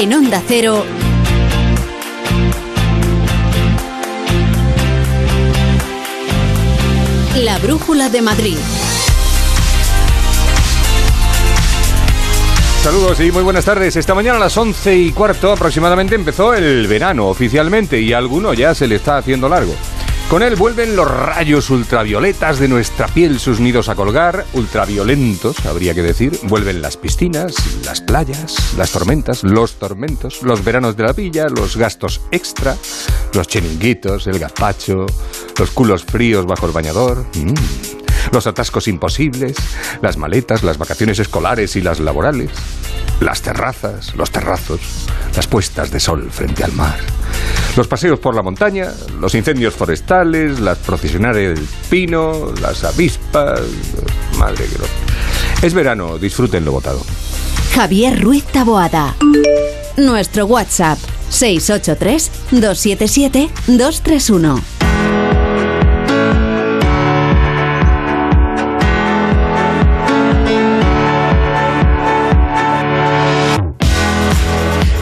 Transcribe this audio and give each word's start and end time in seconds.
En 0.00 0.14
Onda 0.14 0.42
Cero. 0.48 0.82
La 7.36 7.58
Brújula 7.58 8.08
de 8.08 8.22
Madrid. 8.22 8.56
Saludos 12.82 13.20
y 13.20 13.30
muy 13.30 13.42
buenas 13.42 13.66
tardes. 13.66 13.94
Esta 13.96 14.14
mañana 14.14 14.38
a 14.38 14.40
las 14.40 14.56
once 14.56 14.96
y 14.96 15.12
cuarto 15.12 15.52
aproximadamente 15.52 16.14
empezó 16.14 16.54
el 16.54 16.86
verano 16.86 17.26
oficialmente 17.28 18.00
y 18.00 18.14
a 18.14 18.18
alguno 18.18 18.54
ya 18.54 18.74
se 18.74 18.86
le 18.86 18.94
está 18.94 19.18
haciendo 19.18 19.50
largo. 19.50 19.74
Con 20.30 20.44
él 20.44 20.54
vuelven 20.54 20.94
los 20.94 21.10
rayos 21.10 21.70
ultravioletas 21.70 22.60
de 22.60 22.68
nuestra 22.68 23.08
piel 23.08 23.40
sus 23.40 23.58
nidos 23.58 23.88
a 23.88 23.96
colgar, 23.96 24.46
ultraviolentos, 24.52 25.66
habría 25.66 25.92
que 25.92 26.02
decir. 26.02 26.38
Vuelven 26.44 26.80
las 26.80 26.96
piscinas, 26.96 27.52
las 27.84 28.00
playas, 28.00 28.74
las 28.76 28.92
tormentas, 28.92 29.42
los 29.42 29.72
tormentos, 29.72 30.44
los 30.44 30.62
veranos 30.62 30.96
de 30.96 31.02
la 31.02 31.14
villa, 31.14 31.48
los 31.48 31.76
gastos 31.76 32.20
extra, 32.30 32.76
los 33.34 33.48
chiringuitos, 33.48 34.28
el 34.28 34.38
gazpacho, 34.38 35.04
los 35.58 35.70
culos 35.72 36.04
fríos 36.04 36.46
bajo 36.46 36.66
el 36.66 36.72
bañador. 36.72 37.26
Mm. 37.34 37.99
Los 38.32 38.46
atascos 38.46 38.88
imposibles, 38.88 39.56
las 40.02 40.16
maletas, 40.16 40.62
las 40.62 40.78
vacaciones 40.78 41.18
escolares 41.18 41.76
y 41.76 41.80
las 41.80 42.00
laborales, 42.00 42.50
las 43.20 43.42
terrazas, 43.42 44.14
los 44.16 44.30
terrazos, 44.30 44.80
las 45.36 45.46
puestas 45.46 45.90
de 45.90 46.00
sol 46.00 46.28
frente 46.30 46.64
al 46.64 46.72
mar, 46.72 46.98
los 47.76 47.86
paseos 47.86 48.18
por 48.18 48.34
la 48.34 48.42
montaña, 48.42 48.92
los 49.20 49.34
incendios 49.34 49.74
forestales, 49.74 50.60
las 50.60 50.78
procesionales 50.78 51.54
del 51.54 51.68
pino, 51.88 52.52
las 52.60 52.84
avispas. 52.84 53.60
Madre 54.38 54.66
que 54.66 54.78
lo. 54.78 54.84
Es 55.62 55.74
verano, 55.74 56.18
disfrútenlo 56.18 56.72
votado. 56.72 57.02
Javier 57.74 58.20
Ruiz 58.20 58.44
Taboada. 58.44 59.14
Nuestro 59.96 60.46
WhatsApp 60.46 60.98
683 61.28 62.30
277 62.50 63.50
231. 63.68 64.60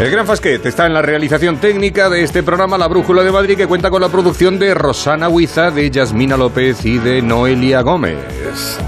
El 0.08 0.12
Gran 0.12 0.26
Fasquet 0.26 0.64
está 0.64 0.86
en 0.86 0.94
la 0.94 1.02
realización 1.02 1.58
técnica 1.58 2.08
de 2.08 2.22
este 2.22 2.42
programa 2.42 2.78
La 2.78 2.88
Brújula 2.88 3.22
de 3.22 3.30
Madrid 3.30 3.58
que 3.58 3.66
cuenta 3.66 3.90
con 3.90 4.00
la 4.00 4.08
producción 4.08 4.58
de 4.58 4.72
Rosana 4.72 5.28
Huiza, 5.28 5.70
de 5.70 5.90
Yasmina 5.90 6.34
López 6.34 6.82
y 6.86 6.96
de 6.96 7.20
Noelia 7.20 7.82
Gómez. 7.82 8.16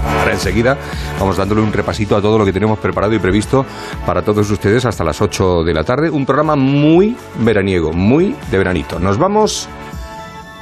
Ahora 0.03 0.33
enseguida 0.33 0.79
vamos 1.19 1.37
dándole 1.37 1.61
un 1.61 1.71
repasito 1.71 2.15
a 2.15 2.23
todo 2.23 2.39
lo 2.39 2.45
que 2.45 2.51
tenemos 2.51 2.79
preparado 2.79 3.13
y 3.13 3.19
previsto 3.19 3.67
para 4.03 4.23
todos 4.23 4.49
ustedes 4.49 4.83
hasta 4.85 5.03
las 5.03 5.21
8 5.21 5.63
de 5.63 5.73
la 5.75 5.83
tarde. 5.83 6.09
Un 6.09 6.25
programa 6.25 6.55
muy 6.55 7.15
veraniego, 7.37 7.93
muy 7.93 8.35
de 8.49 8.57
veranito. 8.57 8.99
Nos 8.99 9.19
vamos 9.19 9.69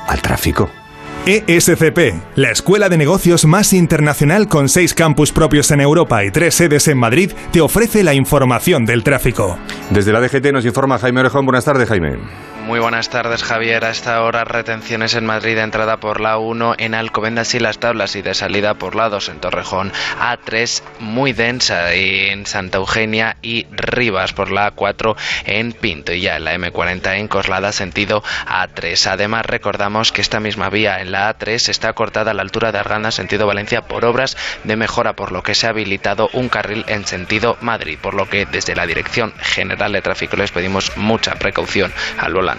al 0.10 0.22
tráfico. 0.22 0.70
ESCP, 1.26 2.16
la 2.36 2.50
escuela 2.50 2.90
de 2.90 2.98
negocios 2.98 3.46
más 3.46 3.74
internacional 3.74 4.48
con 4.48 4.70
seis 4.70 4.94
campus 4.94 5.32
propios 5.32 5.70
en 5.72 5.82
Europa 5.82 6.24
y 6.24 6.32
tres 6.32 6.56
sedes 6.56 6.88
en 6.88 6.98
Madrid, 6.98 7.32
te 7.52 7.62
ofrece 7.62 8.04
la 8.04 8.14
información 8.14 8.86
del 8.86 9.04
tráfico. 9.04 9.58
Desde 9.90 10.12
la 10.12 10.22
DGT 10.22 10.52
nos 10.54 10.66
informa 10.66 10.98
Jaime 10.98 11.20
Orejón. 11.20 11.46
Buenas 11.46 11.66
tardes, 11.66 11.88
Jaime. 11.88 12.18
Muy 12.70 12.80
buenas 12.80 13.10
tardes, 13.10 13.42
Javier. 13.42 13.84
A 13.84 13.90
esta 13.90 14.22
hora, 14.22 14.44
retenciones 14.44 15.16
en 15.16 15.26
Madrid 15.26 15.56
de 15.56 15.64
entrada 15.64 16.00
por 16.00 16.22
la 16.22 16.38
1 16.38 16.76
en 16.78 16.94
Alcobendas 16.94 17.56
y 17.56 17.60
las 17.60 17.80
tablas 17.80 18.16
y 18.16 18.22
de 18.22 18.36
salida 18.36 18.76
por 18.76 18.94
la 18.94 19.10
2 19.10 19.30
en 19.30 19.40
Torrejón. 19.40 19.92
A3 20.20 20.84
muy 21.00 21.34
densa 21.34 21.92
en 21.96 22.46
Santa 22.46 22.78
Eugenia 22.78 23.38
y 23.42 23.66
Rivas 23.72 24.34
por 24.34 24.52
la 24.52 24.70
4 24.70 25.16
en 25.46 25.72
Pinto 25.72 26.14
y 26.14 26.22
ya 26.22 26.36
en 26.36 26.44
la 26.44 26.54
M40 26.54 27.18
en 27.18 27.28
Coslada 27.28 27.72
sentido 27.72 28.22
A3. 28.46 29.14
Además, 29.14 29.48
recordamos 29.48 30.12
que 30.12 30.22
esta 30.22 30.40
misma 30.40 30.70
vía 30.70 31.02
en 31.02 31.12
la 31.12 31.36
A3 31.36 31.70
está 31.70 31.94
cortada 31.94 32.30
a 32.30 32.34
la 32.36 32.44
altura 32.44 32.72
de 32.72 32.78
Arganda 32.78 33.10
sentido 33.10 33.48
Valencia 33.48 33.82
por 33.82 34.06
obras 34.06 34.38
de 34.64 34.76
mejora, 34.76 35.14
por 35.14 35.32
lo 35.32 35.42
que 35.42 35.56
se 35.56 35.66
ha 35.66 35.72
habilitado 35.72 36.30
un 36.34 36.50
carril 36.50 36.86
en 36.88 37.08
sentido 37.08 37.58
Madrid, 37.62 37.98
por 38.00 38.14
lo 38.14 38.30
que 38.30 38.46
desde 38.46 38.76
la 38.76 38.86
Dirección 38.86 39.34
General 39.40 39.92
de 39.92 40.04
Tráfico 40.04 40.38
les 40.38 40.52
pedimos 40.52 40.96
mucha 40.98 41.34
precaución 41.34 41.92
al 42.20 42.36
volante. 42.36 42.59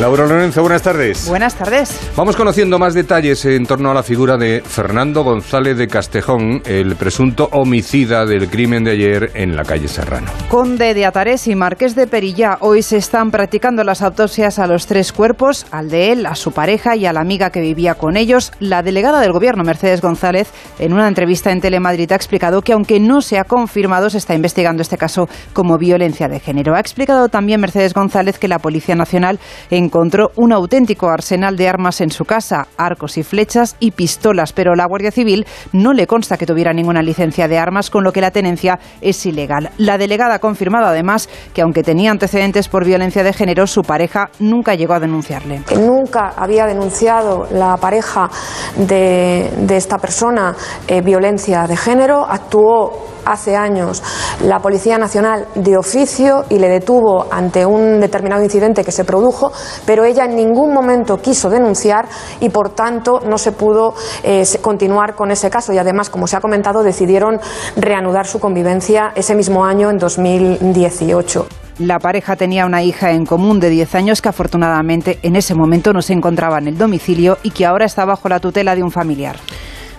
Laura 0.00 0.26
Lorenzo, 0.26 0.60
buenas 0.62 0.82
tardes. 0.82 1.28
Buenas 1.28 1.56
tardes. 1.56 1.98
Vamos 2.14 2.36
conociendo 2.36 2.78
más 2.78 2.94
detalles 2.94 3.44
en 3.44 3.66
torno 3.66 3.90
a 3.90 3.94
la 3.94 4.04
figura 4.04 4.36
de 4.36 4.62
Fernando 4.64 5.24
González 5.24 5.76
de 5.76 5.88
Castejón, 5.88 6.62
el 6.66 6.94
presunto 6.94 7.48
homicida 7.50 8.24
del 8.24 8.48
crimen 8.48 8.84
de 8.84 8.92
ayer 8.92 9.32
en 9.34 9.56
la 9.56 9.64
calle 9.64 9.88
Serrano. 9.88 10.30
Conde 10.48 10.94
de 10.94 11.04
Atares 11.04 11.48
y 11.48 11.56
Marqués 11.56 11.96
de 11.96 12.06
Perillá. 12.06 12.58
Hoy 12.60 12.82
se 12.82 12.96
están 12.96 13.32
practicando 13.32 13.82
las 13.82 14.00
autopsias 14.00 14.60
a 14.60 14.68
los 14.68 14.86
tres 14.86 15.12
cuerpos, 15.12 15.66
al 15.72 15.90
de 15.90 16.12
él, 16.12 16.26
a 16.26 16.36
su 16.36 16.52
pareja 16.52 16.94
y 16.94 17.04
a 17.04 17.12
la 17.12 17.20
amiga 17.20 17.50
que 17.50 17.60
vivía 17.60 17.96
con 17.96 18.16
ellos. 18.16 18.52
La 18.60 18.84
delegada 18.84 19.20
del 19.20 19.32
gobierno, 19.32 19.64
Mercedes 19.64 20.00
González, 20.00 20.52
en 20.78 20.92
una 20.92 21.08
entrevista 21.08 21.50
en 21.50 21.60
Telemadrid 21.60 22.12
ha 22.12 22.16
explicado 22.16 22.62
que 22.62 22.72
aunque 22.72 23.00
no 23.00 23.20
se 23.20 23.40
ha 23.40 23.44
confirmado, 23.44 24.10
se 24.10 24.18
está 24.18 24.36
investigando 24.36 24.80
este 24.80 24.96
caso 24.96 25.28
como 25.52 25.76
violencia 25.76 26.28
de 26.28 26.38
género. 26.38 26.76
Ha 26.76 26.80
explicado 26.80 27.28
también 27.28 27.60
Mercedes 27.60 27.94
González 27.94 28.38
que 28.38 28.46
la 28.46 28.60
Policía 28.60 28.94
Nacional 28.94 29.40
encontró 29.88 30.32
un 30.36 30.52
auténtico 30.52 31.08
arsenal 31.08 31.56
de 31.56 31.66
armas 31.66 32.02
en 32.02 32.10
su 32.10 32.26
casa, 32.26 32.68
arcos 32.76 33.16
y 33.16 33.22
flechas 33.22 33.74
y 33.80 33.92
pistolas, 33.92 34.52
pero 34.52 34.74
la 34.74 34.86
Guardia 34.86 35.10
Civil 35.10 35.46
no 35.72 35.94
le 35.94 36.06
consta 36.06 36.36
que 36.36 36.44
tuviera 36.44 36.74
ninguna 36.74 37.00
licencia 37.00 37.48
de 37.48 37.56
armas, 37.56 37.88
con 37.88 38.04
lo 38.04 38.12
que 38.12 38.20
la 38.20 38.30
tenencia 38.30 38.78
es 39.00 39.24
ilegal. 39.24 39.70
La 39.78 39.96
delegada 39.96 40.34
ha 40.34 40.38
confirmado 40.40 40.88
además 40.88 41.30
que 41.54 41.62
aunque 41.62 41.82
tenía 41.82 42.10
antecedentes 42.10 42.68
por 42.68 42.84
violencia 42.84 43.22
de 43.22 43.32
género, 43.32 43.66
su 43.66 43.80
pareja 43.80 44.28
nunca 44.40 44.74
llegó 44.74 44.92
a 44.92 45.00
denunciarle. 45.00 45.62
Nunca 45.74 46.34
había 46.36 46.66
denunciado 46.66 47.46
la 47.50 47.78
pareja 47.78 48.28
de, 48.76 49.48
esta 49.74 49.96
persona 49.96 50.54
eh, 50.86 51.00
violencia 51.00 51.66
de 51.66 51.76
género, 51.78 52.26
actuó 52.28 53.17
hace 53.30 53.56
años 53.56 54.02
la 54.42 54.60
Policía 54.60 54.98
Nacional 54.98 55.46
de 55.54 55.76
oficio 55.76 56.44
y 56.48 56.58
le 56.58 56.68
detuvo 56.68 57.26
ante 57.30 57.66
un 57.66 58.00
determinado 58.00 58.42
incidente 58.42 58.84
que 58.84 58.92
se 58.92 59.04
produjo, 59.04 59.52
pero 59.86 60.04
ella 60.04 60.24
en 60.24 60.36
ningún 60.36 60.72
momento 60.72 61.18
quiso 61.18 61.50
denunciar 61.50 62.06
y 62.40 62.48
por 62.48 62.70
tanto 62.70 63.20
no 63.26 63.38
se 63.38 63.52
pudo 63.52 63.94
eh, 64.22 64.44
continuar 64.60 65.14
con 65.14 65.30
ese 65.30 65.50
caso 65.50 65.72
y 65.72 65.78
además, 65.78 66.10
como 66.10 66.26
se 66.26 66.36
ha 66.36 66.40
comentado, 66.40 66.82
decidieron 66.82 67.40
reanudar 67.76 68.26
su 68.26 68.40
convivencia 68.40 69.12
ese 69.14 69.34
mismo 69.34 69.64
año 69.64 69.90
en 69.90 69.98
2018. 69.98 71.46
La 71.78 72.00
pareja 72.00 72.34
tenía 72.34 72.66
una 72.66 72.82
hija 72.82 73.12
en 73.12 73.24
común 73.24 73.60
de 73.60 73.70
10 73.70 73.94
años 73.94 74.20
que 74.20 74.28
afortunadamente 74.28 75.20
en 75.22 75.36
ese 75.36 75.54
momento 75.54 75.92
no 75.92 76.02
se 76.02 76.12
encontraba 76.12 76.58
en 76.58 76.66
el 76.66 76.76
domicilio 76.76 77.38
y 77.44 77.52
que 77.52 77.66
ahora 77.66 77.86
está 77.86 78.04
bajo 78.04 78.28
la 78.28 78.40
tutela 78.40 78.74
de 78.74 78.82
un 78.82 78.90
familiar. 78.90 79.36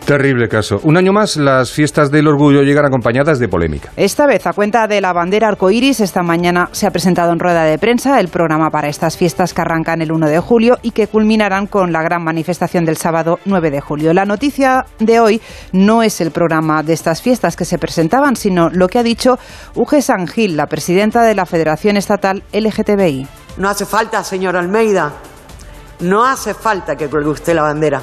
Terrible 0.06 0.48
caso. 0.50 0.80
Un 0.84 0.98
año 0.98 1.14
más, 1.14 1.38
las 1.38 1.72
fiestas 1.72 2.09
del 2.09 2.28
orgullo 2.28 2.64
llegan 2.64 2.85
acompañadas 2.85 3.38
de 3.38 3.47
polémica. 3.47 3.91
Esta 3.96 4.26
vez, 4.26 4.47
a 4.47 4.53
cuenta 4.53 4.88
de 4.88 5.02
la 5.02 5.14
bandera 5.14 5.50
arcoíris, 5.50 6.00
esta 6.00 6.23
mañana 6.23 6.70
se 6.72 6.88
ha 6.88 6.91
presentado 6.91 7.32
en 7.32 7.40
rueda 7.40 7.64
de 7.64 7.78
prensa 7.78 8.20
el 8.20 8.28
programa 8.29 8.72
para 8.72 8.88
estas 8.88 9.18
fiestas 9.18 9.53
que 9.53 9.62
arrancan 9.62 10.02
el 10.02 10.12
1 10.12 10.28
de 10.28 10.40
julio 10.40 10.79
y 10.82 10.91
que 10.91 11.08
culminarán 11.08 11.68
con 11.68 11.91
la 11.91 12.02
gran 12.02 12.23
manifestación 12.23 12.85
del 12.85 12.97
sábado 12.97 13.40
9 13.46 13.70
de 13.70 13.82
julio. 13.82 14.14
La 14.14 14.26
noticia 14.26 14.85
de 14.97 15.20
hoy 15.20 15.41
no 15.73 16.02
es 16.02 16.22
el 16.22 16.32
programa 16.32 16.82
de 16.82 16.94
estas 16.94 17.22
fiestas 17.22 17.56
que 17.56 17.66
se 17.66 17.78
presentaban, 17.78 18.35
sino 18.35 18.70
lo 18.72 18.88
que 18.88 18.97
ha 18.97 19.03
dicho 19.03 19.38
Uge 19.76 20.02
Sangil, 20.02 20.58
la 20.58 20.66
presidenta 20.66 21.22
de 21.22 21.35
la 21.35 21.46
Federación 21.46 21.97
Estatal 21.97 22.41
LGTBI. 22.52 23.28
No 23.58 23.70
hace 23.70 23.85
falta, 23.85 24.23
señor 24.23 24.56
Almeida, 24.56 25.14
no 26.00 26.26
hace 26.26 26.53
falta 26.53 26.96
que 26.96 27.08
cuelgue 27.08 27.29
usted 27.29 27.53
la 27.53 27.64
bandera. 27.64 28.02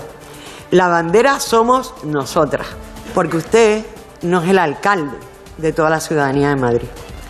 La 0.73 0.89
bandera 0.89 1.39
somos 1.39 1.95
nosotras, 2.03 2.67
porque 3.15 3.37
usted 3.37 3.85
no 4.23 4.43
es 4.43 4.51
el 4.51 4.59
alcalde 4.59 5.17
de 5.59 5.73
toda 5.73 5.91
la 5.91 6.01
ciudadanía 6.01 6.49
de 6.49 6.57
Madrid. 6.57 6.89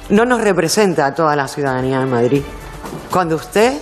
No 0.08 0.24
nos 0.24 0.40
representa 0.40 1.04
a 1.04 1.14
toda 1.14 1.36
la 1.36 1.46
ciudadanía 1.46 2.00
de 2.00 2.06
Madrid. 2.06 2.42
Cuando 3.10 3.36
usted 3.36 3.74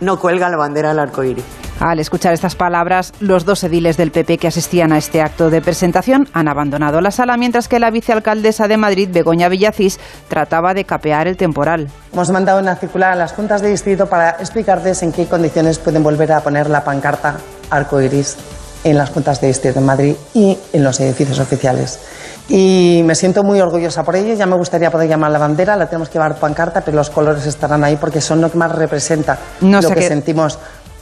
no 0.00 0.18
cuelga 0.18 0.48
la 0.48 0.56
bandera 0.56 0.88
del 0.88 0.98
arco 0.98 1.22
iris. 1.22 1.44
Al 1.78 1.98
escuchar 1.98 2.32
estas 2.32 2.54
palabras, 2.54 3.12
los 3.20 3.44
dos 3.44 3.64
ediles 3.64 3.98
del 3.98 4.12
PP 4.12 4.38
que 4.38 4.48
asistían 4.48 4.92
a 4.92 4.98
este 4.98 5.20
acto 5.20 5.50
de 5.50 5.60
presentación 5.60 6.28
han 6.32 6.48
abandonado 6.48 7.02
la 7.02 7.10
sala, 7.10 7.36
mientras 7.36 7.68
que 7.68 7.78
la 7.78 7.90
vicealcaldesa 7.90 8.66
de 8.66 8.78
Madrid, 8.78 9.10
Begoña 9.12 9.50
Villacís, 9.50 10.00
trataba 10.28 10.72
de 10.72 10.84
capear 10.84 11.26
el 11.26 11.36
temporal. 11.36 11.90
Hemos 12.12 12.30
mandado 12.30 12.60
una 12.60 12.76
circular 12.76 13.12
a 13.12 13.16
las 13.16 13.34
juntas 13.34 13.60
de 13.60 13.68
distrito 13.68 14.06
para 14.06 14.30
explicarles 14.30 15.02
en 15.02 15.12
qué 15.12 15.26
condiciones 15.26 15.78
pueden 15.78 16.02
volver 16.02 16.32
a 16.32 16.40
poner 16.40 16.70
la 16.70 16.82
pancarta 16.82 17.36
arcoiris 17.70 18.38
en 18.84 18.96
las 18.98 19.10
juntas 19.10 19.40
de 19.40 19.48
distrito 19.48 19.80
de 19.80 19.86
Madrid 19.86 20.14
y 20.34 20.56
en 20.72 20.84
los 20.84 21.00
edificios 21.00 21.38
oficiales. 21.40 21.98
Y 22.48 23.00
me 23.04 23.14
siento 23.14 23.42
muy 23.42 23.60
orgullosa 23.60 24.04
por 24.04 24.14
ello. 24.16 24.34
Ya 24.34 24.44
me 24.46 24.56
gustaría 24.56 24.90
poder 24.90 25.08
llamar 25.08 25.30
la 25.30 25.38
bandera, 25.38 25.74
la 25.76 25.86
tenemos 25.86 26.08
que 26.08 26.14
llevar 26.14 26.36
pancarta, 26.36 26.82
pero 26.82 26.96
los 26.98 27.08
colores 27.08 27.46
estarán 27.46 27.82
ahí 27.84 27.96
porque 27.96 28.20
son 28.20 28.40
lo 28.42 28.50
que 28.52 28.58
más 28.58 28.70
representa 28.72 29.38
No 29.62 29.80
lo 29.80 29.88
que 29.88 29.94
qué- 29.96 30.08
sentimos 30.08 30.58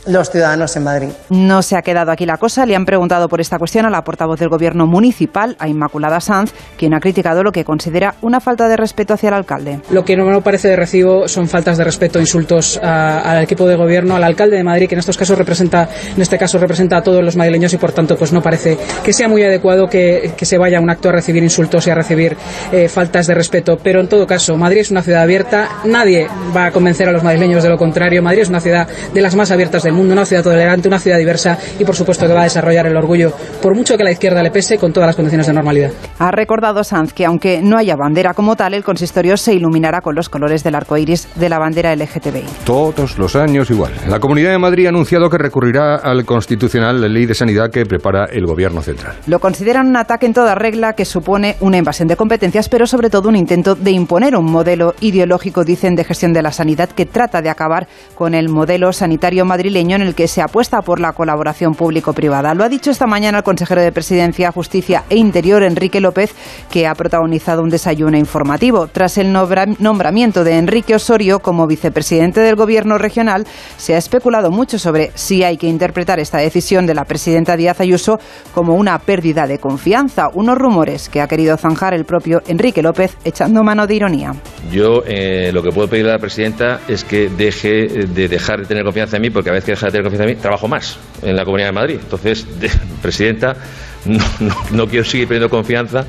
los 0.06 0.30
ciudadanos 0.30 0.74
en 0.76 0.84
Madrid. 0.84 1.08
No 1.30 1.62
se 1.62 1.76
ha 1.76 1.82
quedado 1.82 2.10
aquí 2.10 2.26
la 2.26 2.36
cosa. 2.36 2.66
Le 2.66 2.74
han 2.76 2.84
preguntado 2.84 3.28
por 3.28 3.40
esta 3.40 3.58
cuestión 3.58 3.86
a 3.86 3.90
la 3.90 4.02
portavoz 4.04 4.38
del 4.40 4.48
Gobierno 4.48 4.86
municipal, 4.86 5.56
a 5.58 5.68
Inmaculada 5.68 6.20
Sanz, 6.20 6.52
quien 6.76 6.94
ha 6.94 7.00
criticado 7.00 7.42
lo 7.42 7.52
que 7.52 7.64
considera 7.64 8.14
una 8.22 8.40
falta 8.40 8.68
de 8.68 8.76
respeto 8.76 9.14
hacia 9.14 9.28
el 9.28 9.34
alcalde. 9.34 9.80
Lo 9.90 10.04
que 10.04 10.16
no 10.16 10.24
me 10.24 10.40
parece 10.40 10.68
de 10.68 10.76
recibo 10.76 11.28
son 11.28 11.48
faltas 11.48 11.78
de 11.78 11.84
respeto, 11.84 12.18
insultos 12.20 12.80
a- 12.82 13.20
al 13.20 13.42
equipo 13.42 13.66
de 13.66 13.76
gobierno, 13.76 14.16
al 14.16 14.24
alcalde 14.24 14.56
de 14.56 14.64
Madrid, 14.64 14.88
que 14.88 14.94
en 14.94 15.00
estos 15.00 15.16
casos 15.16 15.38
representa, 15.38 15.88
en 16.16 16.20
este 16.20 16.38
caso 16.38 16.58
representa 16.58 16.96
a 16.96 17.02
todos 17.02 17.22
los 17.22 17.36
madrileños 17.36 17.72
y 17.72 17.76
por 17.78 17.92
tanto 17.92 18.16
pues 18.16 18.32
no 18.32 18.42
parece 18.42 18.78
que 19.04 19.12
sea 19.12 19.28
muy 19.28 19.42
adecuado 19.42 19.88
que, 19.88 20.32
que 20.36 20.46
se 20.46 20.58
vaya 20.58 20.78
a 20.78 20.80
un 20.80 20.90
acto 20.90 21.08
a 21.08 21.12
recibir 21.12 21.42
insultos 21.42 21.86
y 21.86 21.90
a 21.90 21.94
recibir 21.94 22.36
eh, 22.72 22.88
faltas 22.88 23.26
de 23.26 23.34
respeto. 23.34 23.78
Pero 23.82 24.00
en 24.00 24.08
todo 24.08 24.26
caso, 24.26 24.56
Madrid 24.56 24.80
es 24.80 24.90
una 24.90 25.02
ciudad 25.02 25.22
abierta, 25.22 25.68
nadie 25.84 26.26
va 26.56 26.66
a 26.66 26.70
convencer 26.72 27.08
a 27.08 27.12
los 27.12 27.22
madrileños 27.22 27.62
de 27.62 27.68
lo 27.68 27.78
contrario. 27.78 28.22
Madrid 28.22 28.42
es 28.42 28.48
una 28.48 28.60
ciudad 28.60 28.88
de 29.12 29.20
las 29.20 29.34
más 29.36 29.50
abiertas 29.50 29.82
del 29.84 29.91
mundo, 29.92 30.12
una 30.12 30.24
ciudad 30.24 30.42
tolerante, 30.42 30.88
una 30.88 30.98
ciudad 30.98 31.18
diversa 31.18 31.58
y 31.78 31.84
por 31.84 31.94
supuesto 31.94 32.26
que 32.26 32.32
va 32.32 32.40
a 32.40 32.44
desarrollar 32.44 32.86
el 32.86 32.96
orgullo, 32.96 33.32
por 33.60 33.74
mucho 33.74 33.96
que 33.96 34.02
a 34.02 34.04
la 34.04 34.12
izquierda 34.12 34.42
le 34.42 34.50
pese, 34.50 34.78
con 34.78 34.92
todas 34.92 35.06
las 35.06 35.16
condiciones 35.16 35.46
de 35.46 35.52
normalidad. 35.52 35.90
Ha 36.18 36.30
recordado 36.30 36.84
Sanz 36.84 37.12
que 37.12 37.24
aunque 37.24 37.60
no 37.62 37.76
haya 37.76 37.96
bandera 37.96 38.34
como 38.34 38.56
tal, 38.56 38.74
el 38.74 38.84
consistorio 38.84 39.36
se 39.36 39.54
iluminará 39.54 40.00
con 40.00 40.14
los 40.14 40.28
colores 40.28 40.62
del 40.64 40.74
arco 40.74 40.96
iris 40.96 41.28
de 41.36 41.48
la 41.48 41.58
bandera 41.58 41.94
LGTBI. 41.94 42.44
Todos 42.64 43.18
los 43.18 43.36
años 43.36 43.70
igual. 43.70 43.92
La 44.08 44.20
Comunidad 44.20 44.50
de 44.50 44.58
Madrid 44.58 44.86
ha 44.86 44.90
anunciado 44.90 45.28
que 45.28 45.38
recurrirá 45.38 45.96
al 45.96 46.24
Constitucional 46.24 47.00
la 47.00 47.08
ley 47.08 47.26
de 47.26 47.34
sanidad 47.34 47.70
que 47.70 47.84
prepara 47.84 48.26
el 48.26 48.46
Gobierno 48.46 48.82
central. 48.82 49.16
Lo 49.26 49.38
consideran 49.38 49.88
un 49.88 49.96
ataque 49.96 50.26
en 50.26 50.32
toda 50.32 50.54
regla 50.54 50.94
que 50.94 51.04
supone 51.04 51.56
una 51.60 51.76
invasión 51.76 52.08
de 52.08 52.16
competencias, 52.16 52.68
pero 52.68 52.86
sobre 52.86 53.10
todo 53.10 53.28
un 53.28 53.36
intento 53.36 53.74
de 53.74 53.90
imponer 53.90 54.36
un 54.36 54.50
modelo 54.50 54.94
ideológico, 55.00 55.64
dicen, 55.64 55.94
de 55.94 56.04
gestión 56.04 56.32
de 56.32 56.42
la 56.42 56.52
sanidad 56.52 56.88
que 56.90 57.06
trata 57.06 57.42
de 57.42 57.50
acabar 57.50 57.86
con 58.14 58.34
el 58.34 58.48
modelo 58.48 58.92
sanitario 58.92 59.44
madrileño 59.44 59.81
en 59.90 60.02
el 60.02 60.14
que 60.14 60.28
se 60.28 60.40
apuesta 60.40 60.82
por 60.82 61.00
la 61.00 61.12
colaboración 61.12 61.74
público-privada. 61.74 62.54
Lo 62.54 62.62
ha 62.64 62.68
dicho 62.68 62.90
esta 62.90 63.06
mañana 63.06 63.38
el 63.38 63.44
consejero 63.44 63.82
de 63.82 63.90
Presidencia, 63.90 64.52
Justicia 64.52 65.04
e 65.10 65.16
Interior, 65.16 65.62
Enrique 65.62 66.00
López, 66.00 66.34
que 66.70 66.86
ha 66.86 66.94
protagonizado 66.94 67.62
un 67.62 67.70
desayuno 67.70 68.16
informativo. 68.16 68.86
Tras 68.86 69.18
el 69.18 69.32
nombra- 69.32 69.66
nombramiento 69.78 70.44
de 70.44 70.58
Enrique 70.58 70.94
Osorio 70.94 71.40
como 71.40 71.66
vicepresidente 71.66 72.40
del 72.40 72.56
Gobierno 72.56 72.98
regional, 72.98 73.46
se 73.76 73.94
ha 73.94 73.98
especulado 73.98 74.50
mucho 74.50 74.78
sobre 74.78 75.10
si 75.14 75.42
hay 75.42 75.56
que 75.56 75.66
interpretar 75.66 76.20
esta 76.20 76.38
decisión 76.38 76.86
de 76.86 76.94
la 76.94 77.04
presidenta 77.04 77.56
Díaz 77.56 77.80
Ayuso 77.80 78.18
como 78.54 78.74
una 78.74 78.98
pérdida 78.98 79.46
de 79.46 79.58
confianza, 79.58 80.28
unos 80.32 80.56
rumores 80.58 81.08
que 81.08 81.20
ha 81.20 81.26
querido 81.26 81.56
zanjar 81.56 81.94
el 81.94 82.04
propio 82.04 82.42
Enrique 82.46 82.82
López 82.82 83.16
echando 83.24 83.62
mano 83.62 83.86
de 83.86 83.94
ironía. 83.94 84.34
Yo 84.70 85.02
eh, 85.06 85.50
lo 85.52 85.62
que 85.62 85.70
puedo 85.70 85.88
pedirle 85.88 86.10
a 86.10 86.14
la 86.14 86.20
presidenta 86.20 86.80
es 86.88 87.04
que 87.04 87.28
deje 87.28 88.06
de 88.06 88.28
dejar 88.28 88.60
de 88.60 88.66
tener 88.66 88.84
confianza 88.84 89.16
en 89.16 89.22
mí, 89.22 89.30
porque 89.30 89.50
a 89.50 89.52
veces 89.54 89.71
deja 89.72 89.86
de 89.86 89.92
tener 89.92 90.04
confianza 90.04 90.24
en 90.30 90.36
mí, 90.36 90.42
trabajo 90.42 90.68
más 90.68 90.96
en 91.22 91.36
la 91.36 91.44
Comunidad 91.44 91.68
de 91.68 91.72
Madrid. 91.72 91.96
Entonces, 92.00 92.46
de- 92.60 92.70
presidenta, 93.02 93.56
no, 94.04 94.24
no- 94.40 94.56
no 94.70 94.86
quiero 94.86 95.04
seguir 95.04 95.26
perdiendo 95.28 95.50
confianza 95.50 96.06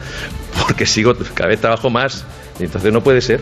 porque 0.68 0.86
sigo 0.86 1.14
cada 1.34 1.50
vez 1.50 1.60
trabajo 1.60 1.90
más. 1.90 2.24
Y 2.60 2.64
entonces 2.66 2.94
no 2.94 3.02
puede 3.02 3.20
ser. 3.22 3.42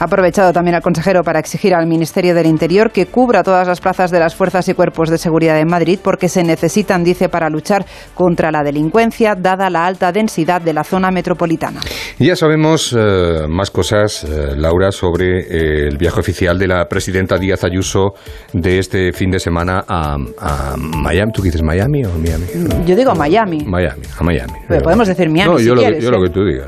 Ha 0.00 0.04
aprovechado 0.06 0.52
también 0.52 0.74
al 0.74 0.82
consejero 0.82 1.22
para 1.22 1.38
exigir 1.38 1.74
al 1.74 1.86
Ministerio 1.86 2.34
del 2.34 2.46
Interior 2.46 2.90
que 2.90 3.06
cubra 3.06 3.44
todas 3.44 3.68
las 3.68 3.80
plazas 3.80 4.10
de 4.10 4.18
las 4.18 4.34
fuerzas 4.34 4.68
y 4.68 4.74
cuerpos 4.74 5.10
de 5.10 5.16
seguridad 5.18 5.60
en 5.60 5.68
Madrid 5.68 6.00
porque 6.02 6.28
se 6.28 6.42
necesitan, 6.42 7.04
dice, 7.04 7.28
para 7.28 7.48
luchar 7.48 7.84
contra 8.14 8.50
la 8.50 8.64
delincuencia, 8.64 9.36
dada 9.36 9.70
la 9.70 9.86
alta 9.86 10.10
densidad 10.10 10.60
de 10.60 10.72
la 10.72 10.82
zona 10.82 11.12
metropolitana. 11.12 11.80
Ya 12.18 12.34
sabemos 12.34 12.92
eh, 12.98 13.46
más 13.48 13.70
cosas, 13.70 14.24
eh, 14.24 14.54
Laura, 14.56 14.90
sobre 14.90 15.38
eh, 15.40 15.88
el 15.88 15.98
viaje 15.98 16.18
oficial 16.18 16.58
de 16.58 16.66
la 16.66 16.86
presidenta 16.86 17.38
Díaz 17.38 17.62
Ayuso 17.62 18.14
de 18.52 18.80
este 18.80 19.12
fin 19.12 19.30
de 19.30 19.38
semana 19.38 19.84
a, 19.86 20.16
a 20.40 20.74
Miami. 20.76 21.30
¿Tú 21.32 21.42
dices, 21.42 21.62
Miami 21.62 22.04
o 22.04 22.10
Miami? 22.18 22.46
Yo 22.86 22.96
digo 22.96 23.14
Miami. 23.14 23.64
Miami, 23.64 24.02
a 24.18 24.24
Miami. 24.24 24.52
Pero 24.66 24.82
podemos 24.82 25.06
decir 25.06 25.28
Miami 25.30 25.52
no, 25.52 25.58
si 25.58 25.66
yo, 25.66 25.74
lo, 25.76 25.80
que- 25.80 25.86
quieres, 25.86 26.04
yo 26.04 26.10
lo 26.10 26.20
que 26.22 26.30
tú 26.30 26.44
digas. 26.44 26.66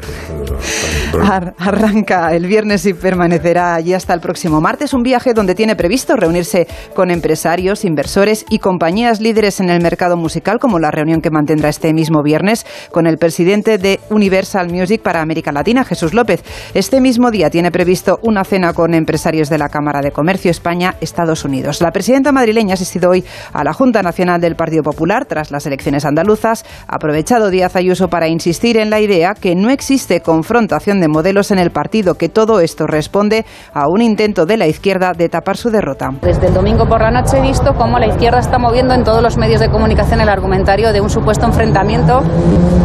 Ar- 1.21 1.55
arranca 1.59 2.35
el 2.35 2.47
viernes 2.47 2.85
y 2.87 2.93
permanecerá 3.14 3.76
allí 3.76 3.94
hasta 3.94 4.12
el 4.12 4.19
próximo 4.19 4.61
martes. 4.61 4.93
Un 4.93 5.05
viaje 5.05 5.34
donde 5.34 5.55
tiene 5.55 5.76
previsto 5.76 6.16
reunirse 6.16 6.66
con 6.96 7.12
empresarios, 7.12 7.84
inversores 7.84 8.44
y 8.50 8.58
compañías 8.58 9.20
líderes 9.20 9.61
en 9.61 9.70
el 9.70 9.81
mercado 9.81 10.16
musical, 10.16 10.58
como 10.58 10.81
la 10.81 10.90
reunión 10.90 11.20
que 11.20 11.31
mantendrá 11.31 11.69
este 11.69 11.93
mismo 11.94 12.25
viernes 12.25 12.66
con 12.90 13.06
el 13.06 13.16
presidente 13.16 13.78
de 13.78 14.00
Universal 14.11 14.69
Music 14.69 15.00
para 15.00 15.20
América 15.20 15.52
Latina, 15.52 15.84
Jesús 15.84 16.12
López. 16.12 16.43
Este 16.75 17.00
mismo 17.00 17.31
día 17.31 17.50
tiene 17.50 17.70
previsto 17.70 18.19
una 18.22 18.43
cena 18.43 18.72
con 18.72 18.94
empresarios 18.94 19.49
de 19.49 19.58
la 19.58 19.69
Cámara 19.69 20.00
de 20.00 20.11
Comercio 20.11 20.50
España-Estados 20.50 21.44
Unidos. 21.44 21.81
La 21.81 21.93
presidenta 21.93 22.32
madrileña 22.32 22.72
ha 22.72 22.75
asistido 22.75 23.11
hoy 23.11 23.25
a 23.52 23.62
la 23.62 23.75
Junta 23.75 24.02
Nacional 24.02 24.40
del 24.40 24.56
Partido 24.56 24.82
Popular 24.82 25.25
tras 25.25 25.52
las 25.52 25.66
elecciones 25.66 26.05
andaluzas. 26.05 26.64
Ha 26.88 26.96
aprovechado 26.96 27.50
Díaz 27.50 27.76
Ayuso 27.76 28.08
para 28.08 28.26
insistir 28.26 28.76
en 28.76 28.90
la 28.90 28.99
idea 28.99 29.34
que 29.34 29.55
no 29.55 29.70
existe 29.70 30.20
confrontación 30.20 31.00
de 31.00 31.06
modelos 31.06 31.52
en 31.52 31.61
el 31.61 31.70
partido, 31.70 32.16
que 32.16 32.28
todo 32.28 32.58
esto 32.58 32.88
responde 33.04 33.44
a 33.74 33.86
un 33.86 34.00
intento 34.00 34.46
de 34.46 34.56
la 34.56 34.66
izquierda 34.66 35.12
de 35.12 35.28
tapar 35.28 35.58
su 35.58 35.68
derrota. 35.68 36.10
Desde 36.22 36.46
el 36.46 36.54
domingo 36.54 36.86
por 36.86 37.02
la 37.02 37.10
noche 37.10 37.36
he 37.38 37.42
visto 37.42 37.74
cómo 37.74 37.98
la 37.98 38.06
izquierda 38.06 38.38
está 38.38 38.58
moviendo 38.58 38.94
en 38.94 39.04
todos 39.04 39.22
los 39.22 39.36
medios 39.36 39.60
de 39.60 39.68
comunicación 39.68 40.22
el 40.22 40.28
argumentario 40.30 40.90
de 40.90 41.02
un 41.02 41.10
supuesto 41.10 41.44
enfrentamiento, 41.44 42.22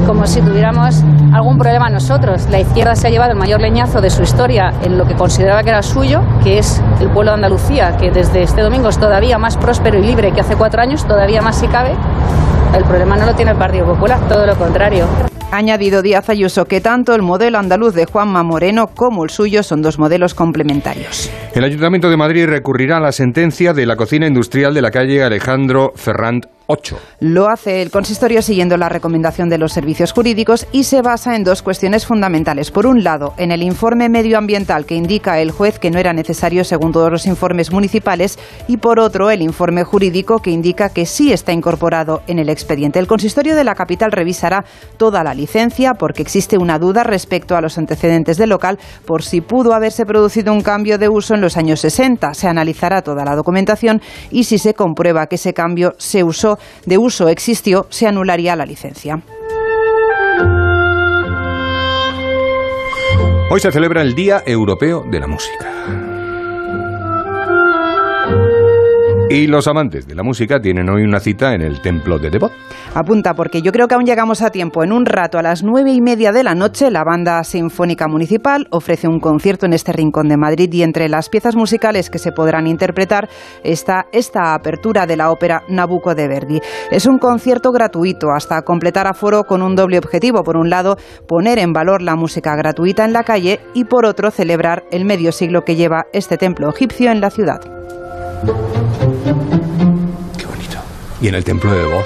como 0.06 0.28
si 0.28 0.42
tuviéramos 0.42 1.04
algún 1.34 1.58
problema 1.58 1.90
nosotros. 1.90 2.50
La 2.50 2.60
izquierda 2.60 2.96
se 2.96 3.08
ha 3.08 3.10
llevado 3.10 3.32
el 3.32 3.38
mayor 3.38 3.62
leñazo 3.62 4.02
de 4.02 4.10
su 4.10 4.24
historia 4.24 4.74
en 4.84 4.98
lo 4.98 5.06
que 5.06 5.14
consideraba 5.14 5.64
que 5.64 5.70
era 5.70 5.82
suyo, 5.84 6.22
que 6.44 6.58
es 6.58 6.82
el 7.00 7.10
pueblo 7.10 7.32
de 7.32 7.36
Andalucía, 7.36 7.96
que 7.96 8.12
desde 8.12 8.44
este 8.44 8.62
domingo 8.62 8.90
es 8.90 8.98
todavía 8.98 9.38
más 9.38 9.56
próspero 9.56 9.98
y 10.00 10.04
libre 10.04 10.34
que 10.34 10.42
hace 10.42 10.58
cuatro 10.58 10.82
años, 10.82 11.06
todavía 11.06 11.42
más 11.42 11.56
si 11.56 11.68
cabe. 11.68 11.96
El 12.76 12.84
problema 12.84 13.18
no 13.18 13.26
lo 13.26 13.36
tiene 13.36 13.52
el 13.52 13.58
Partido 13.58 13.86
Popular, 13.86 14.20
todo 14.28 14.46
lo 14.46 14.56
contrario. 14.56 15.08
Ha 15.52 15.58
añadido 15.58 16.04
Díaz 16.04 16.30
Ayuso 16.30 16.66
que 16.66 16.80
tanto 16.80 17.16
el 17.16 17.24
modelo 17.24 17.58
andaluz 17.58 17.96
de 17.96 18.06
Juanma 18.06 18.44
Moreno 18.44 18.88
como 18.96 19.24
el 19.24 19.32
suyo 19.32 19.64
son 19.64 19.82
dos 19.82 19.98
modelos 19.98 20.36
complementarios. 20.36 21.32
El 21.56 21.64
Ayuntamiento 21.64 22.12
de 22.12 22.18
Madrid 22.18 22.46
recurrirá 22.46 22.98
a 22.98 23.00
la 23.00 23.12
sentencia 23.12 23.74
de 23.74 23.88
la 23.88 23.96
cocina 23.96 24.28
industrial 24.28 24.76
de 24.76 24.84
la 24.84 24.92
calle 24.92 25.24
Alejandro 25.24 25.92
Ferrand 25.96 26.46
8. 26.72 27.00
Lo 27.22 27.50
hace 27.50 27.82
el 27.82 27.90
consistorio 27.90 28.44
siguiendo 28.44 28.78
la 28.78 28.90
recomendación 28.90 29.50
de 29.50 29.58
los 29.58 29.74
servicios 29.74 30.12
jurídicos 30.12 30.68
y 30.72 30.84
se 30.84 31.02
basa 31.02 31.36
en 31.36 31.44
dos 31.44 31.64
cuestiones 31.64 32.06
fundamentales. 32.06 32.70
Por 32.70 32.86
un 32.86 33.04
lado, 33.04 33.34
en 33.38 33.52
el 33.52 33.64
informe 33.64 34.08
medioambiental 34.08 34.86
que 34.86 34.94
indica 34.94 35.40
el 35.40 35.50
juez 35.50 35.80
que 35.80 35.90
no 35.90 35.98
era 35.98 36.14
necesario 36.14 36.64
según 36.64 36.92
todos 36.92 37.12
los 37.12 37.26
informes 37.26 37.72
municipales 37.72 38.38
y 38.68 38.78
por 38.78 39.00
otro, 39.00 39.32
el 39.32 39.42
informe 39.42 39.84
jurídico 39.84 40.44
que 40.44 40.52
indica 40.52 40.90
que 40.90 41.08
sí 41.08 41.34
está 41.34 41.54
incorporado 41.54 42.22
en 42.28 42.38
el 42.38 42.50
expediente. 42.50 43.00
El 43.00 43.08
consistorio 43.08 43.56
de 43.56 43.64
la 43.64 43.74
capital 43.74 44.12
revisará 44.12 44.64
toda 44.98 45.24
la 45.24 45.34
licencia 45.34 45.96
porque 45.96 46.22
existe 46.22 46.60
una 46.60 46.78
duda 46.78 47.04
respecto 47.04 47.56
a 47.56 47.62
los 47.62 47.80
antecedentes 47.80 48.38
del 48.38 48.50
local 48.50 48.78
por 49.06 49.24
si 49.24 49.42
pudo 49.42 49.74
haberse 49.74 50.06
producido 50.06 50.54
un 50.54 50.62
cambio 50.62 51.00
de 51.00 51.10
uso 51.10 51.34
en 51.34 51.42
los 51.42 51.58
años 51.58 51.80
60. 51.80 52.36
Se 52.36 52.48
analizará 52.48 53.02
toda 53.02 53.26
la 53.26 53.36
documentación 53.36 54.04
y 54.30 54.44
si 54.44 54.60
se 54.60 54.76
comprueba 54.76 55.26
que 55.26 55.36
ese 55.36 55.56
cambio 55.56 55.96
se 55.98 56.24
usó 56.24 56.59
de 56.86 56.98
uso 56.98 57.28
existió, 57.30 57.88
se 57.90 58.08
anularía 58.08 58.56
la 58.56 58.66
licencia. 58.66 59.22
Hoy 63.52 63.60
se 63.60 63.72
celebra 63.72 64.02
el 64.04 64.14
Día 64.14 64.44
Europeo 64.46 65.04
de 65.10 65.20
la 65.20 65.28
Música. 65.28 66.09
Y 69.32 69.46
los 69.46 69.68
amantes 69.68 70.08
de 70.08 70.16
la 70.16 70.24
música 70.24 70.60
tienen 70.60 70.90
hoy 70.90 71.04
una 71.04 71.20
cita 71.20 71.54
en 71.54 71.62
el 71.62 71.82
Templo 71.82 72.18
de 72.18 72.32
Devot. 72.32 72.52
Apunta 72.96 73.36
porque 73.36 73.62
yo 73.62 73.72
creo 73.72 73.88
que 73.88 73.94
aún 73.94 74.06
llegamos 74.06 74.42
a 74.42 74.50
tiempo. 74.50 74.84
En 74.84 74.92
un 74.92 75.06
rato, 75.06 75.38
a 75.38 75.44
las 75.44 75.62
nueve 75.62 75.92
y 75.92 76.02
media 76.02 76.32
de 76.32 76.44
la 76.44 76.56
noche, 76.56 76.90
la 76.90 77.04
Banda 77.04 77.44
Sinfónica 77.44 78.08
Municipal 78.08 78.66
ofrece 78.72 79.08
un 79.08 79.20
concierto 79.20 79.68
en 79.68 79.74
este 79.74 79.92
rincón 79.92 80.30
de 80.30 80.38
Madrid 80.38 80.74
y 80.74 80.82
entre 80.82 81.10
las 81.10 81.30
piezas 81.30 81.56
musicales 81.56 82.10
que 82.10 82.18
se 82.18 82.32
podrán 82.32 82.66
interpretar 82.66 83.30
está 83.64 84.08
esta 84.12 84.56
apertura 84.56 85.06
de 85.06 85.18
la 85.18 85.30
ópera 85.30 85.62
Nabucco 85.70 86.16
de 86.16 86.28
Verdi. 86.28 86.60
Es 86.90 87.06
un 87.06 87.20
concierto 87.20 87.72
gratuito 87.72 88.32
hasta 88.32 88.64
completar 88.64 89.06
aforo 89.06 89.44
con 89.44 89.62
un 89.62 89.76
doble 89.76 90.00
objetivo. 90.00 90.42
Por 90.42 90.58
un 90.58 90.72
lado, 90.72 90.98
poner 91.28 91.60
en 91.60 91.72
valor 91.72 92.02
la 92.02 92.16
música 92.16 92.56
gratuita 92.56 93.06
en 93.06 93.14
la 93.14 93.24
calle 93.24 93.60
y 93.76 93.84
por 93.86 94.08
otro, 94.08 94.32
celebrar 94.32 94.86
el 94.92 95.06
medio 95.06 95.32
siglo 95.32 95.62
que 95.62 95.76
lleva 95.76 96.08
este 96.14 96.38
templo 96.38 96.68
egipcio 96.70 97.12
en 97.12 97.22
la 97.22 97.30
ciudad. 97.30 97.62
Y 101.22 101.28
en 101.28 101.36
el 101.36 101.44
templo 101.44 101.72
de 101.74 101.84
voz. 101.86 102.06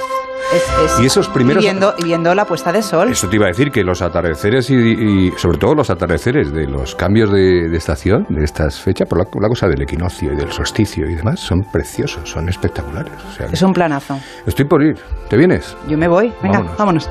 Es- 0.53 0.91
es- 0.93 0.99
Y 0.99 1.05
esos 1.05 1.29
primeros- 1.29 1.63
viendo, 1.63 1.93
viendo 2.03 2.35
la 2.35 2.45
puesta 2.45 2.71
de 2.71 2.83
sol. 2.83 3.09
Eso 3.11 3.27
te 3.29 3.37
iba 3.37 3.45
a 3.45 3.47
decir 3.47 3.71
que 3.71 3.83
los 3.83 4.01
atardeceres 4.01 4.69
y, 4.69 4.75
y 4.75 5.31
sobre 5.37 5.57
todo 5.57 5.73
los 5.73 5.89
atardeceres 5.89 6.51
de 6.51 6.67
los 6.67 6.95
cambios 6.95 7.31
de, 7.31 7.69
de 7.69 7.77
estación, 7.77 8.25
de 8.29 8.43
estas 8.43 8.79
fechas, 8.81 9.07
por 9.07 9.17
la, 9.19 9.27
la 9.41 9.47
cosa 9.47 9.67
del 9.67 9.81
equinoccio 9.81 10.33
y 10.33 10.35
del 10.35 10.51
solsticio 10.51 11.09
y 11.09 11.15
demás, 11.15 11.39
son 11.39 11.63
preciosos, 11.63 12.29
son 12.29 12.49
espectaculares. 12.49 13.13
O 13.31 13.31
sea, 13.35 13.47
Es 13.51 13.61
un 13.61 13.73
planazo. 13.73 14.19
Estoy 14.45 14.65
por 14.65 14.83
ir. 14.83 14.97
¿Te 15.29 15.37
vienes? 15.37 15.75
Yo 15.87 15.97
me 15.97 16.07
voy. 16.07 16.31
Venga, 16.43 16.59
Vámonos. 16.77 16.77
vámonos. 16.77 17.09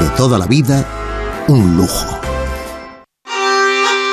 de 0.00 0.08
toda 0.16 0.38
la 0.38 0.46
vida, 0.46 0.84
un 1.48 1.76
lujo. 1.76 2.23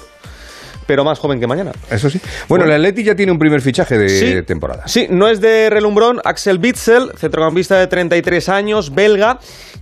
pero 0.91 1.05
más 1.05 1.19
joven 1.19 1.39
que 1.39 1.47
mañana. 1.47 1.71
Eso 1.89 2.09
sí. 2.09 2.19
Bueno, 2.49 2.65
el 2.65 2.71
Atleti 2.73 3.05
ya 3.05 3.15
tiene 3.15 3.31
un 3.31 3.39
primer 3.39 3.61
fichaje 3.61 3.97
de 3.97 4.09
Sí. 4.09 4.41
temporada. 4.45 4.83
Sí, 4.89 5.07
no 5.09 5.29
es 5.29 5.39
de 5.39 5.69
relumbrón. 5.69 6.19
Axel 6.25 6.59
Witsel, 6.61 7.13
centrocampista 7.15 7.79
de 7.79 7.87
33 7.87 8.49
años, 8.49 8.93
belga, 8.93 9.39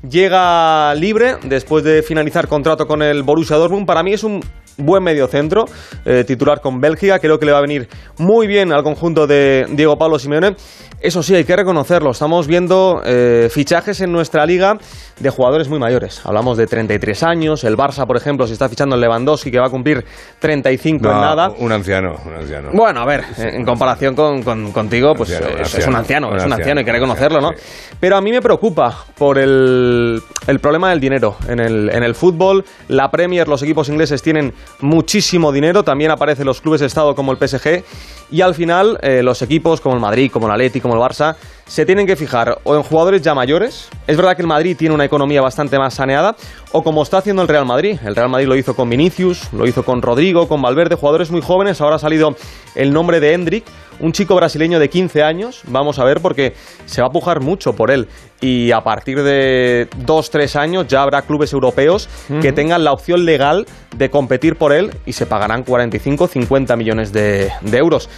llega 0.08 0.94
libre 0.94 1.38
después 1.46 1.84
de 1.84 2.04
finalizar 2.04 2.48
contrato 2.48 2.86
con 2.86 3.02
el 3.02 3.24
Borussia 3.24 3.56
Dortmund. 3.56 3.88
Para 3.88 4.04
mí 4.04 4.14
es 4.14 4.24
un 4.24 4.44
buen 4.80 5.04
mediocentro, 5.04 5.66
eh, 6.06 6.24
titular 6.26 6.62
con 6.62 6.80
Bélgica. 6.82 7.20
Creo 7.20 7.40
que 7.40 7.46
le 7.46 7.52
va 7.52 7.60
a 7.60 7.62
venir 7.62 7.88
muy 8.18 8.48
bien 8.48 8.72
al 8.72 8.84
conjunto 8.84 9.28
de 9.28 9.66
Diego 9.72 9.98
Pablo 9.98 10.18
Simeone. 10.20 10.56
Eso 11.02 11.24
sí, 11.24 11.34
hay 11.34 11.46
que 11.46 11.56
reconocerlo. 11.56 12.12
Estamos 12.12 12.46
viendo 12.48 13.02
eh, 13.06 13.48
fichajes 13.50 14.02
en 14.02 14.12
nuestra 14.12 14.46
liga 14.46 14.78
de 15.20 15.30
jugadores 15.30 15.70
muy 15.70 15.80
mayores. 15.80 16.22
Hablamos 16.26 16.58
de 16.58 16.68
33 16.68 17.24
años. 17.24 17.64
El 17.64 17.78
Barça, 17.78 18.06
por 18.06 18.18
ejemplo, 18.18 18.46
se 18.48 18.54
está 18.54 18.68
fichando 18.68 18.96
en 18.96 19.02
Lewandowski, 19.02 19.50
que 19.50 19.60
va 19.60 19.68
a 19.68 19.70
cumplir 19.70 20.04
35 20.40 21.08
en 21.08 21.14
No, 21.14 21.22
nada. 21.22 21.52
Un 21.58 21.72
anciano, 21.72 22.16
un 22.26 22.34
anciano. 22.34 22.70
Bueno, 22.74 23.00
a 23.02 23.06
ver, 23.06 23.24
en 23.38 23.64
comparación 23.66 24.14
con, 24.14 24.44
con- 24.44 24.72
contigo, 24.74 25.14
pues 25.16 25.32
Anciano, 25.32 25.56
un 25.56 25.62
es, 25.62 25.88
un 25.88 25.96
anciano, 25.96 26.30
un 26.30 26.38
es 26.38 26.46
un 26.46 26.54
anciano, 26.54 26.80
hay 26.80 26.86
que 26.86 26.92
reconocerlo, 26.92 27.40
¿no? 27.40 27.52
Pero 28.00 28.18
a 28.18 28.22
mí 28.22 28.32
me 28.32 28.42
preocupa 28.42 29.06
por 29.18 29.38
el, 29.38 30.22
el 30.48 30.60
problema 30.60 30.90
del 30.90 31.00
dinero 31.00 31.38
en 31.48 31.60
el, 31.60 31.90
en 31.94 32.04
el 32.04 32.14
fútbol. 32.16 32.66
La 32.90 33.10
Premier, 33.10 33.48
los 33.48 33.64
equipos 33.64 33.88
ingleses 33.90 34.22
tienen 34.22 34.54
muchísimo 34.82 35.52
dinero, 35.52 35.84
también 35.84 36.12
aparecen 36.12 36.46
los 36.46 36.62
clubes 36.62 36.82
de 36.82 36.88
Estado 36.88 37.16
como 37.16 37.32
el 37.32 37.38
PSG, 37.38 37.84
y 38.32 38.42
al 38.42 38.54
final 38.54 38.98
eh, 39.02 39.22
los 39.24 39.42
equipos 39.42 39.82
como 39.82 39.96
el 39.96 40.02
Madrid, 40.02 40.32
como 40.32 40.48
el 40.48 40.54
Atleti, 40.54 40.80
como 40.80 40.94
el 40.94 41.02
Barça, 41.02 41.36
se 41.66 41.86
tienen 41.86 42.08
que 42.08 42.16
fijar 42.16 42.60
o 42.64 42.76
en 42.76 42.84
jugadores 42.84 43.22
ya 43.22 43.34
mayores, 43.36 43.90
es 44.08 44.18
verdad 44.18 44.36
que 44.36 44.42
el 44.42 44.48
Madrid 44.48 44.76
tiene 44.78 44.96
una 44.96 45.06
economía 45.06 45.42
bastante 45.42 45.78
más 45.78 45.94
saneada, 45.94 46.36
o 46.72 46.84
como 46.84 47.04
está 47.04 47.20
haciendo 47.20 47.42
el 47.42 47.48
Real 47.48 47.66
Madrid. 47.66 48.00
El 48.06 48.16
Real 48.16 48.30
Madrid 48.30 48.48
lo 48.48 48.56
hizo 48.56 48.76
con 48.76 48.90
Vinicius, 48.90 49.52
lo 49.54 49.68
hizo 49.68 49.84
con 49.84 50.02
Rodrigo, 50.02 50.48
con 50.48 50.62
Valverde, 50.62 50.96
jugadores 50.96 51.32
muy 51.32 51.42
jóvenes. 51.42 51.82
Ahora 51.82 51.98
ha 51.98 52.00
salido 52.00 52.36
el 52.76 52.94
nombre 52.94 53.20
de 53.20 53.34
Hendrik, 53.34 53.66
un 54.00 54.12
chico 54.12 54.36
brasileño 54.36 54.80
de 54.80 54.90
15 54.90 55.24
años. 55.24 55.62
Vamos 55.68 56.00
a 56.00 56.04
ver 56.04 56.22
porque 56.22 56.54
se 56.86 57.02
va 57.02 57.08
a 57.08 57.12
pujar 57.12 57.40
mucho 57.40 57.74
por 57.74 57.92
él. 57.92 58.08
Y 58.42 58.72
a 58.72 58.82
partir 58.82 59.22
de 59.22 59.90
2-3 60.06 60.56
años 60.56 60.88
ya 60.88 61.04
habrá 61.04 61.24
clubes 61.24 61.52
europeos 61.52 62.08
que 62.42 62.54
tengan 62.54 62.84
la 62.84 62.94
opción 62.94 63.26
legal 63.26 63.66
de 63.96 64.10
competir 64.10 64.56
por 64.56 64.72
él 64.72 64.92
y 65.06 65.14
se 65.14 65.26
pagarán 65.26 65.66
45-50 65.66 66.78
millones 66.78 67.12
de, 67.12 67.52
de 67.62 67.78
euros. 67.78 68.10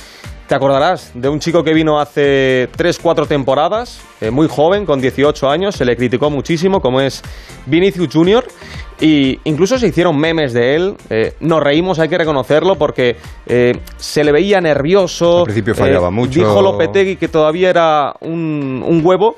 Te 0.51 0.55
acordarás 0.55 1.11
de 1.13 1.29
un 1.29 1.39
chico 1.39 1.63
que 1.63 1.73
vino 1.73 1.97
hace 1.97 2.67
3-4 2.75 3.25
temporadas, 3.25 4.01
eh, 4.19 4.31
muy 4.31 4.49
joven, 4.49 4.85
con 4.85 4.99
18 4.99 5.49
años, 5.49 5.77
se 5.77 5.85
le 5.85 5.95
criticó 5.95 6.29
muchísimo, 6.29 6.81
como 6.81 6.99
es 6.99 7.21
Vinicius 7.67 8.09
Junior, 8.11 8.43
y 8.99 9.39
incluso 9.45 9.79
se 9.79 9.87
hicieron 9.87 10.17
memes 10.17 10.51
de 10.51 10.75
él. 10.75 10.95
eh, 11.09 11.35
nos 11.39 11.63
reímos, 11.63 11.99
hay 11.99 12.09
que 12.09 12.17
reconocerlo, 12.17 12.75
porque 12.75 13.15
eh, 13.45 13.79
se 13.95 14.25
le 14.25 14.33
veía 14.33 14.59
nervioso. 14.59 15.37
Al 15.37 15.43
principio 15.45 15.73
fallaba 15.73 16.11
mucho. 16.11 16.37
Dijo 16.41 16.61
Lopetegui 16.61 17.15
que 17.15 17.29
todavía 17.29 17.69
era 17.69 18.13
un, 18.19 18.83
un 18.85 19.05
huevo 19.05 19.37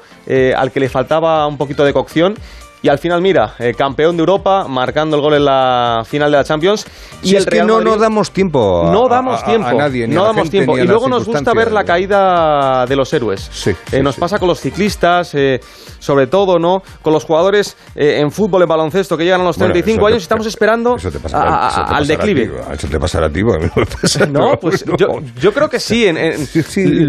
al 0.58 0.72
que 0.72 0.79
le 0.79 0.89
faltaba 0.89 1.46
un 1.46 1.60
poquito 1.60 1.86
de 1.86 1.93
cocción. 1.93 2.34
Y 2.83 2.89
al 2.89 2.99
final, 2.99 3.21
mira, 3.21 3.55
eh, 3.59 3.73
campeón 3.73 4.17
de 4.17 4.21
Europa, 4.23 4.67
marcando 4.67 5.15
el 5.15 5.21
gol 5.21 5.35
en 5.35 5.45
la 5.45 6.03
final 6.05 6.29
de 6.29 6.37
la 6.37 6.43
Champions. 6.43 6.85
Y 7.21 7.29
Si 7.29 7.35
el 7.37 7.43
es 7.43 7.45
que 7.47 7.63
no 7.63 7.75
Madrid- 7.79 7.97
damos 7.97 8.31
tiempo 8.31 8.85
a, 8.87 8.91
no 8.91 9.07
damos 9.07 9.41
tiempo. 9.45 9.67
a 9.69 9.73
nadie, 9.73 10.05
no 10.05 10.23
damos 10.25 10.43
gente, 10.43 10.51
tiempo. 10.51 10.77
Y 10.77 10.85
luego 10.85 11.07
nos 11.07 11.25
gusta 11.25 11.53
ver 11.53 11.71
la 11.71 11.85
caída 11.85 12.85
de 12.85 12.95
los 12.97 13.13
héroes. 13.13 13.49
Eh, 13.93 14.03
nos 14.03 14.17
pasa 14.17 14.37
con 14.37 14.49
los 14.49 14.59
ciclistas, 14.59 15.33
eh, 15.33 15.61
sobre 15.99 16.27
todo, 16.27 16.59
¿no? 16.59 16.83
Con 17.01 17.13
los 17.13 17.23
jugadores 17.23 17.77
eh, 17.95 18.19
en 18.19 18.31
fútbol, 18.31 18.63
en 18.63 18.67
baloncesto, 18.67 19.15
que 19.15 19.23
llegan 19.23 19.39
a 19.39 19.45
los 19.45 19.57
Bueno, 19.57 19.71
35 19.71 19.99
eso 19.99 20.05
te- 20.07 20.11
años 20.13 20.21
y 20.21 20.25
estamos 20.25 20.45
esperando 20.47 20.95
Eso 20.97 21.09
te 21.09 21.19
pasará, 21.19 21.49
a- 21.55 21.65
a- 21.65 21.69
eso 21.69 21.85
te 21.85 21.93
al 21.95 22.07
declive. 22.07 22.47
ti, 22.47 22.53
Eso 22.73 22.87
te 22.89 22.99
pasará 22.99 23.27
a 23.27 23.29
ti, 23.29 23.39
a 23.43 23.43
mí 23.59 23.65
no 23.65 23.71
me 23.77 23.85
pasa. 23.85 24.25
No, 24.25 24.57
pues 24.59 24.83
yo, 24.97 25.07
yo 25.39 25.53
creo 25.53 25.69
que 25.69 25.79
sí, 25.79 26.05
en- 26.05 26.17
en- 26.17 26.47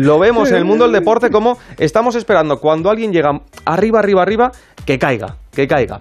lo 0.06 0.20
vemos 0.20 0.50
en 0.50 0.56
el 0.58 0.64
mundo 0.64 0.84
del 0.84 0.92
deporte 0.92 1.30
como 1.30 1.58
estamos 1.78 2.14
esperando 2.14 2.58
cuando 2.60 2.90
alguien 2.90 3.12
llega 3.12 3.30
arriba, 3.64 3.98
arriba, 3.98 4.22
arriba, 4.22 4.52
que 4.84 4.98
caiga, 4.98 5.36
que 5.52 5.66
caiga. 5.66 6.00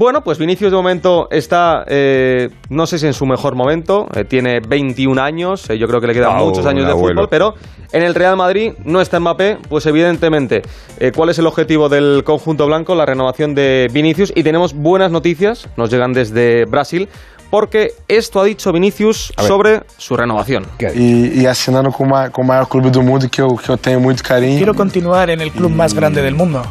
Bueno, 0.00 0.22
pues 0.22 0.38
Vinicius 0.38 0.70
de 0.70 0.76
momento 0.78 1.28
está, 1.30 1.84
eh, 1.86 2.48
no 2.70 2.86
sé 2.86 2.98
si 2.98 3.06
en 3.06 3.12
su 3.12 3.26
mejor 3.26 3.54
momento, 3.54 4.06
eh, 4.14 4.24
tiene 4.24 4.60
21 4.66 5.20
años, 5.20 5.68
eh, 5.68 5.76
yo 5.76 5.86
creo 5.86 6.00
que 6.00 6.06
le 6.06 6.14
quedan 6.14 6.38
muchos 6.38 6.64
años 6.64 6.86
de 6.86 6.92
abuelo. 6.92 7.16
fútbol, 7.16 7.28
pero 7.28 7.52
en 7.92 8.02
el 8.02 8.14
Real 8.14 8.34
Madrid 8.34 8.72
no 8.82 9.02
está 9.02 9.20
Mbappé, 9.20 9.58
pues 9.68 9.84
evidentemente, 9.84 10.62
eh, 10.98 11.12
¿cuál 11.14 11.28
es 11.28 11.38
el 11.38 11.46
objetivo 11.46 11.90
del 11.90 12.24
conjunto 12.24 12.64
blanco? 12.64 12.94
La 12.94 13.04
renovación 13.04 13.54
de 13.54 13.88
Vinicius 13.92 14.32
y 14.34 14.42
tenemos 14.42 14.72
buenas 14.72 15.12
noticias, 15.12 15.68
nos 15.76 15.90
llegan 15.90 16.14
desde 16.14 16.64
Brasil, 16.64 17.06
porque 17.50 17.90
esto 18.08 18.40
ha 18.40 18.44
dicho 18.44 18.72
Vinicius 18.72 19.34
sobre 19.36 19.82
su 19.98 20.16
renovación. 20.16 20.64
e, 20.78 21.44
e 21.44 21.92
com, 21.92 22.04
uma, 22.04 22.30
com 22.30 22.40
o 22.40 22.46
maior 22.46 22.66
clube 22.66 22.90
do 22.90 23.02
mundo 23.02 23.28
que 23.28 23.42
eu, 23.42 23.48
que 23.48 23.68
eu 23.68 23.76
tenho 23.76 24.00
muito 24.00 24.22
carinho. 24.22 24.56
Quiero 24.56 24.74
continuar 24.74 25.28
en 25.28 25.42
el 25.42 25.50
club 25.50 25.72
más 25.72 25.92
grande 25.92 26.22
del 26.22 26.34
mundo. 26.34 26.62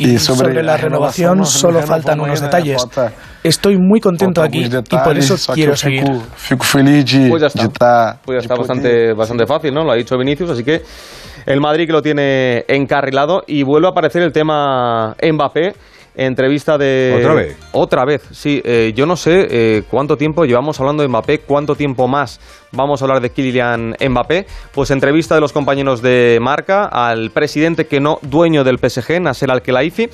Y, 0.00 0.14
Y 0.14 0.18
sobre 0.18 0.38
sobre, 0.38 0.54
la 0.62 0.72
la 0.72 0.76
renovación 0.78 1.34
renovación, 1.34 1.60
solo 1.60 1.82
faltan 1.82 2.20
unos 2.20 2.40
detalles. 2.40 2.86
Estoy 3.42 3.76
muy 3.78 4.00
contento 4.00 4.42
aquí 4.42 4.64
y 4.64 4.96
por 4.96 5.18
eso 5.18 5.36
quiero 5.52 5.76
seguir. 5.76 6.04
fico, 6.06 6.24
fico 6.36 6.64
feliz 6.64 7.04
de 7.12 7.28
Pues 7.28 7.42
ya 7.42 7.48
está. 7.48 7.62
de 7.62 7.68
estar 7.68 8.18
Pues 8.24 8.36
ya 8.36 8.40
está 8.40 8.54
bastante, 8.54 9.12
bastante 9.12 9.46
fácil, 9.46 9.74
¿no? 9.74 9.84
Lo 9.84 9.92
ha 9.92 9.96
dicho 9.96 10.16
Vinicius, 10.16 10.50
así 10.50 10.64
que 10.64 10.80
el 11.44 11.60
Madrid 11.60 11.86
que 11.86 11.92
lo 11.92 12.00
tiene 12.00 12.64
encarrilado 12.66 13.42
y 13.46 13.62
vuelve 13.62 13.88
a 13.88 13.90
aparecer 13.90 14.22
el 14.22 14.32
tema 14.32 15.14
Mbappé. 15.22 15.74
Entrevista 16.22 16.76
de... 16.76 17.14
¿Otra 17.18 17.32
vez? 17.32 17.56
Otra 17.72 18.04
vez, 18.04 18.20
sí. 18.32 18.60
Eh, 18.62 18.92
yo 18.94 19.06
no 19.06 19.16
sé 19.16 19.46
eh, 19.50 19.82
cuánto 19.90 20.18
tiempo 20.18 20.44
llevamos 20.44 20.78
hablando 20.78 21.02
de 21.02 21.08
Mbappé, 21.08 21.38
cuánto 21.38 21.74
tiempo 21.74 22.08
más 22.08 22.38
vamos 22.72 23.00
a 23.00 23.06
hablar 23.06 23.22
de 23.22 23.30
Kylian 23.30 23.94
Mbappé. 24.06 24.44
Pues 24.74 24.90
entrevista 24.90 25.34
de 25.34 25.40
los 25.40 25.54
compañeros 25.54 26.02
de 26.02 26.36
marca 26.38 26.84
al 26.84 27.30
presidente 27.30 27.86
que 27.86 28.00
no 28.00 28.18
dueño 28.20 28.64
del 28.64 28.76
PSG, 28.78 29.18
Nasser 29.18 29.50
Al-Khelaifi, 29.50 30.10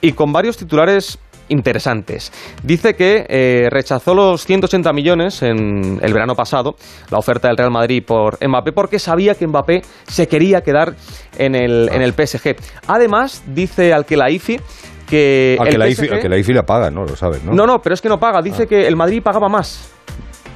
y 0.00 0.10
con 0.14 0.32
varios 0.32 0.56
titulares 0.56 1.20
interesantes. 1.48 2.32
Dice 2.64 2.94
que 2.94 3.24
eh, 3.28 3.68
rechazó 3.70 4.12
los 4.12 4.44
180 4.44 4.92
millones 4.92 5.40
en 5.42 6.00
el 6.02 6.12
verano 6.12 6.34
pasado, 6.34 6.74
la 7.12 7.18
oferta 7.18 7.46
del 7.46 7.56
Real 7.56 7.70
Madrid 7.70 8.02
por 8.04 8.38
Mbappé, 8.44 8.72
porque 8.72 8.98
sabía 8.98 9.36
que 9.36 9.46
Mbappé 9.46 9.82
se 10.08 10.26
quería 10.26 10.62
quedar 10.62 10.94
en 11.38 11.54
el, 11.54 11.90
en 11.92 12.02
el 12.02 12.12
PSG. 12.12 12.56
Además, 12.88 13.44
dice 13.46 13.88
que 13.88 13.92
Al 13.92 14.04
el 14.08 14.22
que 15.14 15.78
la 15.78 15.88
IFI, 15.88 16.06
PSG 16.06 16.12
al 16.14 16.20
que 16.20 16.28
la 16.28 16.38
IFI 16.38 16.52
la 16.52 16.66
paga, 16.66 16.90
¿no? 16.90 17.04
Lo 17.04 17.16
sabes, 17.16 17.42
¿no? 17.44 17.52
no, 17.52 17.66
no, 17.66 17.80
pero 17.82 17.94
es 17.94 18.00
que 18.00 18.08
no 18.08 18.18
paga. 18.18 18.42
Dice 18.42 18.66
que 18.66 18.86
el 18.86 18.96
Madrid 18.96 19.22
pagaba 19.22 19.48
más. 19.48 19.90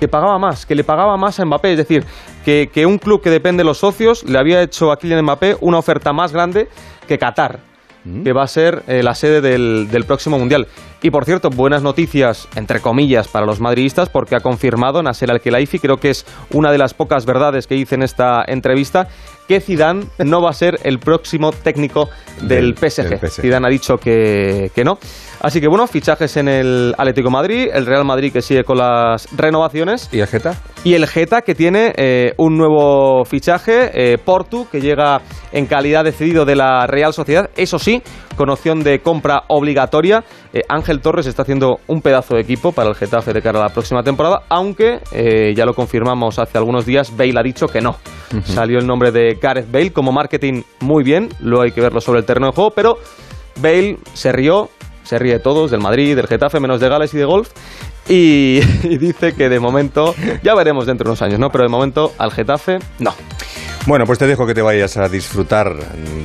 Que 0.01 0.07
pagaba 0.07 0.39
más, 0.39 0.65
que 0.65 0.75
le 0.75 0.85
pagaba 0.85 1.17
más 1.17 1.41
a 1.41 1.45
Mbappé. 1.45 1.73
Es 1.73 1.79
decir, 1.79 2.05
que, 2.45 2.71
que 2.73 2.87
un 2.87 2.99
club 2.99 3.21
que 3.21 3.31
depende 3.31 3.63
de 3.63 3.65
los 3.65 3.79
socios 3.79 4.23
le 4.25 4.39
había 4.39 4.63
hecho 4.63 4.93
a 4.93 4.99
Kylian 4.99 5.23
Mbappé 5.23 5.57
una 5.61 5.79
oferta 5.79 6.13
más 6.13 6.33
grande 6.33 6.69
que 7.09 7.19
Qatar, 7.19 7.59
que 8.25 8.33
va 8.33 8.43
a 8.43 8.47
ser 8.49 8.83
eh, 8.89 9.03
la 9.03 9.15
sede 9.15 9.41
del, 9.41 9.89
del 9.91 10.05
próximo 10.05 10.39
Mundial. 10.39 10.67
Y 11.03 11.11
por 11.11 11.25
cierto, 11.25 11.51
buenas 11.51 11.83
noticias, 11.83 12.49
entre 12.57 12.81
comillas, 12.81 13.29
para 13.29 13.47
los 13.47 13.61
madridistas, 13.61 14.09
porque 14.09 14.35
ha 14.35 14.41
confirmado 14.41 15.03
Nasser 15.03 15.31
Al-Khelaifi, 15.31 15.79
creo 15.79 15.99
que 15.99 16.11
es 16.11 16.27
una 16.53 16.73
de 16.73 16.79
las 16.79 16.93
pocas 16.95 17.25
verdades 17.25 17.67
que 17.69 17.77
hice 17.77 17.95
en 17.95 18.03
esta 18.03 18.43
entrevista, 18.47 19.07
que 19.47 19.61
Zidane 19.61 20.07
no 20.19 20.43
va 20.43 20.51
a 20.51 20.53
ser 20.55 20.81
el 20.83 20.99
próximo 20.99 21.53
técnico 21.53 22.09
del, 22.43 22.75
Del- 22.75 22.91
PSG. 22.91 23.09
del 23.09 23.19
PSG. 23.31 23.43
Zidane 23.43 23.67
ha 23.67 23.71
dicho 23.71 23.97
que, 23.97 24.71
que 24.75 24.85
no. 24.85 24.99
Así 25.41 25.61
que 25.61 25.69
bueno, 25.69 25.87
fichajes 25.87 26.37
en 26.37 26.49
el 26.49 26.95
Atlético 26.99 27.31
Madrid, 27.31 27.69
el 27.73 27.87
Real 27.87 28.05
Madrid 28.05 28.33
que 28.33 28.43
sigue 28.43 28.65
con 28.65 28.79
las 28.79 29.29
renovaciones. 29.37 30.09
¿Y 30.13 30.19
el 30.19 30.27
Geta? 30.27 30.57
Y 30.85 30.95
el 30.95 31.07
Geta 31.07 31.43
que 31.43 31.55
tiene 31.55 31.93
eh, 31.97 32.35
un 32.39 32.57
nuevo 32.57 33.25
fichaje, 33.25 33.91
eh, 33.93 34.17
Portu, 34.17 34.69
que 34.71 34.81
llega 34.81 35.21
en 35.53 35.67
calidad 35.67 36.05
de 36.05 36.13
cedido 36.13 36.45
de 36.45 36.57
la 36.57 36.87
Real 36.87 37.13
Sociedad. 37.13 37.51
Eso 37.57 37.79
sí, 37.79 38.03
con 38.37 38.49
opción 38.49 38.83
de 38.85 39.01
compra 39.01 39.43
obligatoria. 39.49 40.25
Eh, 40.53 40.63
Ángel 40.69 41.01
Torres 41.01 41.27
está 41.27 41.43
haciendo 41.43 41.81
un 41.89 42.01
pedazo 42.01 42.37
de 42.37 42.43
equipo 42.43 42.73
para 42.73 42.89
el 42.89 42.95
Getafe 42.95 43.33
de 43.33 43.43
cara 43.43 43.59
a 43.59 43.65
la 43.65 43.69
próxima 43.71 44.03
temporada, 44.03 44.43
aunque 44.49 45.01
eh, 45.13 45.53
ya 45.55 45.67
lo 45.67 45.75
confirmamos 45.75 46.39
hace 46.39 46.57
algunos 46.57 46.87
días, 46.87 47.15
Bale 47.17 47.39
ha 47.39 47.43
dicho 47.43 47.67
que 47.67 47.81
no. 47.81 47.97
Salió 48.45 48.79
el 48.79 48.87
nombre 48.87 49.11
de 49.11 49.39
Gareth 49.41 49.71
Bale 49.71 49.93
como 49.93 50.13
marketing 50.13 50.63
muy 50.81 51.03
bien, 51.03 51.31
luego 51.41 51.65
hay 51.65 51.73
que 51.73 51.81
verlo 51.81 52.01
sobre 52.01 52.21
el 52.21 52.27
terreno 52.27 52.49
de 52.49 52.53
juego, 52.53 52.71
pero 52.71 52.99
Bale 53.61 53.99
se 54.13 54.33
rió, 54.33 54.69
se 55.03 55.19
ríe 55.19 55.35
de 55.35 55.41
todos, 55.41 55.71
del 55.71 55.81
Madrid, 55.81 56.15
del 56.15 56.27
Getafe, 56.27 56.61
menos 56.61 56.81
de 56.81 56.89
Gales 56.89 57.13
y 57.15 57.19
de 57.19 57.25
Golf. 57.25 57.51
Y, 58.11 58.61
dice 58.97 59.35
que 59.35 59.51
de 59.51 59.61
momento, 59.61 60.15
ya 60.43 60.55
veremos 60.55 60.87
dentro 60.87 61.05
de 61.05 61.11
unos 61.11 61.23
años, 61.23 61.39
¿no? 61.39 61.53
Pero 61.53 61.65
de 61.65 61.69
momento 61.69 62.15
al 62.17 62.33
Getafe, 62.33 62.79
no. 62.99 63.13
Bueno, 63.89 64.05
pues 64.05 64.19
te 64.19 64.27
dejo 64.27 64.47
que 64.47 64.53
te 64.53 64.61
vayas 64.61 64.99
a 64.99 65.09
disfrutar 65.09 65.75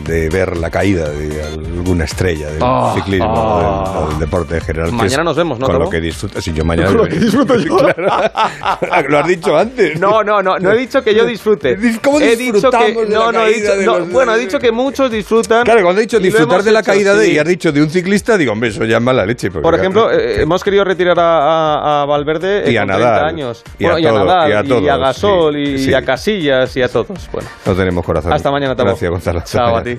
de 0.05 0.27
ver 0.27 0.57
la 0.57 0.69
caída 0.69 1.07
de 1.09 1.41
alguna 1.43 2.03
estrella 2.03 2.47
del 2.49 2.59
Ah, 2.61 2.91
ciclismo 2.93 3.33
ah. 3.33 3.83
o, 3.85 3.99
del, 3.99 4.03
o 4.03 4.09
del 4.09 4.19
deporte 4.19 4.55
en 4.55 4.61
general. 4.61 4.91
Mañana 4.91 5.23
nos 5.23 5.37
vemos, 5.37 5.57
¿no, 5.59 5.67
Con 5.67 5.75
Tabo? 5.75 5.85
lo 5.85 5.89
que 5.89 6.01
disfrutas. 6.01 6.43
Sí, 6.43 6.51
yo 6.53 6.65
mañana. 6.65 6.87
Con 6.93 6.97
lo 6.97 7.05
que 7.07 7.15
disfruto 7.19 7.55
yo. 7.57 7.77
Claro. 7.83 9.07
lo 9.09 9.17
has 9.19 9.27
dicho 9.27 9.57
antes. 9.57 9.97
No, 9.97 10.23
no, 10.25 10.41
no, 10.41 10.57
no 10.59 10.71
he 10.73 10.77
dicho 10.77 11.01
que 11.01 11.15
yo 11.15 11.25
disfrute. 11.25 11.77
¿Cómo 12.03 12.19
he 12.19 12.35
dicho 12.35 12.69
que 12.69 12.91
de 12.93 13.05
la 13.09 13.15
no, 13.17 13.31
no, 13.31 13.45
he 13.45 13.53
dicho, 13.53 13.75
de 13.77 13.85
no, 13.85 13.99
los- 13.99 14.09
bueno, 14.11 14.35
he 14.35 14.39
dicho 14.39 14.59
que 14.59 14.71
muchos 14.73 15.09
disfrutan. 15.09 15.63
Claro, 15.63 15.83
cuando 15.83 16.01
he 16.01 16.03
dicho 16.03 16.19
disfrutar 16.19 16.63
de 16.63 16.71
la 16.73 16.79
hecho, 16.81 16.91
caída 16.91 17.15
de 17.15 17.25
sí. 17.27 17.31
y 17.31 17.37
has 17.39 17.47
dicho 17.47 17.71
de 17.71 17.81
un 17.81 17.89
ciclista, 17.89 18.37
digo, 18.37 18.51
hombre, 18.51 18.71
eso 18.71 18.83
ya 18.83 18.97
es 18.97 19.03
mala 19.03 19.25
leche. 19.25 19.49
Por 19.51 19.73
ejemplo, 19.73 20.07
claro, 20.09 20.19
eh, 20.21 20.41
hemos 20.41 20.61
querido 20.65 20.83
retirar 20.83 21.17
a, 21.17 21.37
a- 21.37 22.01
a 22.01 22.05
Valverde 22.05 22.67
eh, 22.67 22.71
Y 22.73 22.77
a 22.77 22.81
con 22.81 22.89
30 22.89 23.05
Nadal, 23.09 23.25
años. 23.25 23.63
y 23.79 23.85
a 23.85 23.91
bueno, 23.91 23.99
y 23.99 24.05
a 24.05 24.09
todos, 24.09 24.25
Nadal, 24.25 24.49
y 24.49 24.53
a 24.53 24.63
todos, 24.63 24.83
Gasol, 24.99 25.53
sí, 25.53 25.59
y, 25.61 25.77
sí. 25.77 25.89
y 25.91 25.93
a 25.93 26.01
Casillas, 26.03 26.75
y 26.77 26.81
a 26.81 26.89
todos. 26.89 27.29
Bueno, 27.31 27.47
no 27.65 27.75
tenemos 27.75 28.05
corazón. 28.05 28.33
hasta 28.33 28.51
mañana, 28.51 28.75
Tabo. 28.75 28.89
Gracias, 28.89 29.11
Gonzalo. 29.11 29.39
Hasta 29.39 29.57
Chao 29.57 29.77
a 29.77 29.83
ti. 29.83 29.97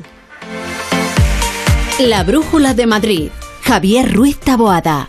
La 2.00 2.24
brújula 2.24 2.74
de 2.74 2.86
Madrid. 2.86 3.30
Javier 3.62 4.12
Ruiz 4.12 4.38
Taboada. 4.38 5.08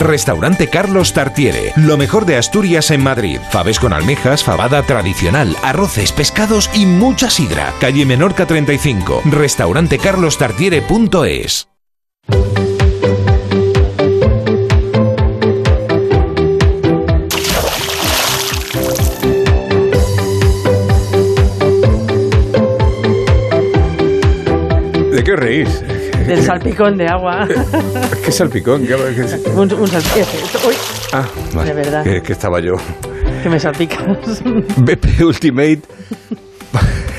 Restaurante 0.00 0.68
Carlos 0.68 1.12
Tartiere, 1.12 1.72
lo 1.76 1.96
mejor 1.96 2.26
de 2.26 2.36
Asturias 2.36 2.90
en 2.90 3.00
Madrid. 3.02 3.38
Faves 3.50 3.78
con 3.78 3.92
almejas, 3.92 4.42
fabada 4.42 4.82
tradicional, 4.82 5.56
arroces, 5.62 6.10
pescados 6.12 6.68
y 6.74 6.86
mucha 6.86 7.30
sidra. 7.30 7.72
Calle 7.80 8.04
Menorca 8.04 8.46
35. 8.46 9.22
Restaurantecarlostartiere.es. 9.24 11.68
¿De 25.12 25.22
qué 25.24 25.36
reís? 25.36 25.84
Del 26.26 26.42
salpicón 26.42 26.96
de 26.96 27.06
agua. 27.08 27.46
¿Qué 28.24 28.32
salpicón? 28.32 28.86
¿Qué, 28.86 28.94
qué- 28.96 29.50
un, 29.50 29.72
un 29.72 29.88
salpicón. 29.88 30.22
Uy, 30.68 30.74
Ah, 31.12 31.26
vale. 31.54 31.68
De 31.68 31.74
verdad. 31.74 32.02
Que, 32.04 32.22
que 32.22 32.32
estaba 32.32 32.60
yo. 32.60 32.74
que 33.42 33.48
me 33.48 33.60
salpicas. 33.60 34.02
BP 34.76 35.20
Ultimate. 35.24 35.80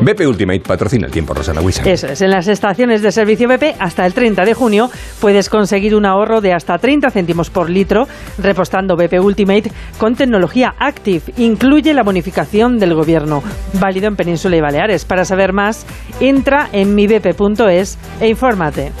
BP 0.00 0.26
Ultimate 0.26 0.60
patrocina 0.60 1.06
el 1.06 1.12
tiempo, 1.12 1.34
Rosana 1.34 1.60
Huiza. 1.60 1.82
Eso 1.88 2.06
es, 2.08 2.20
en 2.20 2.30
las 2.30 2.48
estaciones 2.48 3.02
de 3.02 3.12
servicio 3.12 3.48
BP 3.48 3.76
hasta 3.78 4.06
el 4.06 4.12
30 4.14 4.44
de 4.44 4.54
junio 4.54 4.90
puedes 5.20 5.48
conseguir 5.48 5.94
un 5.94 6.06
ahorro 6.06 6.40
de 6.40 6.52
hasta 6.52 6.78
30 6.78 7.10
céntimos 7.10 7.50
por 7.50 7.70
litro 7.70 8.06
repostando 8.38 8.96
BP 8.96 9.14
Ultimate 9.20 9.70
con 9.98 10.14
tecnología 10.14 10.74
Active. 10.78 11.22
Incluye 11.36 11.94
la 11.94 12.02
bonificación 12.02 12.78
del 12.78 12.94
gobierno, 12.94 13.42
válido 13.74 14.06
en 14.08 14.16
Península 14.16 14.56
y 14.56 14.60
Baleares. 14.60 15.04
Para 15.04 15.24
saber 15.24 15.52
más, 15.52 15.86
entra 16.20 16.68
en 16.72 16.94
mibp.es 16.94 17.98
e 18.20 18.28
infórmate. 18.28 18.92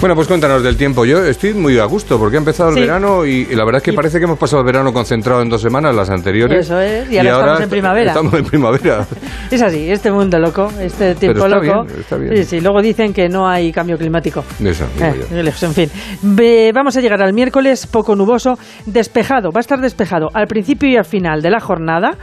Bueno, 0.00 0.14
pues 0.14 0.28
cuéntanos 0.28 0.62
del 0.62 0.78
tiempo. 0.78 1.04
Yo 1.04 1.22
estoy 1.26 1.52
muy 1.52 1.78
a 1.78 1.84
gusto 1.84 2.18
porque 2.18 2.36
ha 2.36 2.38
empezado 2.38 2.70
el 2.70 2.76
Sí. 2.76 2.80
verano 2.80 3.26
y, 3.26 3.46
y 3.50 3.54
la 3.54 3.66
verdad 3.66 3.78
es 3.78 3.82
que 3.82 3.92
parece 3.92 4.18
que 4.18 4.24
hemos 4.24 4.38
pasado 4.38 4.60
el 4.60 4.66
verano 4.66 4.94
concentrado 4.94 5.42
en 5.42 5.50
dos 5.50 5.60
semanas, 5.60 5.94
las 5.94 6.08
anteriores. 6.08 6.64
Eso 6.64 6.80
es, 6.80 7.10
y 7.12 7.18
ahora 7.18 7.30
estamos 7.40 7.60
en 7.60 7.68
primavera. 7.68 8.10
Estamos 8.12 8.32
en 8.34 8.44
primavera. 8.44 9.06
Es 9.50 9.60
así, 9.60 9.90
este 9.90 10.10
mundo 10.12 10.19
loco, 10.28 10.68
este 10.80 11.14
tiempo 11.14 11.46
está 11.46 11.56
loco. 11.56 11.84
bien, 11.84 12.00
está 12.00 12.16
bien. 12.16 12.36
Sí, 12.36 12.44
sí, 12.44 12.60
luego 12.60 12.82
dicen 12.82 13.12
que 13.12 13.28
no 13.28 13.48
hay 13.48 13.72
cambio 13.72 13.96
climático. 13.96 14.44
Eso, 14.64 14.84
Eh, 15.00 15.52
en 15.62 15.74
fin, 15.74 15.90
vamos 16.74 16.96
a 16.96 17.00
llegar 17.00 17.22
al 17.22 17.32
miércoles 17.32 17.86
poco 17.86 18.14
nuboso, 18.16 18.58
despejado, 18.86 19.50
va 19.50 19.58
a 19.58 19.60
estar 19.60 19.80
despejado 19.80 20.28
al 20.34 20.46
principio 20.46 20.88
y 20.88 20.96
al 20.96 21.04
final 21.04 21.42
de 21.42 21.50
la 21.50 21.60
jornada, 21.60 22.16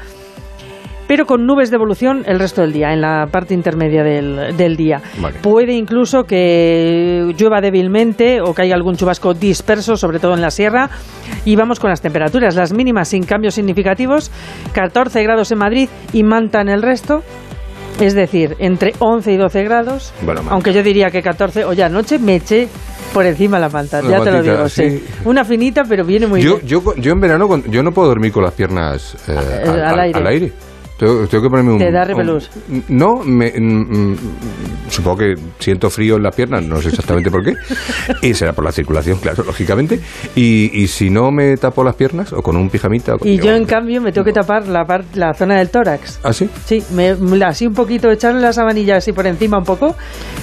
pero 1.07 1.25
con 1.25 1.45
nubes 1.45 1.69
de 1.69 1.77
evolución 1.77 2.23
el 2.25 2.37
resto 2.37 2.61
del 2.61 2.73
día, 2.73 2.91
en 2.91 2.99
la 2.99 3.27
parte 3.31 3.53
intermedia 3.53 4.03
del, 4.03 4.57
del 4.57 4.75
día. 4.75 5.01
Vale. 5.21 5.39
Puede 5.41 5.73
incluso 5.73 6.25
que 6.25 7.33
llueva 7.37 7.61
débilmente 7.61 8.41
o 8.41 8.53
caiga 8.53 8.75
algún 8.75 8.97
chubasco 8.97 9.33
disperso, 9.33 9.95
sobre 9.95 10.19
todo 10.19 10.33
en 10.33 10.41
la 10.41 10.51
sierra. 10.51 10.89
Y 11.45 11.55
vamos 11.55 11.79
con 11.79 11.89
las 11.89 12.01
temperaturas, 12.01 12.55
las 12.55 12.73
mínimas 12.73 13.07
sin 13.07 13.23
cambios 13.23 13.53
significativos, 13.55 14.31
14 14.73 15.23
grados 15.23 15.49
en 15.53 15.59
Madrid 15.59 15.87
y 16.11 16.23
Manta 16.23 16.59
en 16.59 16.67
el 16.67 16.81
resto. 16.81 17.23
Es 17.99 18.13
decir, 18.13 18.55
entre 18.59 18.93
11 18.99 19.31
y 19.33 19.37
12 19.37 19.63
grados, 19.63 20.13
Bueno, 20.23 20.41
aunque 20.49 20.71
yo 20.73 20.83
diría 20.83 21.09
que 21.09 21.21
14, 21.21 21.65
oye, 21.65 21.83
anoche 21.83 22.19
me 22.19 22.35
eché 22.35 22.67
por 23.13 23.25
encima 23.25 23.57
la 23.59 23.69
manta, 23.69 24.01
ya 24.01 24.21
te 24.21 24.31
lo 24.31 24.41
digo, 24.43 24.69
sí. 24.69 24.99
sí. 24.99 25.03
Una 25.25 25.43
finita, 25.43 25.83
pero 25.87 26.05
viene 26.05 26.27
muy 26.27 26.41
Yo, 26.41 26.57
bien. 26.57 26.67
yo, 26.67 26.95
yo 26.97 27.11
en 27.11 27.19
verano 27.19 27.47
yo 27.67 27.81
no 27.81 27.91
puedo 27.91 28.09
dormir 28.09 28.31
con 28.31 28.43
las 28.43 28.53
piernas 28.53 29.15
eh, 29.27 29.35
al, 29.67 29.81
al 29.99 30.15
al 30.15 30.27
aire. 30.27 30.51
Tengo, 30.97 31.27
tengo 31.27 31.43
que 31.43 31.49
ponerme 31.49 31.73
un... 31.73 31.77
Te 31.79 31.91
da 31.91 32.01
un- 32.01 32.07
repelús. 32.07 32.49
no, 32.89 33.23
me, 33.23 33.51
mm, 33.51 34.11
mm, 34.11 34.17
supongo 34.89 35.17
que 35.17 35.35
siento 35.59 35.89
frío 35.91 36.15
en 36.15 36.23
las 36.23 36.35
piernas, 36.35 36.63
no 36.63 36.81
sé 36.81 36.89
exactamente 36.89 37.29
por 37.29 37.43
qué. 37.43 37.53
Y 38.23 38.33
será 38.33 38.53
por 38.53 38.63
la 38.65 38.71
circulación, 38.71 39.19
claro, 39.19 39.43
lógicamente. 39.43 39.99
Y, 40.35 40.71
y 40.73 40.87
si 40.87 41.09
no 41.11 41.29
me 41.31 41.55
tapo 41.57 41.83
las 41.83 41.95
piernas, 41.95 42.33
o 42.33 42.41
con 42.41 42.57
un 42.57 42.69
pijamita... 42.69 43.15
o 43.15 43.19
con- 43.19 43.27
Y 43.27 43.37
yo, 43.37 43.51
en 43.53 43.65
cambio, 43.65 44.01
me 44.01 44.11
tengo 44.11 44.25
que 44.25 44.33
tapar 44.33 44.67
la, 44.67 44.85
par- 44.85 45.05
la 45.13 45.33
zona 45.35 45.57
del 45.57 45.69
tórax. 45.69 46.19
¿Ah, 46.23 46.33
sí? 46.33 46.49
Sí, 46.65 46.83
me, 46.95 47.09
así 47.45 47.67
un 47.67 47.73
poquito, 47.75 48.09
echarle 48.09 48.41
la 48.41 48.51
sabanilla 48.53 48.97
así 48.97 49.11
por 49.13 49.27
encima 49.27 49.59
un 49.59 49.65
poco, 49.65 49.95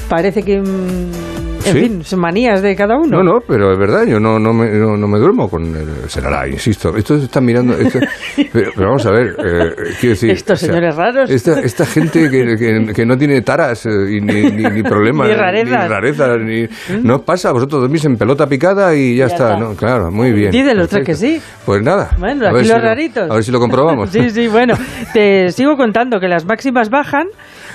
parece 0.09 0.43
que... 0.45 0.61
mm, 0.61 1.54
En 1.67 1.73
¿Sí? 1.73 1.81
fin, 1.81 2.05
son 2.05 2.21
manías 2.21 2.61
de 2.63 2.77
cada 2.77 2.97
uno. 2.97 3.19
No, 3.19 3.23
no, 3.23 3.41
pero 3.47 3.73
es 3.73 3.79
verdad, 3.79 4.05
yo 4.07 4.21
no, 4.21 4.39
no, 4.39 4.53
me, 4.53 4.71
no, 4.71 4.97
no 4.97 5.09
me 5.09 5.19
duermo 5.19 5.49
con 5.49 5.65
el 5.75 6.09
Será, 6.11 6.47
insisto. 6.47 6.95
Estos 6.97 7.23
están 7.25 7.45
mirando. 7.45 7.75
esto- 7.75 7.99
pero, 8.53 8.71
pero 8.75 8.87
vamos 8.89 9.07
a 9.07 9.11
ver, 9.11 9.29
eh, 9.45 9.75
quiero 10.01 10.15
decir. 10.15 10.31
Estos 10.31 10.61
señores 10.61 10.95
raros. 10.97 11.31
Esta, 11.31 11.61
esta 11.61 11.87
gente 11.87 12.29
que, 12.31 12.57
que, 12.57 12.93
que 12.95 13.07
no 13.07 13.17
tiene 13.17 13.41
taras 13.43 13.87
eh, 13.87 13.91
y 14.17 14.21
ni, 14.21 14.43
ni, 14.51 14.63
ni 14.65 14.83
problemas. 14.83 15.29
Ni 15.35 15.35
rarezas. 15.35 15.83
Ni 15.83 15.89
rarezas, 15.89 16.39
ni- 16.41 16.69
no 17.03 17.17
os 17.17 17.23
pasa, 17.23 17.53
vosotros 17.53 17.83
dormís 17.83 18.05
en 18.05 18.17
pelota 18.17 18.47
picada 18.47 18.95
y 18.95 19.17
ya, 19.17 19.27
Ya 19.27 19.35
está, 19.35 19.53
está. 19.55 19.59
¿no? 19.65 19.75
Claro, 19.75 20.11
muy 20.11 20.33
bien. 20.33 20.51
Di 20.51 20.63
los 20.75 20.89
tres 20.89 21.05
que 21.07 21.15
sí. 21.15 21.41
Pues 21.65 21.83
nada. 21.83 22.11
Bueno, 22.19 22.47
aquí 22.47 22.59
los 22.59 22.67
si 22.67 22.73
lo- 22.73 22.79
raritos. 22.81 23.31
a 23.31 23.35
ver 23.35 23.45
si 23.45 23.51
lo 23.53 23.59
comprobamos. 23.61 24.11
Sí, 24.15 24.31
sí, 24.31 24.49
bueno. 24.49 24.75
Te 25.13 25.51
sigo 25.51 25.77
contando 25.77 26.21
que 26.21 26.29
las 26.29 26.45
máximas 26.45 26.91
bajan. 26.91 27.27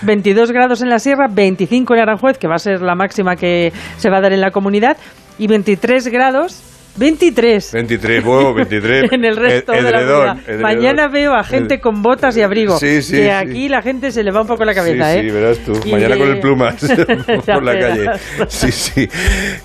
22 0.03 0.51
grados 0.51 0.81
en 0.81 0.89
la 0.89 0.99
sierra, 0.99 1.27
25 1.29 1.93
en 1.95 1.99
Aranjuez, 2.01 2.37
que 2.37 2.47
va 2.47 2.55
a 2.55 2.59
ser 2.59 2.81
la 2.81 2.95
máxima 2.95 3.35
que 3.35 3.71
se 3.97 4.09
va 4.09 4.17
a 4.17 4.21
dar 4.21 4.33
en 4.33 4.41
la 4.41 4.51
comunidad, 4.51 4.97
y 5.37 5.47
23 5.47 6.07
grados. 6.07 6.63
23 6.97 7.71
23, 7.71 8.23
bueno, 8.25 8.53
23. 8.55 9.13
en 9.13 9.23
el 9.23 9.37
resto 9.37 9.71
Ed- 9.73 9.83
de 9.85 9.91
la 9.91 10.01
edredón, 10.01 10.21
ciudad. 10.21 10.37
edredón. 10.49 10.61
Mañana 10.63 11.07
veo 11.07 11.33
a 11.33 11.43
gente 11.43 11.79
con 11.79 12.01
botas 12.01 12.35
y 12.35 12.41
abrigo. 12.41 12.77
Sí, 12.77 13.01
sí, 13.03 13.13
que 13.13 13.23
sí. 13.25 13.29
aquí 13.29 13.69
la 13.69 13.81
gente 13.81 14.11
se 14.11 14.21
le 14.23 14.31
va 14.31 14.41
un 14.41 14.47
poco 14.47 14.65
la 14.65 14.73
cabeza, 14.73 15.13
sí, 15.13 15.19
¿eh? 15.19 15.21
sí, 15.21 15.29
verás 15.31 15.59
tú. 15.59 15.79
Y 15.85 15.91
Mañana 15.91 16.15
de- 16.15 16.19
con 16.19 16.29
el 16.29 16.39
plumas 16.39 16.75
por 17.45 17.63
la 17.63 17.79
calle. 17.79 18.05
Sí, 18.49 18.71
sí. 18.71 19.07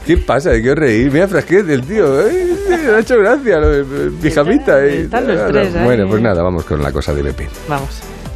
¿Qué 0.06 0.16
pasa? 0.18 0.50
¿De 0.50 0.62
qué 0.62 0.74
reír? 0.76 1.10
Mira, 1.10 1.26
frasquet 1.26 1.64
del 1.64 1.84
tío. 1.84 2.06
Ay, 2.20 2.56
me 2.86 2.92
ha 2.94 2.98
hecho 3.00 3.18
gracia 3.18 3.58
lo 3.58 3.68
de 3.68 3.80
eh, 3.80 4.10
pijamita. 4.22 4.84
Están 4.84 5.26
los 5.26 5.46
tres, 5.50 5.74
¿eh? 5.74 5.80
Bueno, 5.82 6.06
pues 6.08 6.22
nada, 6.22 6.40
vamos 6.42 6.64
con 6.64 6.80
la 6.82 6.92
cosa 6.92 7.12
de 7.14 7.22
BP. 7.22 7.40
Vamos. 7.68 8.00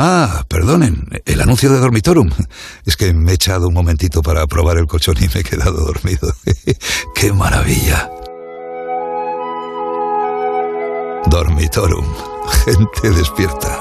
Ah, 0.00 0.44
perdonen, 0.46 1.08
el 1.26 1.40
anuncio 1.40 1.72
de 1.72 1.80
Dormitorum. 1.80 2.30
Es 2.86 2.96
que 2.96 3.12
me 3.12 3.32
he 3.32 3.34
echado 3.34 3.66
un 3.66 3.74
momentito 3.74 4.22
para 4.22 4.46
probar 4.46 4.78
el 4.78 4.86
colchón 4.86 5.16
y 5.18 5.26
me 5.34 5.40
he 5.40 5.42
quedado 5.42 5.84
dormido. 5.84 6.32
¡Qué 7.16 7.32
maravilla! 7.32 8.08
Dormitorum, 11.28 12.06
gente 12.64 13.10
despierta. 13.10 13.80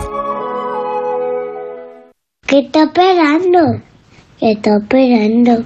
¿Qué 2.47 2.59
está 2.61 2.85
esperando? 2.85 3.83
¿Qué 4.39 4.51
está 4.53 4.77
esperando? 4.77 5.65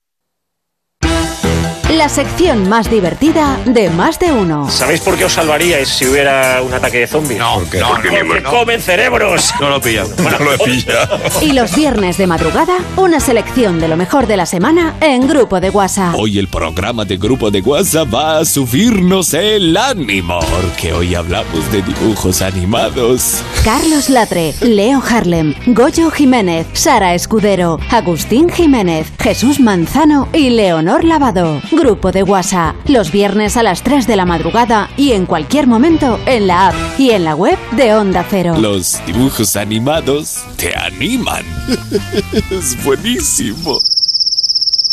La 1.97 2.09
sección 2.09 2.69
más 2.69 2.89
divertida 2.89 3.59
de 3.65 3.89
más 3.89 4.17
de 4.19 4.31
uno. 4.31 4.69
¿Sabéis 4.69 5.01
por 5.01 5.17
qué 5.17 5.25
os 5.25 5.33
salvaríais 5.33 5.89
si 5.89 6.07
hubiera 6.07 6.61
un 6.61 6.73
ataque 6.73 6.99
de 6.99 7.07
zombies? 7.07 7.39
No, 7.39 7.59
no, 7.59 7.89
porque 7.89 8.43
comen 8.43 8.81
cerebros. 8.81 9.51
No 9.59 9.69
lo. 9.69 9.81
Bueno, 10.21 10.37
no 10.37 10.45
lo 10.45 10.53
he 10.53 10.57
pillado. 10.59 11.19
Y 11.41 11.53
los 11.53 11.75
viernes 11.75 12.17
de 12.17 12.27
madrugada, 12.27 12.77
una 12.97 13.19
selección 13.19 13.79
de 13.79 13.87
lo 13.87 13.97
mejor 13.97 14.27
de 14.27 14.37
la 14.37 14.45
semana 14.45 14.95
en 15.01 15.27
Grupo 15.27 15.59
de 15.59 15.69
WhatsApp. 15.71 16.15
Hoy 16.15 16.37
el 16.37 16.47
programa 16.47 17.03
de 17.03 17.17
Grupo 17.17 17.49
de 17.49 17.61
WhatsApp 17.61 18.13
va 18.13 18.37
a 18.37 18.45
subirnos 18.45 19.33
el 19.33 19.75
ánimo, 19.75 20.39
porque 20.39 20.93
hoy 20.93 21.15
hablamos 21.15 21.71
de 21.71 21.81
dibujos 21.81 22.41
animados. 22.41 23.41
Carlos 23.63 24.09
Latre, 24.09 24.53
Leo 24.61 25.01
Harlem, 25.01 25.55
Goyo 25.67 26.11
Jiménez, 26.11 26.67
Sara 26.73 27.15
Escudero, 27.15 27.79
Agustín 27.89 28.49
Jiménez, 28.49 29.07
Jesús 29.19 29.59
Manzano 29.59 30.29
y 30.31 30.51
Leonor 30.51 31.03
Lavado. 31.03 31.59
Grupo 31.81 32.11
de 32.11 32.21
WhatsApp, 32.21 32.75
los 32.87 33.11
viernes 33.11 33.57
a 33.57 33.63
las 33.63 33.81
3 33.81 34.05
de 34.05 34.15
la 34.15 34.23
madrugada 34.23 34.91
y 34.97 35.13
en 35.13 35.25
cualquier 35.25 35.65
momento 35.65 36.19
en 36.27 36.45
la 36.45 36.67
app 36.67 36.75
y 36.99 37.09
en 37.09 37.23
la 37.23 37.35
web 37.35 37.57
de 37.71 37.95
Onda 37.95 38.23
Cero. 38.29 38.53
Los 38.59 39.03
dibujos 39.07 39.55
animados 39.55 40.45
te 40.57 40.75
animan. 40.77 41.43
es 42.51 42.83
buenísimo. 42.85 43.79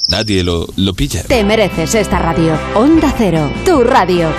Nadie 0.09 0.43
lo, 0.43 0.67
lo 0.77 0.95
pilla. 0.95 1.25
Te 1.25 1.45
mereces 1.45 1.95
esta 1.95 2.21
radio. 2.21 2.59
Onda 2.75 3.13
Cero, 3.19 3.53
tu 3.67 3.85
radio. 3.85 4.31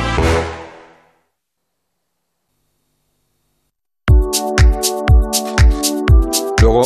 Luego, 6.59 6.81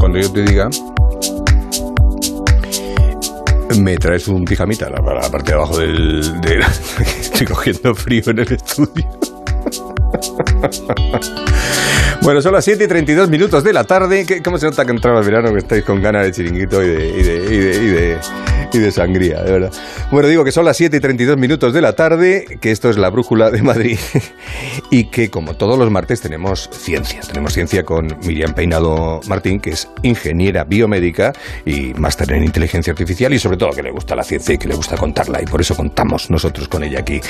cuando 0.00 0.18
yo 0.18 0.32
te 0.32 0.42
diga, 0.42 0.68
me 3.78 3.96
traes 3.96 4.28
un 4.28 4.44
pijamita, 4.44 4.88
la, 4.90 5.00
la 5.00 5.30
parte 5.30 5.52
de 5.52 5.56
abajo 5.58 5.78
del... 5.78 6.40
De, 6.40 6.58
estoy 7.20 7.46
cogiendo 7.46 7.94
frío 7.94 8.22
en 8.26 8.38
el 8.40 8.52
estudio. 8.52 9.06
Bueno, 12.20 12.42
son 12.42 12.52
las 12.52 12.64
7 12.64 12.82
y 12.84 12.88
32 12.88 13.30
minutos 13.30 13.62
de 13.62 13.72
la 13.72 13.84
tarde. 13.84 14.26
¿Qué- 14.26 14.42
¿Cómo 14.42 14.58
se 14.58 14.66
nota 14.66 14.84
que 14.84 14.90
entraba 14.90 15.20
el 15.20 15.24
verano? 15.24 15.52
Que 15.52 15.58
estáis 15.58 15.84
con 15.84 16.02
ganas 16.02 16.24
de 16.24 16.32
chiringuito 16.32 16.82
y 16.82 16.88
de, 16.88 17.08
y 17.08 17.22
de, 17.22 17.46
y 17.46 17.58
de, 17.86 18.18
y 18.72 18.78
de 18.78 18.92
sangría, 18.92 19.42
de 19.42 19.52
verdad. 19.52 19.72
Bueno, 20.10 20.28
digo 20.28 20.44
que 20.44 20.52
son 20.52 20.64
las 20.64 20.76
7 20.76 20.96
y 20.96 21.00
32 21.00 21.36
minutos 21.38 21.72
de 21.72 21.80
la 21.80 21.94
tarde, 21.94 22.58
que 22.60 22.70
esto 22.70 22.90
es 22.90 22.96
la 22.98 23.08
brújula 23.10 23.50
de 23.50 23.62
Madrid 23.62 23.98
y 24.90 25.04
que 25.04 25.30
como 25.30 25.54
todos 25.54 25.78
los 25.78 25.90
martes 25.90 26.20
tenemos 26.20 26.68
ciencia. 26.72 27.20
Tenemos 27.20 27.52
ciencia 27.52 27.84
con 27.84 28.16
Miriam 28.24 28.54
Peinado 28.54 29.20
Martín, 29.28 29.60
que 29.60 29.70
es 29.70 29.88
ingeniera 30.02 30.64
biomédica 30.64 31.32
y 31.64 31.94
máster 31.94 32.32
en 32.32 32.44
inteligencia 32.44 32.92
artificial 32.92 33.32
y 33.32 33.38
sobre 33.38 33.56
todo 33.56 33.70
que 33.70 33.82
le 33.82 33.90
gusta 33.90 34.14
la 34.14 34.22
ciencia 34.24 34.54
y 34.54 34.58
que 34.58 34.68
le 34.68 34.74
gusta 34.74 34.96
contarla 34.96 35.40
y 35.42 35.46
por 35.46 35.60
eso 35.60 35.74
contamos 35.74 36.30
nosotros 36.30 36.68
con 36.68 36.82
ella 36.84 37.00
aquí 37.00 37.20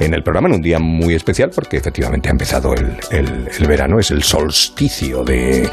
en 0.00 0.14
el 0.14 0.22
programa 0.22 0.48
en 0.48 0.54
un 0.56 0.62
día 0.62 0.78
muy 0.78 1.14
especial 1.14 1.50
porque 1.54 1.76
efectivamente 1.76 2.28
ha 2.28 2.32
empezado 2.32 2.74
el, 2.74 2.96
el- 3.10 3.48
el 3.58 3.66
verano, 3.66 3.98
es 3.98 4.10
el 4.10 4.22
solsticio 4.22 5.24
de, 5.24 5.68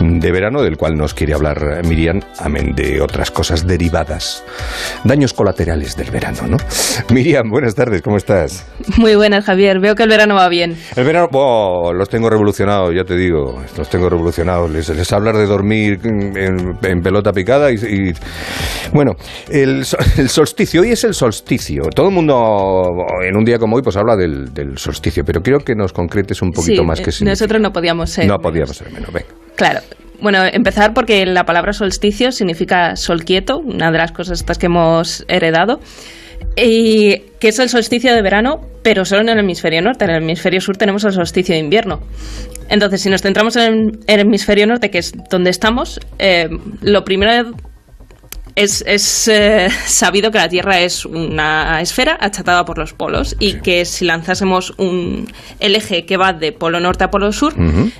de 0.00 0.32
verano 0.32 0.62
del 0.62 0.76
cual 0.76 0.96
nos 0.96 1.14
quiere 1.14 1.34
hablar 1.34 1.82
Miriam, 1.84 2.20
amén 2.38 2.74
de 2.74 3.00
otras 3.00 3.30
cosas 3.30 3.66
derivadas, 3.66 4.42
daños 5.04 5.32
colaterales 5.32 5.96
del 5.96 6.10
verano, 6.10 6.46
¿no? 6.48 6.56
Miriam, 7.14 7.48
buenas 7.50 7.74
tardes, 7.74 8.02
¿cómo 8.02 8.16
estás? 8.16 8.66
Muy 8.96 9.14
buenas, 9.16 9.44
Javier. 9.44 9.80
Veo 9.80 9.94
que 9.94 10.02
el 10.02 10.08
verano 10.08 10.34
va 10.34 10.48
bien. 10.48 10.76
El 10.96 11.04
verano, 11.04 11.28
oh, 11.32 11.92
los 11.92 12.08
tengo 12.08 12.28
revolucionados, 12.30 12.94
ya 12.94 13.04
te 13.04 13.16
digo, 13.16 13.62
los 13.76 13.88
tengo 13.90 14.08
revolucionados. 14.08 14.70
Les, 14.70 14.88
les 14.88 15.12
hablar 15.12 15.36
de 15.36 15.46
dormir 15.46 15.98
en, 16.04 16.76
en 16.82 17.00
pelota 17.02 17.32
picada 17.32 17.70
y, 17.70 17.74
y- 17.74 18.12
bueno, 18.92 19.12
el, 19.48 19.84
el 20.18 20.28
solsticio, 20.28 20.82
hoy 20.82 20.92
es 20.92 21.04
el 21.04 21.14
solsticio. 21.14 21.82
Todo 21.94 22.08
el 22.08 22.14
mundo 22.14 22.90
en 23.26 23.36
un 23.36 23.44
día 23.44 23.58
como 23.58 23.76
hoy 23.76 23.82
pues 23.82 23.96
habla 23.96 24.16
del, 24.16 24.52
del 24.52 24.78
solsticio, 24.78 25.24
pero 25.24 25.40
quiero 25.40 25.60
que 25.60 25.74
nos 25.74 25.92
concretes 25.92 26.42
un 26.42 26.50
poquito 26.50 26.82
Sí, 26.82 26.86
más 26.86 27.00
que 27.00 27.10
eh, 27.10 27.24
nosotros 27.24 27.60
no 27.60 27.70
podíamos 27.72 28.10
ser. 28.10 28.26
No 28.26 28.38
podíamos 28.38 28.76
ser 28.76 28.90
menos, 28.92 29.12
venga. 29.12 29.28
Claro. 29.56 29.80
Bueno, 30.20 30.44
empezar 30.44 30.92
porque 30.92 31.24
la 31.26 31.44
palabra 31.44 31.72
solsticio 31.72 32.30
significa 32.32 32.96
sol 32.96 33.24
quieto, 33.24 33.58
una 33.58 33.90
de 33.90 33.98
las 33.98 34.12
cosas 34.12 34.40
estas 34.40 34.58
que 34.58 34.66
hemos 34.66 35.24
heredado. 35.28 35.80
Y 36.56 37.18
que 37.38 37.48
es 37.48 37.58
el 37.58 37.68
solsticio 37.68 38.14
de 38.14 38.22
verano, 38.22 38.60
pero 38.82 39.04
solo 39.04 39.22
en 39.22 39.28
el 39.30 39.38
hemisferio 39.38 39.82
norte. 39.82 40.04
En 40.04 40.10
el 40.10 40.22
hemisferio 40.22 40.60
sur 40.60 40.76
tenemos 40.76 41.04
el 41.04 41.12
solsticio 41.12 41.54
de 41.54 41.60
invierno. 41.60 42.00
Entonces, 42.68 43.00
si 43.02 43.10
nos 43.10 43.22
centramos 43.22 43.56
en 43.56 43.98
el 44.06 44.20
hemisferio 44.20 44.66
norte, 44.66 44.90
que 44.90 44.98
es 44.98 45.12
donde 45.30 45.50
estamos, 45.50 46.00
eh, 46.18 46.48
lo 46.82 47.04
primero 47.04 47.52
es, 48.60 48.84
es, 48.86 49.28
eh, 49.28 49.68
sabido 49.86 50.30
que 50.30 50.38
la 50.38 50.48
Tierra 50.48 50.80
es 50.80 51.04
una 51.06 51.80
esfera 51.80 52.18
achatada 52.20 52.64
por 52.64 52.76
los 52.78 52.92
polos 52.92 53.34
y 53.38 53.54
que 53.60 53.84
si 53.84 54.04
lanzásemos 54.04 54.74
un, 54.76 55.32
el 55.60 55.74
eje 55.74 56.04
que 56.04 56.16
va 56.16 56.32
de 56.32 56.52
polo 56.52 56.78
norte 56.78 57.04
a 57.04 57.10
polo 57.10 57.32
sur, 57.32 57.54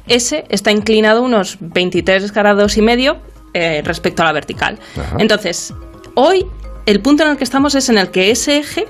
ese 0.07 0.44
está 0.51 0.70
inclinado 0.70 1.23
unos 1.23 1.57
23 1.61 2.33
grados 2.33 2.77
y 2.77 2.83
medio 2.83 3.18
eh, 3.55 3.83
respecto 3.85 4.23
a 4.23 4.27
la 4.27 4.33
vertical. 4.33 4.79
Entonces, 5.18 5.73
hoy 6.14 6.44
el 6.87 7.01
punto 7.01 7.23
en 7.23 7.31
el 7.31 7.37
que 7.37 7.44
estamos 7.44 7.75
es 7.75 7.88
en 7.88 7.99
el 7.99 8.11
que 8.11 8.31
ese 8.31 8.59
eje 8.59 8.87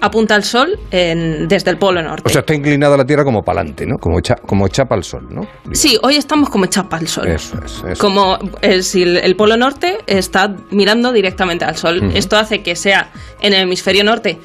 apunta 0.00 0.34
al 0.34 0.44
sol 0.44 0.78
en- 0.90 1.48
desde 1.48 1.70
el 1.70 1.78
polo 1.78 2.02
norte. 2.02 2.22
O 2.26 2.28
sea, 2.28 2.40
está 2.40 2.54
inclinada 2.54 2.96
la 2.96 3.04
Tierra 3.04 3.24
como 3.24 3.42
para 3.42 3.60
adelante, 3.60 3.84
¿no? 3.86 3.96
Como, 3.98 4.18
echa- 4.20 4.36
como 4.46 4.68
chapa 4.68 4.94
al 4.94 5.04
sol, 5.04 5.26
¿no? 5.30 5.42
Sí, 5.72 5.98
hoy 6.02 6.16
estamos 6.16 6.50
como 6.50 6.66
chapa 6.66 6.96
al 6.98 7.08
sol. 7.08 7.26
Eso 7.28 7.58
es, 7.64 7.72
eso 7.72 7.98
Como 8.00 8.38
eh, 8.62 8.82
si 8.82 9.02
el, 9.02 9.16
el 9.16 9.34
polo 9.36 9.56
norte 9.56 9.98
está 10.06 10.54
mirando 10.70 11.12
directamente 11.12 11.64
al 11.64 11.76
sol. 11.76 12.10
Esto 12.14 12.36
hace 12.36 12.62
que 12.62 12.76
sea 12.76 13.10
en 13.40 13.52
el 13.54 13.62
hemisferio 13.62 14.04
norte 14.04 14.38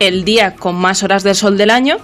el 0.00 0.24
día 0.24 0.56
con 0.56 0.74
más 0.76 1.02
horas 1.02 1.22
de 1.22 1.34
sol 1.34 1.56
del 1.56 1.70
año 1.70 1.96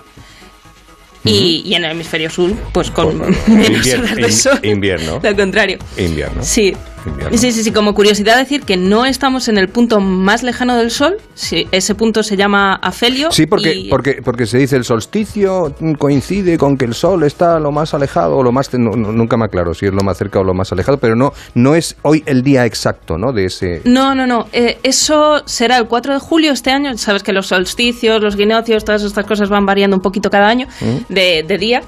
y, 1.24 1.62
y 1.64 1.74
en 1.74 1.84
el 1.84 1.92
hemisferio 1.92 2.30
sur, 2.30 2.52
pues 2.72 2.90
con 2.90 3.16
menos 3.18 3.36
Invier- 3.46 3.98
horas 4.00 4.16
de 4.16 4.32
sol. 4.32 4.58
invierno. 4.62 5.20
Lo 5.22 5.36
contrario. 5.36 5.78
Invierno. 5.96 6.42
Sí. 6.42 6.74
Invierno. 7.06 7.36
Sí, 7.36 7.52
sí, 7.52 7.62
sí, 7.64 7.72
como 7.72 7.94
curiosidad 7.94 8.36
decir 8.36 8.62
que 8.62 8.76
no 8.76 9.04
estamos 9.04 9.48
en 9.48 9.58
el 9.58 9.68
punto 9.68 10.00
más 10.00 10.42
lejano 10.42 10.76
del 10.76 10.90
Sol, 10.90 11.16
sí, 11.34 11.66
ese 11.72 11.94
punto 11.94 12.22
se 12.22 12.36
llama 12.36 12.74
afelio. 12.74 13.30
Sí, 13.32 13.46
porque, 13.46 13.74
y- 13.74 13.88
porque, 13.90 14.20
porque 14.24 14.46
se 14.46 14.58
dice 14.58 14.76
el 14.76 14.84
solsticio 14.84 15.74
coincide 15.98 16.56
con 16.58 16.76
que 16.76 16.84
el 16.84 16.94
sol 16.94 17.22
está 17.24 17.58
lo 17.58 17.72
más 17.72 17.94
alejado 17.94 18.36
o 18.36 18.42
lo 18.42 18.52
más... 18.52 18.72
no- 18.74 18.90
no- 18.96 19.12
nunca 19.12 19.36
me 19.36 19.44
aclaro 19.46 19.74
si 19.74 19.86
es 19.86 19.92
lo 19.92 20.02
más 20.02 20.16
cerca 20.18 20.40
o 20.40 20.44
lo 20.44 20.54
más 20.54 20.72
alejado, 20.72 20.98
pero 20.98 21.16
no, 21.16 21.32
no 21.54 21.74
es 21.74 21.96
hoy 22.02 22.22
el 22.26 22.42
día 22.42 22.66
exacto, 22.66 23.18
¿no? 23.18 23.32
De 23.32 23.46
ese... 23.46 23.82
No, 23.84 24.14
no, 24.14 24.26
no. 24.26 24.46
eh, 24.52 24.78
eso 24.82 25.42
será 25.46 25.78
el 25.78 25.86
4 25.86 26.14
de 26.14 26.20
julio 26.20 26.52
este 26.52 26.70
año. 26.70 26.96
Sabes 26.98 27.22
que 27.22 27.32
los 27.32 27.46
solsticios, 27.48 28.22
los 28.22 28.36
guinoccios, 28.36 28.84
todas 28.84 29.02
estas 29.02 29.26
cosas 29.26 29.48
van 29.48 29.66
variando 29.66 29.96
un 29.96 30.02
poquito 30.02 30.30
cada 30.30 30.48
año 30.48 30.66
Mm. 30.80 31.12
de, 31.12 31.44
de 31.46 31.58
día. 31.58 31.82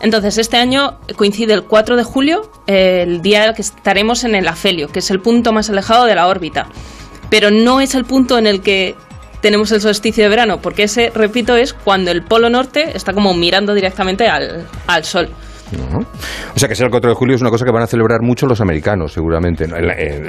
Entonces, 0.00 0.38
este 0.38 0.56
año 0.56 0.98
coincide 1.16 1.52
el 1.52 1.64
4 1.64 1.96
de 1.96 2.04
julio, 2.04 2.50
el 2.66 3.20
día 3.20 3.52
que 3.52 3.62
estaremos 3.62 4.24
en 4.24 4.34
el 4.34 4.48
afelio, 4.48 4.88
que 4.88 5.00
es 5.00 5.10
el 5.10 5.20
punto 5.20 5.52
más 5.52 5.68
alejado 5.68 6.06
de 6.06 6.14
la 6.14 6.26
órbita. 6.26 6.68
Pero 7.28 7.50
no 7.50 7.80
es 7.80 7.94
el 7.94 8.04
punto 8.04 8.38
en 8.38 8.46
el 8.46 8.62
que 8.62 8.96
tenemos 9.42 9.72
el 9.72 9.80
solsticio 9.80 10.24
de 10.24 10.30
verano, 10.30 10.60
porque 10.60 10.84
ese, 10.84 11.10
repito, 11.10 11.56
es 11.56 11.72
cuando 11.72 12.10
el 12.10 12.22
polo 12.22 12.50
norte 12.50 12.90
está 12.94 13.12
como 13.12 13.34
mirando 13.34 13.74
directamente 13.74 14.26
al, 14.28 14.66
al 14.86 15.04
sol. 15.04 15.28
Ujú. 15.72 16.00
O 16.54 16.58
sea 16.58 16.68
que 16.68 16.74
será 16.74 16.86
el 16.86 16.90
4 16.90 17.10
de 17.10 17.14
julio 17.16 17.36
es 17.36 17.40
una 17.40 17.50
cosa 17.50 17.64
que 17.64 17.70
van 17.70 17.82
a 17.82 17.86
celebrar 17.86 18.22
mucho 18.22 18.46
los 18.46 18.60
americanos, 18.60 19.12
seguramente, 19.12 19.66
¿no? 19.68 19.76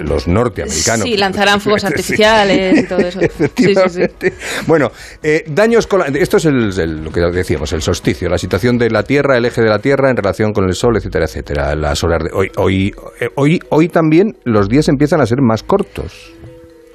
Los 0.03 0.27
norteamericanos. 0.27 1.07
Sí, 1.07 1.17
lanzarán 1.17 1.59
fuegos 1.61 1.81
Sí. 1.81 1.87
artificiales 1.87 2.79
y 2.79 2.87
todo 2.87 2.99
eso. 2.99 3.19
Sí, 3.55 3.73
sí, 3.75 4.01
sí. 4.19 4.27
Bueno, 4.67 4.91
eh, 5.23 5.43
daños 5.47 5.87
Esto 6.15 6.37
es 6.37 6.45
el- 6.45 6.79
el- 6.79 7.03
lo 7.03 7.11
que 7.11 7.21
decíamos, 7.21 7.73
el 7.73 7.81
solsticio, 7.81 8.29
la 8.29 8.37
situación 8.37 8.77
de 8.77 8.89
la 8.89 9.03
Tierra, 9.03 9.37
el 9.37 9.45
eje 9.45 9.61
de 9.61 9.69
la 9.69 9.79
Tierra 9.79 10.09
en 10.09 10.17
relación 10.17 10.53
con 10.53 10.65
el 10.65 10.75
Sol, 10.75 10.95
etcétera, 10.97 11.25
etcétera. 11.25 11.75
Las 11.75 12.03
horas 12.03 12.23
de 12.23 12.29
hoy, 12.33 12.51
hoy, 12.57 12.93
eh, 13.19 13.29
hoy, 13.35 13.59
hoy 13.69 13.87
también 13.89 14.37
los 14.43 14.69
días 14.69 14.87
empiezan 14.87 15.21
a 15.21 15.25
ser 15.25 15.41
más 15.41 15.63
cortos. 15.63 16.31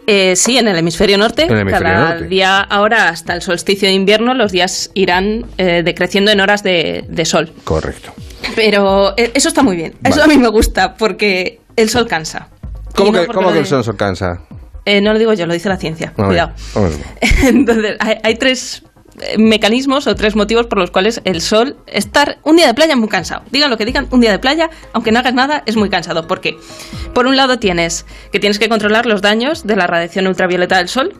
Eh, 0.09 0.37
sí, 0.37 0.56
en 0.56 0.68
el 0.68 0.76
hemisferio 0.76 1.18
norte. 1.18 1.44
El 1.44 1.59
hemisferio 1.59 1.88
cada 1.94 2.11
norte. 2.11 2.28
día 2.28 2.61
ahora, 2.61 3.09
hasta 3.09 3.35
el 3.35 3.42
solsticio 3.42 3.88
de 3.88 3.94
invierno, 3.94 4.35
los 4.35 4.52
días 4.52 4.90
irán 4.94 5.46
eh, 5.59 5.82
decreciendo 5.85 6.30
en 6.30 6.40
horas 6.40 6.62
de, 6.62 7.04
de 7.09 7.24
sol. 7.24 7.50
Correcto. 7.64 8.12
Pero 8.54 9.14
eh, 9.16 9.32
eso 9.35 9.48
está 9.48 9.62
muy 9.62 9.76
bien. 9.76 9.94
Eso 10.04 10.22
a 10.22 10.26
mí 10.26 10.38
me 10.38 10.48
gusta 10.48 10.94
porque 10.94 11.61
el 11.76 11.88
sol 11.88 12.06
cansa. 12.06 12.48
¿Cómo, 12.94 13.12
no 13.12 13.20
que, 13.20 13.26
cómo 13.26 13.52
que 13.52 13.59
el 13.59 13.66
sol 13.66 13.82
alcanza? 13.87 14.40
Eh, 14.85 15.00
no 15.00 15.12
lo 15.12 15.18
digo 15.18 15.32
yo, 15.32 15.46
lo 15.46 15.52
dice 15.52 15.68
la 15.68 15.76
ciencia. 15.76 16.12
A 16.16 16.22
ver, 16.22 16.26
Cuidado. 16.26 16.52
Entonces, 17.42 17.96
hay, 17.98 18.16
hay 18.22 18.35
tres 18.37 18.85
eh, 19.20 19.37
mecanismos 19.38 20.06
o 20.06 20.14
tres 20.14 20.37
motivos 20.37 20.66
por 20.66 20.78
los 20.78 20.90
cuales 20.90 21.20
el 21.24 21.40
sol 21.40 21.76
estar 21.87 22.38
un 22.42 22.56
día 22.56 22.66
de 22.66 22.74
playa 22.74 22.92
es 22.92 22.98
muy 22.98 23.09
cansado. 23.09 23.42
Digan 23.50 23.70
lo 23.70 23.76
que 23.76 23.85
digan, 23.85 24.06
un 24.11 24.20
día 24.20 24.30
de 24.30 24.38
playa, 24.38 24.70
aunque 24.92 25.12
no 25.12 25.18
hagas 25.18 25.35
nada, 25.35 25.62
es 25.66 25.76
muy 25.76 25.90
cansado. 25.90 26.26
¿Por 26.26 26.40
qué? 26.40 26.56
Por 27.14 27.26
un 27.26 27.37
lado 27.37 27.59
tienes 27.59 28.06
que 28.30 28.38
tienes 28.38 28.59
que 28.59 28.68
controlar 28.68 29.06
los 29.06 29.22
daños 29.22 29.66
de 29.66 29.76
la 29.76 29.87
radiación 29.87 30.26
ultravioleta 30.26 30.78
del 30.78 30.88
sol. 30.88 31.14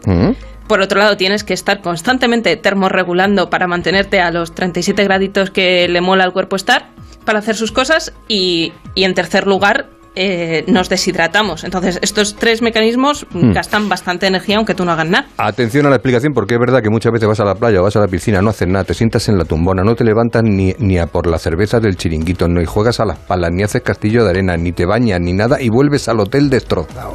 Por 0.67 0.81
otro 0.81 0.99
lado, 0.99 1.17
tienes 1.17 1.45
que 1.45 1.55
estar 1.55 1.81
constantemente 1.81 2.57
termorregulando 2.57 3.51
para 3.51 3.69
mantenerte 3.69 4.21
a 4.21 4.33
los 4.33 4.53
37 4.53 5.05
graditos 5.05 5.51
que 5.51 5.87
le 5.87 6.01
mola 6.01 6.25
al 6.25 6.33
cuerpo 6.33 6.57
estar 6.57 6.89
para 7.27 7.41
hacer 7.41 7.57
sus 7.57 7.73
cosas. 7.73 8.15
Y, 8.29 8.73
y 8.95 9.05
en 9.05 9.13
tercer 9.13 9.47
lugar, 9.47 9.91
eh, 10.15 10.65
nos 10.67 10.89
deshidratamos. 10.89 11.63
Entonces, 11.65 11.99
estos 12.01 12.37
tres 12.37 12.63
mecanismos 12.63 13.27
Hmm. 13.35 13.53
gastan 13.53 13.91
bastante 13.91 14.27
energía 14.27 14.57
aunque 14.57 14.75
tú 14.75 14.87
no 14.87 14.93
hagas 14.93 15.07
nada. 15.07 15.27
Atención 15.37 15.85
a 15.85 15.91
la 15.91 15.97
explicación, 15.97 16.33
porque 16.33 16.55
es 16.55 16.61
verdad 16.61 16.81
que 16.83 16.89
muchas 16.89 17.13
veces 17.13 17.29
vas 17.29 17.41
a 17.41 17.45
la 17.45 17.55
playa 17.55 17.81
o 17.81 17.83
vas 17.83 17.97
a 17.97 18.01
la 18.01 18.09
piscina, 18.09 18.41
no 18.41 18.49
haces 18.49 18.67
nada, 18.67 18.85
te 18.85 18.95
sientas 18.95 19.29
en 19.29 19.37
la 19.37 19.45
tumbona, 19.45 19.83
no 19.83 19.95
te 19.95 20.05
levantas 20.05 20.43
ni, 20.43 20.73
ni 20.79 20.97
a 20.99 21.07
por 21.07 21.27
la 21.27 21.39
cerveza 21.39 21.81
del 21.81 21.97
chiringuito, 21.97 22.49
no 22.49 22.63
y 22.63 22.65
juegas 22.65 22.99
a 23.01 23.05
las 23.05 23.19
palas, 23.19 23.51
ni 23.53 23.63
haces 23.63 23.83
castillo 23.83 24.25
de 24.25 24.31
arena, 24.31 24.57
ni 24.57 24.73
te 24.73 24.87
bañas, 24.87 25.21
ni 25.21 25.35
nada, 25.35 25.61
y 25.61 25.69
vuelves 25.69 26.09
al 26.09 26.21
hotel 26.21 26.49
destrozado. 26.49 27.13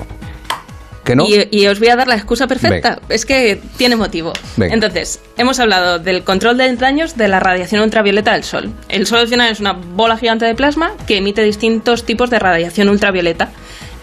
¿Que 1.04 1.16
no? 1.16 1.26
Y, 1.26 1.48
y 1.52 1.68
os 1.68 1.80
voy 1.80 1.90
a 1.90 1.96
dar 1.96 2.08
la 2.08 2.16
excusa 2.16 2.48
perfecta. 2.48 2.96
Venga. 2.96 3.02
Es 3.10 3.26
que 3.26 3.60
tiene 3.78 3.96
motivo. 3.96 4.34
Venga. 4.58 4.74
Entonces, 4.74 5.20
hemos 5.38 5.60
hablado 5.60 6.00
del 6.00 6.24
control 6.24 6.58
de 6.58 6.76
daños 6.76 7.18
de 7.18 7.28
la 7.28 7.40
radiación 7.40 7.82
ultravioleta 7.82 8.34
del 8.34 8.44
Sol. 8.44 8.72
El 8.90 9.08
Sol 9.08 9.20
al 9.20 9.28
final 9.28 9.52
es 9.52 9.60
una 9.60 9.74
bola 9.74 10.18
gigante 10.18 10.46
de 10.46 10.56
plasma 10.56 10.94
que 11.08 11.18
emite 11.18 11.44
distintos 11.44 12.06
tipos 12.06 12.30
de 12.30 12.40
radiación 12.40 12.90
ultravioleta. 12.90 13.50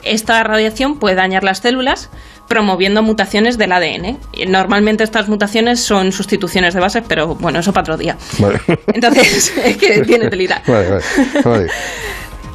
Esta 0.02 0.42
radiación 0.44 0.98
puede 0.98 1.16
dañar 1.16 1.44
las 1.44 1.58
células 1.58 2.08
promoviendo 2.48 3.02
mutaciones 3.02 3.58
del 3.58 3.72
ADN. 3.72 4.18
Normalmente 4.48 5.04
estas 5.04 5.28
mutaciones 5.28 5.80
son 5.80 6.12
sustituciones 6.12 6.74
de 6.74 6.80
bases, 6.80 7.04
pero 7.06 7.34
bueno, 7.34 7.60
eso 7.60 7.72
para 7.72 7.82
otro 7.82 7.96
día. 7.96 8.16
Vale. 8.38 8.60
Entonces, 8.88 9.52
es 9.64 9.76
que 9.76 10.02
tiene 10.02 10.28
telita. 10.30 10.62
Vale, 10.66 10.88
vale, 10.88 11.02
vale. 11.44 11.70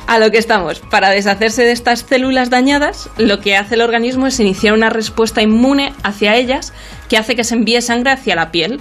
A 0.05 0.19
lo 0.19 0.31
que 0.31 0.37
estamos. 0.37 0.79
Para 0.79 1.09
deshacerse 1.09 1.63
de 1.63 1.71
estas 1.71 2.01
células 2.01 2.49
dañadas, 2.49 3.09
lo 3.17 3.39
que 3.39 3.55
hace 3.55 3.75
el 3.75 3.81
organismo 3.81 4.27
es 4.27 4.39
iniciar 4.39 4.73
una 4.73 4.89
respuesta 4.89 5.41
inmune 5.41 5.93
hacia 6.03 6.35
ellas 6.35 6.73
que 7.09 7.17
hace 7.17 7.35
que 7.35 7.43
se 7.43 7.55
envíe 7.55 7.81
sangre 7.81 8.11
hacia 8.11 8.35
la 8.35 8.51
piel. 8.51 8.79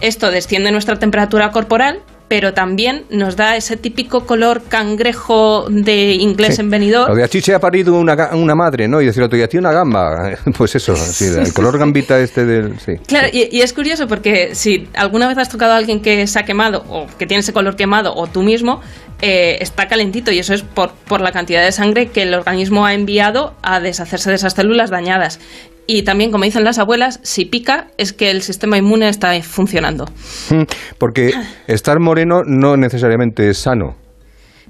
Esto 0.00 0.30
desciende 0.30 0.72
nuestra 0.72 0.98
temperatura 0.98 1.52
corporal, 1.52 2.02
pero 2.28 2.54
también 2.54 3.04
nos 3.10 3.36
da 3.36 3.56
ese 3.56 3.76
típico 3.76 4.24
color 4.26 4.62
cangrejo 4.68 5.66
de 5.68 6.12
inglés 6.14 6.56
Sí. 6.56 6.62
en 6.62 6.70
venidor. 6.70 7.08
Lo 7.08 7.14
de 7.14 7.24
Achiche 7.24 7.54
ha 7.54 7.60
parido 7.60 7.94
una, 7.94 8.54
madre, 8.54 8.88
¿no? 8.88 9.00
Y 9.00 9.06
decir 9.06 9.22
otro 9.22 9.36
día, 9.36 9.48
tiene 9.48 9.66
una 9.68 9.74
gamba. 9.76 10.30
Pues 10.56 10.74
eso, 10.76 10.94
sí, 10.96 11.26
el 11.26 11.52
color 11.52 11.78
gambita 11.78 12.18
este 12.18 12.44
del... 12.44 12.78
Sí. 12.78 12.92
Claro, 13.06 13.28
y, 13.32 13.48
y 13.56 13.62
es 13.62 13.72
curioso 13.72 14.06
porque 14.06 14.54
si 14.54 14.88
alguna 14.94 15.28
vez 15.28 15.36
has 15.38 15.48
tocado 15.48 15.72
a 15.72 15.76
alguien 15.76 16.00
que 16.00 16.26
se 16.26 16.38
ha 16.38 16.44
quemado 16.44 16.84
o 16.88 17.06
que 17.18 17.26
tiene 17.26 17.40
ese 17.40 17.52
color 17.52 17.76
quemado 17.76 18.14
o 18.14 18.26
tú 18.26 18.42
mismo, 18.42 18.80
eh, 19.20 19.58
está 19.60 19.86
calentito 19.88 20.30
y 20.32 20.38
eso 20.38 20.54
es 20.54 20.62
por, 20.62 20.92
por 20.92 21.20
la 21.20 21.32
cantidad 21.32 21.64
de 21.64 21.72
sangre 21.72 22.08
que 22.08 22.22
el 22.22 22.34
organismo 22.34 22.84
ha 22.86 22.94
enviado 22.94 23.54
a 23.62 23.80
deshacerse 23.80 24.30
de 24.30 24.36
esas 24.36 24.54
células 24.54 24.90
dañadas. 24.90 25.40
Y 25.86 26.02
también, 26.02 26.30
como 26.30 26.44
dicen 26.44 26.64
las 26.64 26.78
abuelas, 26.78 27.20
si 27.22 27.44
pica 27.44 27.88
es 27.98 28.12
que 28.12 28.30
el 28.30 28.42
sistema 28.42 28.78
inmune 28.78 29.08
está 29.08 29.40
funcionando. 29.42 30.06
Mm, 30.50 30.62
Porque 30.98 31.32
estar 31.66 32.00
moreno 32.00 32.42
no 32.44 32.76
necesariamente 32.76 33.50
es 33.50 33.58
sano. 33.58 33.96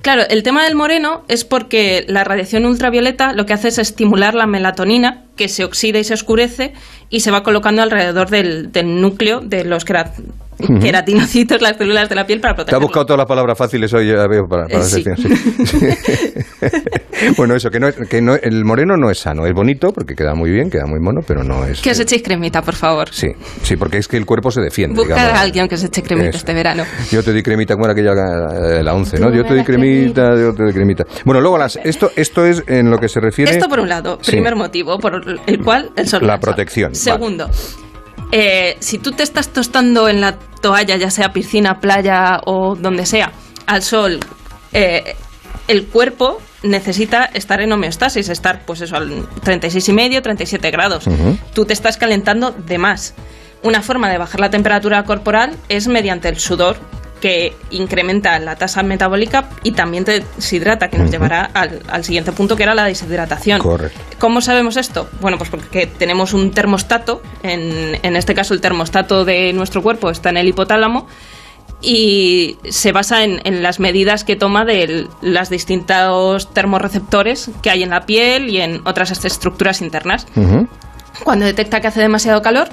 Claro, 0.03 0.25
el 0.29 0.43
tema 0.43 0.65
del 0.65 0.75
moreno 0.75 1.25
es 1.29 1.45
porque 1.45 2.05
la 2.09 2.25
radiación 2.25 2.67
ultravioleta 2.67 3.33
lo 3.33 3.47
que 3.47 3.55
hace 3.55 3.69
es 3.69 3.79
estimular 3.79 4.35
la 4.35 4.47
melatonina, 4.47 5.25
que 5.37 5.49
se 5.49 5.65
oxida 5.65 5.99
y 5.99 6.05
se 6.05 6.13
oscurece 6.13 6.75
y 7.09 7.21
se 7.21 7.31
va 7.31 7.43
colocando 7.43 7.81
alrededor 7.81 8.29
del, 8.29 8.71
del 8.71 9.01
núcleo 9.01 9.41
de 9.41 9.65
los 9.65 9.85
Ujú. 10.59 10.79
queratinocitos, 10.79 11.61
las 11.61 11.77
células 11.77 12.09
de 12.09 12.15
la 12.15 12.27
piel, 12.27 12.41
para 12.41 12.65
Te 12.65 12.75
ha 12.75 12.79
buscado 12.79 13.07
todas 13.07 13.19
las 13.19 13.27
palabras 13.27 13.57
fáciles 13.59 13.93
hoy, 13.95 14.09
ya 14.09 14.27
veo, 14.29 14.45
para, 14.49 14.65
para 14.67 14.79
Eh, 14.79 14.79
la 14.79 14.85
sí. 14.85 15.03
sección, 15.03 15.17
sí. 15.67 15.87
bueno, 17.37 17.55
eso, 17.55 17.71
que, 17.71 17.81
no 17.81 17.89
es- 17.89 17.97
que 18.09 18.21
no, 18.21 18.35
el 18.35 18.65
moreno 18.65 18.97
no 18.97 19.11
es 19.11 19.19
sano. 19.19 19.47
Es 19.47 19.53
bonito 19.53 19.93
porque 19.93 20.15
queda 20.15 20.35
muy 20.35 20.51
bien, 20.51 20.71
queda 20.71 20.87
muy 20.87 21.01
mono, 21.01 21.21
pero 21.27 21.43
no 21.43 21.65
es... 21.65 21.81
Que 21.81 21.91
os 21.91 22.01
echéis 22.01 22.23
cremita, 22.23 22.63
por 22.63 22.75
favor. 22.75 23.09
Sí, 23.13 23.29
sí, 23.63 23.77
porque 23.77 23.99
es 23.99 24.09
que 24.09 24.17
el 24.17 24.27
cuerpo 24.27 24.51
se 24.51 24.61
defiende. 24.61 24.97
Buscar 24.97 25.17
digamos. 25.19 25.39
a 25.39 25.43
alguien 25.43 25.69
que 25.69 25.77
se 25.77 25.87
eche 25.87 26.03
cremita 26.03 26.29
Eso. 26.31 26.39
este 26.39 26.55
verano. 26.55 26.85
Yo 27.11 27.23
te 27.23 27.33
doy 27.33 27.43
cremita, 27.43 27.75
como 27.75 27.87
era 27.87 27.93
aquella 27.93 28.13
eh, 28.79 28.83
la 28.83 28.95
11, 28.95 29.19
¿no? 29.21 29.33
Yo 29.35 29.43
te 29.43 29.49
doy 29.49 29.59
das 29.59 29.67
cremita, 29.67 30.35
yo 30.37 30.53
te 30.55 30.63
doy 30.65 30.73
cremita. 30.73 31.05
Bueno, 31.25 31.41
luego 31.41 31.59
las, 31.59 31.77
esto, 31.85 32.11
esto 32.17 32.45
es 32.47 32.63
en 32.67 32.91
lo 32.91 32.99
que 32.99 33.09
se 33.09 33.21
refiere... 33.21 33.51
Esto 33.53 33.69
por 33.69 33.81
un 33.81 33.89
lado, 33.89 34.19
Sí. 34.23 34.33
primer 34.33 34.57
motivo 34.57 34.99
por 34.99 35.15
el 35.47 35.63
cual 35.63 35.91
el 35.97 36.09
sol 36.09 36.27
La 36.27 36.39
protección, 36.39 36.93
vale. 36.93 37.47
Eh, 38.37 38.77
si 38.81 38.99
tú 38.99 39.13
te 39.13 39.23
estás 39.23 39.51
tostando 39.51 40.09
en 40.09 40.21
la 40.21 40.33
toalla, 40.61 40.97
ya 40.97 41.09
sea 41.09 41.33
piscina, 41.33 41.79
playa 41.79 42.41
o 42.45 42.75
donde 42.75 43.07
sea, 43.07 43.31
al 43.67 43.85
sol, 43.85 44.19
eh, 44.73 45.15
el 45.69 45.87
cuerpo 45.87 46.41
necesita 46.65 47.27
estar 47.27 47.61
en 47.61 47.71
homeostasis, 47.71 48.29
estar 48.29 48.67
pues 48.67 48.81
eso 48.81 48.97
al 48.97 49.29
36 49.45 49.89
y 49.89 49.93
medio, 49.93 50.21
37 50.21 50.69
grados. 50.73 51.07
Ujú. 51.07 51.39
Tú 51.55 51.65
te 51.65 51.75
estás 51.75 51.97
calentando 51.97 52.51
de 52.51 52.77
más. 52.77 53.15
Una 53.63 53.83
forma 53.83 54.11
de 54.11 54.19
bajar 54.19 54.41
la 54.41 54.51
temperatura 54.51 55.05
corporal 55.05 55.57
es 55.69 55.87
mediante 55.87 56.29
el 56.29 56.41
sudor 56.41 56.77
que 57.25 57.57
incrementa 57.71 58.39
la 58.39 58.55
tasa 58.57 58.83
metabólica 58.83 59.49
y 59.63 59.73
también 59.73 60.05
te 60.05 60.23
deshidrata, 60.37 60.91
que 60.91 60.99
nos 60.99 61.11
llevará 61.11 61.49
al, 61.55 61.81
al 61.89 62.05
siguiente 62.05 62.33
punto 62.33 62.55
que 62.55 62.65
era 62.65 62.75
la 62.75 62.85
deshidratación. 62.85 63.63
Correcto. 63.63 63.99
¿Cómo 64.19 64.43
sabemos 64.43 64.77
esto? 64.77 65.09
Bueno, 65.23 65.39
pues 65.39 65.49
porque 65.49 65.87
tenemos 65.87 66.35
un 66.35 66.51
termostato, 66.51 67.23
en, 67.43 67.99
en 68.03 68.17
este 68.17 68.35
caso 68.35 68.53
el 68.53 68.61
termostato 68.61 69.25
de 69.25 69.55
nuestro 69.55 69.83
cuerpo 69.83 70.11
está 70.11 70.29
en 70.29 70.37
el 70.37 70.49
hipotálamo 70.49 71.07
y 71.81 72.59
se 72.69 72.93
basa 72.93 73.25
en, 73.25 73.41
en 73.45 73.63
las 73.63 73.81
medidas 73.81 74.23
que 74.25 74.37
toma 74.37 74.67
de 74.67 75.07
los 75.23 75.49
distintos 75.49 76.53
termorreceptores 76.53 77.53
que 77.63 77.71
hay 77.71 77.85
en 77.85 77.89
la 77.89 78.05
piel 78.05 78.51
y 78.51 78.61
en 78.61 78.83
otras 78.85 79.11
estructuras 79.25 79.81
internas. 79.81 80.27
Cuando 81.25 81.47
detecta 81.47 81.81
que 81.81 81.87
hace 81.87 82.01
demasiado 82.01 82.43
calor, 82.43 82.69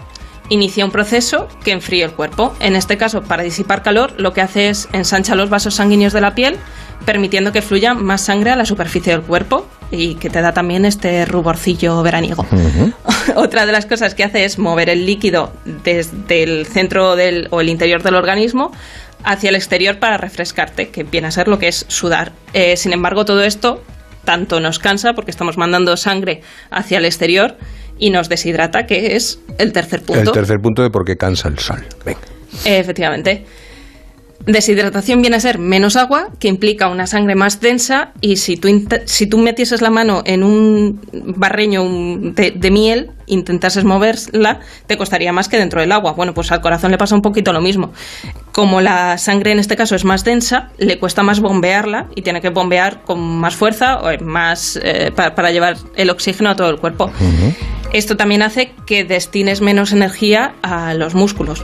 inicia 0.52 0.84
un 0.84 0.92
proceso 0.92 1.48
que 1.64 1.72
enfría 1.72 2.06
el 2.06 2.12
cuerpo. 2.12 2.54
En 2.60 2.76
este 2.76 2.98
caso, 2.98 3.24
para 3.24 3.42
disipar 3.42 3.82
calor, 3.82 4.14
lo 4.18 4.34
que 4.34 4.42
hace 4.42 4.70
es 4.70 4.90
ensancha 4.92 5.34
los 5.34 5.50
vasos 5.50 5.76
sanguíneos 5.76 6.12
de 6.12 6.22
la 6.22 6.36
piel, 6.36 6.58
permitiendo 7.06 7.54
que 7.54 7.62
fluya 7.62 7.94
más 7.94 8.22
sangre 8.22 8.52
a 8.52 8.58
la 8.58 8.66
superficie 8.66 9.14
del 9.14 9.22
cuerpo 9.22 9.66
y 9.92 10.16
que 10.16 10.30
te 10.30 10.42
da 10.42 10.54
también 10.54 10.84
este 10.86 11.26
ruborcillo 11.26 12.04
veraniego. 12.04 12.46
Otra 13.36 13.66
de 13.66 13.72
las 13.72 13.86
cosas 13.86 14.14
que 14.14 14.26
hace 14.26 14.44
es 14.44 14.60
mover 14.60 14.90
el 14.90 15.06
líquido 15.06 15.54
desde 15.66 16.44
el 16.44 16.66
centro 16.66 17.16
del, 17.16 17.48
o 17.52 17.62
el 17.62 17.70
interior 17.70 18.04
del 18.04 18.16
organismo 18.16 18.74
hacia 19.24 19.50
el 19.50 19.56
exterior 19.56 20.00
para 20.00 20.18
refrescarte, 20.18 20.90
que 20.90 21.04
viene 21.04 21.28
a 21.28 21.32
ser 21.32 21.48
lo 21.48 21.60
que 21.60 21.70
es 21.70 21.86
sudar. 21.88 22.34
Eh, 22.54 22.76
sin 22.76 22.92
embargo, 22.92 23.24
todo 23.24 23.42
esto 23.44 23.82
tanto 24.26 24.60
nos 24.60 24.80
cansa 24.80 25.14
porque 25.14 25.32
estamos 25.32 25.58
mandando 25.58 25.96
sangre 25.96 26.42
hacia 26.70 26.98
el 26.98 27.06
exterior 27.06 27.56
y 28.02 28.10
nos 28.10 28.28
deshidrata, 28.28 28.88
que 28.88 29.16
es 29.16 29.40
el 29.60 29.72
tercer 29.72 30.02
punto. 30.02 30.22
El 30.22 30.32
tercer 30.32 30.58
punto 30.60 30.82
de 30.82 30.90
por 30.90 31.06
qué 31.06 31.16
cansa 31.16 31.48
el 31.48 31.60
sol. 31.60 31.86
Venga. 32.04 32.20
Efectivamente. 32.66 33.46
Deshidratación 34.46 35.22
viene 35.22 35.36
a 35.38 35.40
ser 35.40 35.60
menos 35.60 35.96
agua, 35.96 36.30
que 36.40 36.48
implica 36.48 36.88
una 36.88 37.06
sangre 37.08 37.36
más 37.36 37.60
densa, 37.62 38.12
y 38.22 38.38
si 38.38 38.58
tú, 38.58 38.68
si 39.06 39.28
tú 39.28 39.38
metieses 39.38 39.82
la 39.82 39.90
mano 39.90 40.24
en 40.26 40.44
un 40.44 41.00
barreño 41.12 41.84
de, 41.88 42.52
de 42.52 42.72
miel, 42.72 43.12
intentases 43.28 43.84
moverla, 43.84 44.60
te 44.88 44.98
costaría 44.98 45.32
más 45.32 45.48
que 45.48 45.58
dentro 45.58 45.80
del 45.80 45.92
agua. 45.92 46.14
Bueno, 46.14 46.34
pues 46.34 46.52
al 46.52 46.60
corazón 46.62 46.92
le 46.92 46.98
pasa 46.98 47.16
un 47.16 47.22
poquito 47.22 47.54
lo 47.54 47.62
mismo. 47.62 47.94
Como 48.52 48.82
la 48.82 49.18
sangre 49.18 49.52
en 49.52 49.60
este 49.60 49.76
caso 49.78 49.96
es 49.96 50.04
más 50.04 50.24
densa, 50.26 50.70
le 50.78 51.00
cuesta 51.00 51.24
más 51.24 51.40
bombearla 51.40 52.08
y 52.16 52.24
tiene 52.24 52.42
que 52.42 52.50
bombear 52.50 53.04
con 53.04 53.20
más 53.22 53.56
fuerza 53.56 54.00
o 54.00 54.10
más 54.24 54.80
eh, 54.84 55.12
pa- 55.16 55.34
para 55.36 55.52
llevar 55.52 55.78
el 55.96 56.10
oxígeno 56.10 56.50
a 56.50 56.56
todo 56.56 56.70
el 56.70 56.78
cuerpo. 56.78 57.12
Esto 57.94 58.18
también 58.18 58.42
hace 58.42 58.72
que 58.86 59.04
destines 59.04 59.62
menos 59.62 59.92
energía 59.94 60.54
a 60.62 60.94
los 60.94 61.14
músculos. 61.14 61.64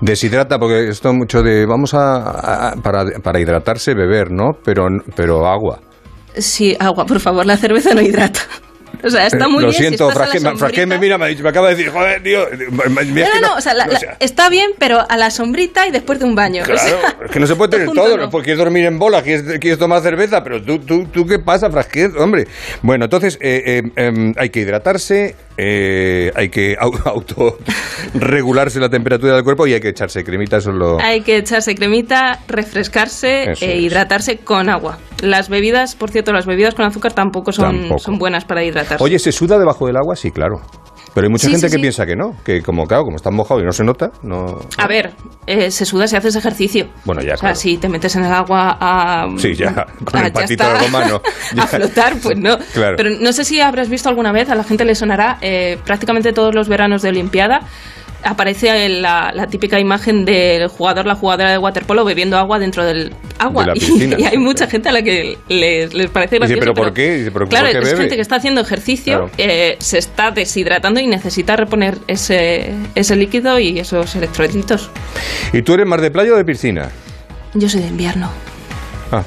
Deshidrata, 0.00 0.58
porque 0.58 0.88
esto 0.88 1.12
mucho 1.12 1.42
de. 1.42 1.66
Vamos 1.66 1.94
a. 1.94 2.70
a- 2.70 2.74
para, 2.76 3.04
para 3.22 3.40
hidratarse, 3.40 3.94
beber, 3.94 4.30
¿no? 4.30 4.52
Pero, 4.64 4.86
pero 5.14 5.46
agua. 5.46 5.80
Sí, 6.36 6.76
agua, 6.78 7.04
por 7.06 7.20
favor, 7.20 7.44
la 7.46 7.56
cerveza 7.56 7.94
no 7.94 8.00
hidrata. 8.00 8.40
O 9.02 9.08
sea, 9.08 9.26
está 9.26 9.46
Eh, 9.46 9.48
muy 9.48 9.62
Lo 9.62 9.70
bien. 9.70 9.72
si 9.72 9.78
siento, 9.78 10.10
sombrita. 10.10 10.86
Me 10.86 10.98
mira, 10.98 11.16
me, 11.16 11.24
ha 11.24 11.28
dicho- 11.28 11.42
me 11.42 11.48
acaba 11.48 11.68
de 11.70 11.76
decir, 11.76 11.90
joder, 11.90 12.22
tío. 12.22 12.40
mira, 12.50 13.24
es 13.24 13.28
No, 13.28 13.34
que 13.34 13.40
no, 13.40 13.48
no, 13.48 13.54
o 13.56 13.60
sea, 13.62 13.72
la- 13.72 13.84
o 13.86 13.92
la- 13.92 13.98
sea, 13.98 14.16
está 14.20 14.50
bien, 14.50 14.72
pero 14.78 14.98
a 15.08 15.16
la 15.16 15.30
sombrita 15.30 15.86
y 15.86 15.90
después 15.90 16.18
de 16.18 16.26
un 16.26 16.34
baño. 16.34 16.62
o 16.62 16.76
sea, 16.76 17.14
es 17.24 17.30
que 17.30 17.40
no 17.40 17.46
se 17.46 17.56
puede 17.56 17.70
tener 17.78 17.88
todo, 17.92 18.16
no. 18.18 18.28
porque 18.28 18.46
quieres 18.46 18.58
dormir 18.62 18.84
en 18.84 18.98
bola, 18.98 19.22
quieres, 19.22 19.58
quieres 19.58 19.78
tomar 19.78 20.02
cerveza, 20.02 20.42
pero 20.42 20.62
tú, 20.62 20.80
tú, 20.80 21.04
tú 21.10 21.24
¿qué 21.24 21.38
pasa, 21.38 21.70
Frasquet? 21.70 22.14
Hombre, 22.18 22.46
bueno, 22.82 23.04
entonces 23.06 23.38
eh, 23.40 23.62
eh, 23.64 23.82
em, 23.96 24.34
hay 24.36 24.50
que 24.50 24.60
hidratarse, 24.60 25.34
eh, 25.62 26.32
hay 26.34 26.48
que 26.48 26.76
au- 26.78 26.98
autorregularse 28.14 28.80
la 28.80 28.88
temperatura 28.88 29.34
del 29.34 29.44
cuerpo 29.44 29.66
y 29.66 29.74
hay 29.74 29.80
que 29.80 29.88
echarse 29.90 30.24
cremita, 30.24 30.56
eso 30.56 30.70
es 30.70 30.76
lo... 30.76 30.98
Hay 31.00 31.20
que 31.20 31.36
echarse 31.36 31.74
cremita, 31.74 32.40
refrescarse 32.48 33.50
Eso 33.52 33.64
e 33.66 33.76
es. 33.76 33.82
hidratarse 33.82 34.38
con 34.38 34.68
agua. 34.70 34.98
Las 35.22 35.48
bebidas, 35.50 35.94
por 35.96 36.10
cierto, 36.10 36.32
las 36.32 36.46
bebidas 36.46 36.74
con 36.74 36.86
azúcar 36.86 37.12
tampoco 37.12 37.52
son, 37.52 37.78
Tampoco. 37.80 37.98
son 37.98 38.18
buenas 38.18 38.44
para 38.46 38.64
hidratarse. 38.64 39.04
Oye, 39.04 39.18
¿se 39.18 39.32
suda 39.32 39.58
debajo 39.58 39.86
del 39.86 39.96
agua? 39.96 40.16
Sí, 40.16 40.30
claro. 40.30 40.60
Pero 41.14 41.26
hay 41.26 41.30
mucha 41.30 41.46
Sí, 41.46 41.52
gente 41.52 41.68
sí, 41.68 41.72
que 41.72 41.76
sí. 41.78 41.82
piensa 41.82 42.06
que 42.06 42.14
no, 42.16 42.36
que 42.44 42.62
como, 42.62 42.86
claro, 42.86 43.04
como 43.04 43.16
está 43.16 43.30
mojado 43.30 43.60
y 43.60 43.64
no 43.64 43.72
se 43.72 43.82
nota, 43.84 44.10
no... 44.22 44.60
A 44.78 44.86
ver, 44.86 45.12
eh, 45.46 45.70
se 45.70 45.84
suda 45.84 46.06
si 46.06 46.16
haces 46.16 46.36
ejercicio. 46.36 46.88
Bueno, 47.04 47.20
ya, 47.22 47.34
O 47.34 47.36
sea, 47.36 47.40
claro. 47.48 47.54
si 47.56 47.78
te 47.78 47.88
metes 47.88 48.14
en 48.16 48.24
el 48.24 48.32
agua 48.32 48.76
a... 48.80 49.26
Sí, 49.38 49.54
ya, 49.54 49.74
con 50.04 50.20
Ah, 50.20 50.26
el 50.26 50.32
patito 50.32 50.64
de 50.72 50.78
goma 50.78 51.04
no. 51.06 51.20
Ya. 51.54 51.62
a 51.64 51.66
flotar, 51.66 52.14
pues 52.22 52.38
no. 52.38 52.56
Claro. 52.72 52.94
Pero 52.96 53.10
no 53.20 53.32
sé 53.32 53.44
si 53.44 53.60
habrás 53.60 53.88
visto 53.88 54.08
alguna 54.08 54.30
vez, 54.32 54.48
a 54.50 54.54
la 54.54 54.62
gente 54.64 54.84
le 54.84 54.94
sonará, 54.94 55.38
eh, 55.40 55.78
prácticamente 55.84 56.32
todos 56.32 56.54
los 56.54 56.68
veranos 56.68 57.02
de 57.02 57.08
Olimpiada 57.08 57.60
aparece 58.22 58.88
la, 58.88 59.32
la 59.34 59.46
típica 59.46 59.78
imagen 59.80 60.24
del 60.24 60.68
jugador, 60.68 61.06
la 61.06 61.14
jugadora 61.14 61.50
de 61.52 61.58
waterpolo 61.58 62.04
bebiendo 62.04 62.36
agua 62.38 62.58
dentro 62.58 62.84
del 62.84 63.12
agua. 63.38 63.62
De 63.62 63.66
la 63.68 63.74
piscina. 63.74 64.16
Y, 64.18 64.24
hay 64.24 64.38
mucha 64.38 64.66
gente 64.66 64.88
a 64.88 64.92
la 64.92 65.02
que 65.02 65.38
les, 65.48 65.92
les 65.94 66.10
parece 66.10 66.36
Dice, 66.36 66.54
gracioso. 66.54 66.60
¿pero 66.60 66.74
por 66.74 66.92
qué? 66.92 67.14
Dice, 67.18 67.30
¿pero 67.30 67.46
claro, 67.48 67.70
por 67.72 67.82
qué 67.82 67.88
es 67.90 67.98
gente 67.98 68.16
que 68.16 68.22
está 68.22 68.36
haciendo 68.36 68.60
ejercicio, 68.60 69.30
Claro. 69.30 69.30
eh, 69.38 69.76
se 69.78 69.98
está 69.98 70.30
deshidratando 70.30 71.00
y 71.00 71.06
necesita 71.06 71.56
reponer 71.56 71.98
ese, 72.06 72.72
ese 72.94 73.16
líquido 73.16 73.58
y 73.58 73.78
esos 73.78 74.14
electrolitos. 74.16 74.90
¿Y 75.52 75.62
tú 75.62 75.74
eres 75.74 75.86
más 75.86 76.00
de 76.00 76.10
playa 76.10 76.32
o 76.34 76.36
de 76.36 76.44
piscina? 76.44 76.90
Yo 77.54 77.68
soy 77.68 77.80
de 77.82 77.88
invierno. 77.88 78.30
Ah, 79.12 79.24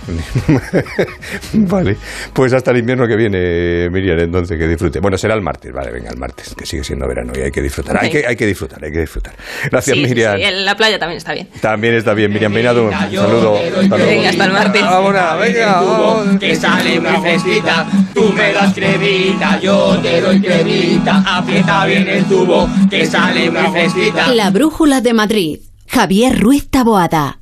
vale. 1.54 1.98
Pues 2.34 2.54
hasta 2.54 2.72
el 2.72 2.78
invierno 2.78 3.08
que 3.08 3.16
viene, 3.16 3.90
Miriam, 3.90 4.20
entonces 4.20 4.58
que 4.58 4.68
disfrute. 4.68 5.00
Bueno, 5.00 5.18
será 5.18 5.34
el 5.36 5.42
martes, 5.42 5.72
vale, 5.74 5.92
venga, 5.92 6.10
el 6.10 6.18
martes, 6.18 6.56
que 6.56 6.66
sigue 6.66 6.84
siendo 6.84 7.08
verano 7.08 7.34
y 7.36 7.42
hay 7.42 7.52
que 7.52 7.62
disfrutar. 7.62 7.98
Hay 8.02 8.10
que, 8.10 8.26
hay 8.26 8.36
que 8.36 8.46
disfrutar, 8.46 8.84
hay 8.84 8.92
que 8.92 9.00
disfrutar. 9.02 9.34
Gracias, 9.70 9.98
Sí, 9.98 10.04
Miriam. 10.04 10.38
sí, 10.38 10.44
en 10.44 10.66
la 10.66 10.76
playa 10.76 10.98
también 11.00 11.18
está 11.18 11.34
bien. 11.34 11.50
También 11.62 11.96
está 11.96 12.14
bien, 12.14 12.32
Miriam 12.32 12.54
Peinado. 12.54 12.86
Un 12.86 12.92
saludo. 12.92 13.56
Hasta 13.58 13.98
luego. 13.98 14.06
Venga, 14.06 14.30
hasta 14.30 14.46
el 14.46 14.52
martes. 14.54 14.82
Vámonos, 14.82 15.40
venga, 15.40 15.82
vamos. 15.82 16.40
Que 16.40 16.56
sale 16.56 17.00
muy 17.00 17.22
fresquita, 17.22 17.88
tú 18.14 18.32
me 18.34 18.54
das 18.54 18.74
cremita, 18.74 19.60
yo 19.60 20.00
te 20.02 20.22
doy 20.22 20.42
cremita, 20.42 21.24
aprieta 21.38 21.86
bien 21.86 22.08
el 22.08 22.24
tubo, 22.26 22.70
que 22.90 23.06
sale 23.06 23.50
muy 23.52 23.72
fresquita. 23.72 24.30
La 24.34 24.50
Brújula 24.50 25.02
de 25.02 25.14
Madrid. 25.14 25.60
Javier 25.90 26.40
Ruiz 26.40 26.70
Taboada. 26.70 27.40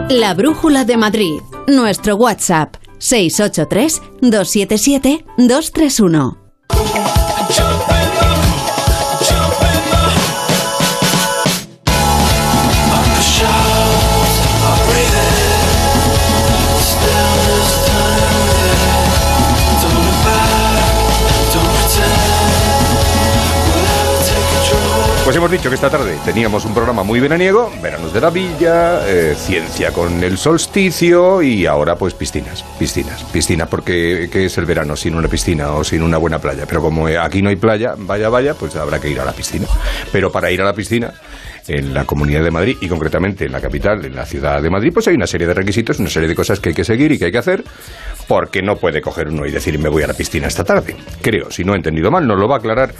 La 0.09 0.33
Brújula 0.33 0.85
de 0.85 0.97
Madrid. 0.97 1.41
Nuestro 1.67 2.15
WhatsApp 2.15 2.75
683 2.99 4.01
277 4.21 5.25
231. 5.37 7.16
Pues 25.27 25.35
hemos 25.35 25.51
dicho 25.51 25.67
que 25.67 25.75
esta 25.75 25.89
tarde 25.89 26.17
teníamos 26.23 26.63
un 26.63 26.73
programa 26.73 27.03
muy 27.03 27.19
veraniego, 27.19 27.69
Veranos 27.83 28.13
de 28.13 28.21
la 28.21 28.29
Villa, 28.29 29.05
eh, 29.05 29.35
Ciencia 29.35 29.91
con 29.91 30.23
el 30.23 30.37
solsticio 30.37 31.41
y 31.41 31.65
ahora 31.65 31.97
pues 31.97 32.13
piscinas, 32.13 32.63
piscinas, 32.79 33.25
piscinas, 33.25 33.67
porque 33.67 34.29
¿qué 34.31 34.45
es 34.45 34.57
el 34.57 34.65
verano 34.65 34.95
sin 34.95 35.15
una 35.15 35.27
piscina 35.27 35.73
o 35.73 35.83
sin 35.83 36.01
una 36.01 36.17
buena 36.17 36.39
playa? 36.39 36.63
Pero 36.65 36.81
como 36.81 37.07
aquí 37.07 37.41
no 37.41 37.49
hay 37.49 37.57
playa, 37.57 37.95
vaya, 37.97 38.29
vaya, 38.29 38.53
pues 38.53 38.77
habrá 38.77 39.01
que 39.01 39.09
ir 39.09 39.19
a 39.19 39.25
la 39.25 39.33
piscina. 39.33 39.67
Pero 40.13 40.31
para 40.31 40.49
ir 40.49 40.61
a 40.61 40.63
la 40.63 40.71
piscina, 40.71 41.13
en 41.67 41.93
la 41.93 42.05
Comunidad 42.05 42.41
de 42.41 42.51
Madrid 42.51 42.77
y 42.79 42.87
concretamente 42.87 43.43
en 43.43 43.51
la 43.51 43.59
capital, 43.59 44.05
en 44.05 44.15
la 44.15 44.25
ciudad 44.25 44.61
de 44.61 44.69
Madrid, 44.69 44.91
pues 44.93 45.09
hay 45.09 45.15
una 45.15 45.27
serie 45.27 45.45
de 45.45 45.53
requisitos, 45.53 45.99
una 45.99 46.09
serie 46.09 46.29
de 46.29 46.35
cosas 46.35 46.61
que 46.61 46.69
hay 46.69 46.75
que 46.75 46.85
seguir 46.85 47.11
y 47.11 47.19
que 47.19 47.25
hay 47.25 47.31
que 47.33 47.37
hacer, 47.37 47.65
porque 48.29 48.61
no 48.61 48.77
puede 48.77 49.01
coger 49.01 49.27
uno 49.27 49.45
y 49.45 49.51
decir 49.51 49.77
me 49.77 49.89
voy 49.89 50.03
a 50.03 50.07
la 50.07 50.13
piscina 50.13 50.47
esta 50.47 50.63
tarde. 50.63 50.95
Creo, 51.21 51.51
si 51.51 51.65
no 51.65 51.73
he 51.73 51.75
entendido 51.75 52.09
mal, 52.09 52.25
nos 52.25 52.39
lo 52.39 52.47
va 52.47 52.55
a 52.55 52.59
aclarar 52.59 52.93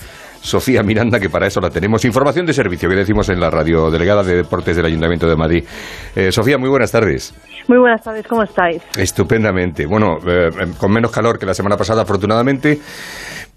Sofía 0.47 0.81
Miranda, 0.81 1.19
que 1.19 1.29
para 1.29 1.45
eso 1.47 1.59
la 1.59 1.69
tenemos. 1.69 2.03
Información 2.05 2.45
de 2.45 2.53
servicio 2.53 2.87
que 2.89 2.95
decimos 2.95 3.27
en 3.29 3.39
la 3.39 3.49
radio, 3.49 3.91
delegada 3.91 4.23
de 4.23 4.35
Deportes 4.37 4.75
del 4.75 4.85
Ayuntamiento 4.85 5.27
de 5.27 5.35
Madrid. 5.35 5.63
Eh, 6.15 6.31
Sofía, 6.31 6.57
muy 6.57 6.69
buenas 6.69 6.91
tardes. 6.91 7.35
Muy 7.67 7.77
buenas 7.77 8.01
tardes, 8.01 8.25
¿cómo 8.27 8.43
estáis? 8.43 8.81
Estupendamente. 8.97 9.85
Bueno, 9.85 10.17
eh, 10.25 10.49
con 10.77 10.91
menos 10.91 11.11
calor 11.11 11.37
que 11.37 11.45
la 11.45 11.53
semana 11.53 11.75
pasada, 11.75 12.03
afortunadamente, 12.03 12.79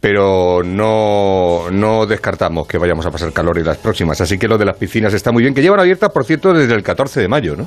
pero 0.01 0.63
no, 0.65 1.71
no 1.71 2.07
descartamos 2.07 2.67
que 2.67 2.79
vayamos 2.79 3.07
a 3.07 3.11
pasar 3.11 3.33
calor 3.33 3.59
en 3.59 3.67
las 3.67 3.79
próximas. 3.79 4.21
Así 4.21 4.39
que 4.39 4.49
lo 4.49 4.59
de 4.59 4.65
las 4.65 4.77
piscinas 4.77 5.15
está 5.15 5.31
muy 5.31 5.43
bien, 5.43 5.55
que 5.55 5.63
llevan 5.63 5.79
abiertas, 5.81 6.11
por 6.11 6.25
cierto, 6.25 6.53
desde 6.53 6.75
el 6.75 6.83
14 6.83 7.21
de 7.21 7.29
mayo, 7.29 7.55
¿no? 7.57 7.67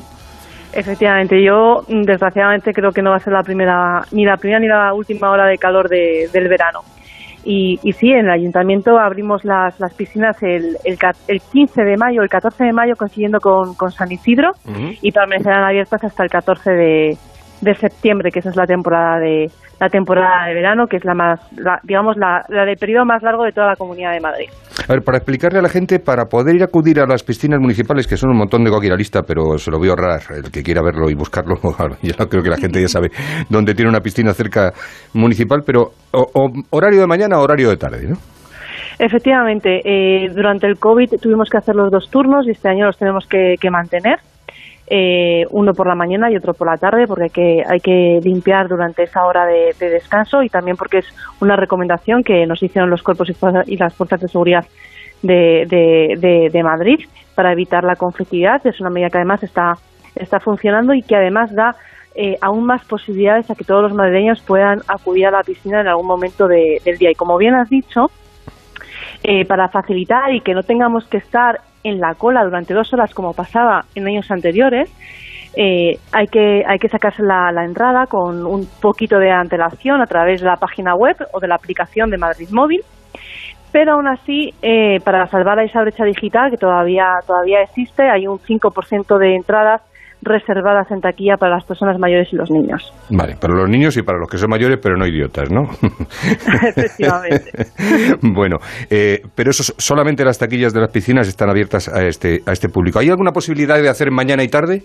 Efectivamente, 0.73 1.35
yo 1.45 1.83
mm, 1.87 2.01
desgraciadamente 2.01 2.71
creo 2.73 2.91
que 2.91 3.01
no 3.03 3.11
va 3.11 3.17
a 3.17 3.19
ser 3.19 3.31
la 3.33 3.43
primera, 3.43 4.01
ni 4.11 4.25
la 4.25 4.37
primera 4.37 4.59
ni 4.59 4.67
la 4.67 4.93
última 4.93 5.29
hora 5.29 5.45
de 5.45 5.57
calor 5.57 5.87
de- 5.87 6.27
del 6.33 6.49
verano. 6.49 6.79
Y, 7.45 7.79
y 7.83 7.91
sí, 7.93 8.09
en 8.11 8.25
el 8.25 8.31
ayuntamiento 8.31 8.97
abrimos 8.97 9.43
las, 9.43 9.79
las 9.79 9.93
piscinas 9.93 10.41
el, 10.43 10.77
el, 10.85 10.97
el 11.27 11.41
15 11.41 11.83
de 11.83 11.97
mayo, 11.97 12.21
el 12.21 12.29
14 12.29 12.63
de 12.63 12.73
mayo 12.73 12.95
coincidiendo 12.95 13.39
con, 13.39 13.75
con 13.75 13.91
San 13.91 14.11
Isidro 14.11 14.51
y 15.01 15.11
permanecerán 15.11 15.63
abiertas 15.63 16.03
hasta 16.03 16.23
el 16.23 16.29
14 16.29 16.71
de, 16.71 17.17
de 17.63 17.75
septiembre, 17.75 18.29
que 18.31 18.39
esa 18.39 18.49
es 18.49 18.55
la 18.55 18.65
temporada 18.65 19.19
de 19.19 19.47
la 19.79 19.89
temporada 19.89 20.45
de 20.47 20.53
verano, 20.53 20.87
que 20.87 20.97
es 20.97 21.03
la 21.03 21.13
más, 21.13 21.39
la- 21.57 21.79
digamos, 21.83 22.15
la, 22.15 22.45
la 22.47 22.63
del 22.63 22.77
periodo 22.77 23.05
más 23.05 23.21
largo 23.21 23.43
de 23.43 23.51
toda 23.51 23.67
la 23.67 23.75
Comunidad 23.75 24.13
de 24.13 24.19
Madrid. 24.21 24.45
A 24.87 24.93
ver, 24.93 25.01
para 25.03 25.17
explicarle 25.17 25.59
a 25.59 25.61
la 25.61 25.67
gente, 25.69 25.99
para 25.99 26.25
poder 26.25 26.55
ir 26.55 26.61
a 26.61 26.65
acudir 26.65 26.99
a 27.01 27.05
las 27.05 27.23
piscinas 27.23 27.59
municipales, 27.59 28.07
que 28.07 28.15
son 28.15 28.29
un 28.29 28.37
montón 28.37 28.63
de 28.63 28.71
la 28.71 28.95
lista, 28.95 29.21
pero 29.27 29.57
se 29.57 29.71
lo 29.71 29.77
voy 29.79 29.87
a 29.89 29.91
ahorrar, 29.91 30.21
el 30.35 30.51
que 30.51 30.63
quiera 30.63 30.81
verlo 30.81 31.09
y 31.09 31.15
buscarlo, 31.15 31.55
yo 32.01 32.27
creo 32.29 32.43
que 32.43 32.49
la 32.49 32.57
gente 32.57 32.79
ya 32.81 32.87
sabe 32.87 33.09
dónde 33.49 33.73
tiene 33.73 33.89
una 33.89 33.99
piscina 33.99 34.33
cerca 34.33 34.71
municipal, 35.13 35.63
pero 35.65 35.91
o- 36.11 36.29
o- 36.33 36.51
horario 36.69 37.01
de 37.01 37.07
mañana, 37.07 37.39
horario 37.39 37.69
de 37.69 37.77
tarde, 37.77 38.07
¿no? 38.07 38.15
Efectivamente, 38.99 39.81
eh, 39.83 40.29
durante 40.33 40.67
el 40.67 40.77
COVID 40.77 41.15
tuvimos 41.21 41.49
que 41.49 41.57
hacer 41.57 41.75
los 41.75 41.91
dos 41.91 42.09
turnos 42.09 42.47
y 42.47 42.51
este 42.51 42.69
año 42.69 42.85
los 42.85 42.97
tenemos 42.97 43.25
que, 43.27 43.55
que 43.59 43.69
mantener. 43.69 44.19
Eh, 44.87 45.45
uno 45.51 45.73
por 45.73 45.87
la 45.87 45.95
mañana 45.95 46.29
y 46.29 46.35
otro 46.35 46.53
por 46.53 46.67
la 46.67 46.77
tarde, 46.77 47.07
porque 47.07 47.23
hay 47.23 47.29
que, 47.29 47.63
hay 47.67 47.79
que 47.79 48.19
limpiar 48.23 48.67
durante 48.67 49.03
esa 49.03 49.25
hora 49.25 49.45
de, 49.45 49.73
de 49.79 49.89
descanso 49.89 50.43
y 50.43 50.49
también 50.49 50.75
porque 50.77 50.99
es 50.99 51.05
una 51.39 51.55
recomendación 51.55 52.23
que 52.23 52.45
nos 52.45 52.61
hicieron 52.61 52.89
los 52.89 53.01
cuerpos 53.01 53.29
y, 53.65 53.77
las 53.77 53.93
fuerzas 53.93 54.21
de 54.21 54.27
seguridad 54.27 54.65
de, 55.21 56.49
de, 56.51 56.63
Madrid 56.63 56.99
para 57.33 57.53
evitar 57.53 57.83
la 57.83 57.95
conflictividad. 57.95 58.65
Es 58.67 58.79
una 58.81 58.89
medida 58.89 59.09
que 59.09 59.17
además 59.17 59.41
está, 59.41 59.77
está 60.15 60.39
funcionando 60.39 60.93
y 60.93 61.01
que 61.01 61.15
además 61.15 61.53
da 61.55 61.75
eh, 62.15 62.37
aún 62.41 62.65
más 62.65 62.83
posibilidades 62.85 63.49
a 63.49 63.55
que 63.55 63.63
todos 63.63 63.83
los 63.83 63.93
madrileños 63.93 64.41
puedan 64.41 64.81
acudir 64.87 65.27
a 65.27 65.31
la 65.31 65.43
piscina 65.43 65.81
en 65.81 65.87
algún 65.87 66.05
momento 66.07 66.47
de- 66.47 66.81
del 66.83 66.97
día. 66.97 67.09
Y 67.09 67.15
como 67.15 67.37
bien 67.37 67.55
has 67.55 67.69
dicho, 67.69 68.11
eh, 69.23 69.45
para 69.45 69.69
facilitar 69.69 70.33
y 70.33 70.41
que 70.41 70.53
no 70.53 70.63
tengamos 70.63 71.05
que 71.07 71.17
estar 71.17 71.61
en 71.83 71.99
la 71.99 72.15
cola 72.15 72.43
durante 72.43 72.73
dos 72.73 72.93
horas 72.93 73.13
como 73.13 73.33
pasaba 73.33 73.85
en 73.95 74.07
años 74.07 74.29
anteriores, 74.31 74.89
eh, 75.55 75.99
hay 76.11 76.27
que 76.27 76.63
hay 76.65 76.79
que 76.79 76.89
sacarse 76.89 77.21
la, 77.21 77.51
entrada 77.63 78.07
con 78.07 78.45
un 78.45 78.67
poquito 78.81 79.19
de 79.19 79.29
antelación 79.29 80.01
a 80.01 80.07
través 80.07 80.41
de 80.41 80.47
la 80.47 80.55
página 80.55 80.95
web 80.95 81.15
o 81.31 81.39
de 81.39 81.47
la 81.47 81.55
aplicación 81.55 82.09
de 82.09 82.17
Madrid 82.17 82.49
Móvil. 82.51 82.81
Pero 83.71 83.93
aún 83.93 84.07
así, 84.07 84.53
eh, 84.61 84.99
para 85.03 85.27
salvar 85.27 85.59
a 85.59 85.63
esa 85.63 85.81
brecha 85.81 86.05
digital 86.05 86.51
que 86.51 86.57
todavía 86.57 87.07
todavía 87.25 87.61
existe, 87.61 88.03
hay 88.03 88.27
un 88.27 88.39
5% 88.39 89.17
de 89.17 89.35
entradas 89.35 89.81
reservadas 90.23 90.89
en 90.91 91.01
taquilla 91.01 91.37
para 91.37 91.55
las 91.55 91.65
personas 91.65 91.97
mayores 91.99 92.27
y 92.31 92.35
los 92.35 92.49
niños. 92.49 92.93
Vale, 93.09 93.35
para 93.39 93.53
los 93.53 93.69
niños 93.69 93.95
y 93.97 94.01
para 94.03 94.17
los 94.17 94.29
que 94.29 94.37
son 94.37 94.49
mayores, 94.49 94.79
pero 94.81 94.95
no 94.97 95.05
idiotas, 95.05 95.49
¿no? 95.51 95.63
Efectivamente. 96.67 97.51
bueno, 98.21 98.57
eh, 98.89 99.21
pero 99.35 99.51
eso 99.51 99.61
es- 99.63 99.73
solamente 99.77 100.23
las 100.25 100.37
taquillas 100.39 100.73
de 100.73 100.79
las 100.81 100.91
piscinas 100.91 101.27
están 101.27 101.49
abiertas 101.49 101.87
a 101.89 102.03
este, 102.05 102.41
a 102.45 102.51
este 102.51 102.69
público. 102.69 102.99
¿Hay 102.99 103.09
alguna 103.09 103.31
posibilidad 103.31 103.81
de 103.81 103.89
hacer 103.89 104.11
mañana 104.11 104.43
y 104.43 104.47
tarde? 104.47 104.83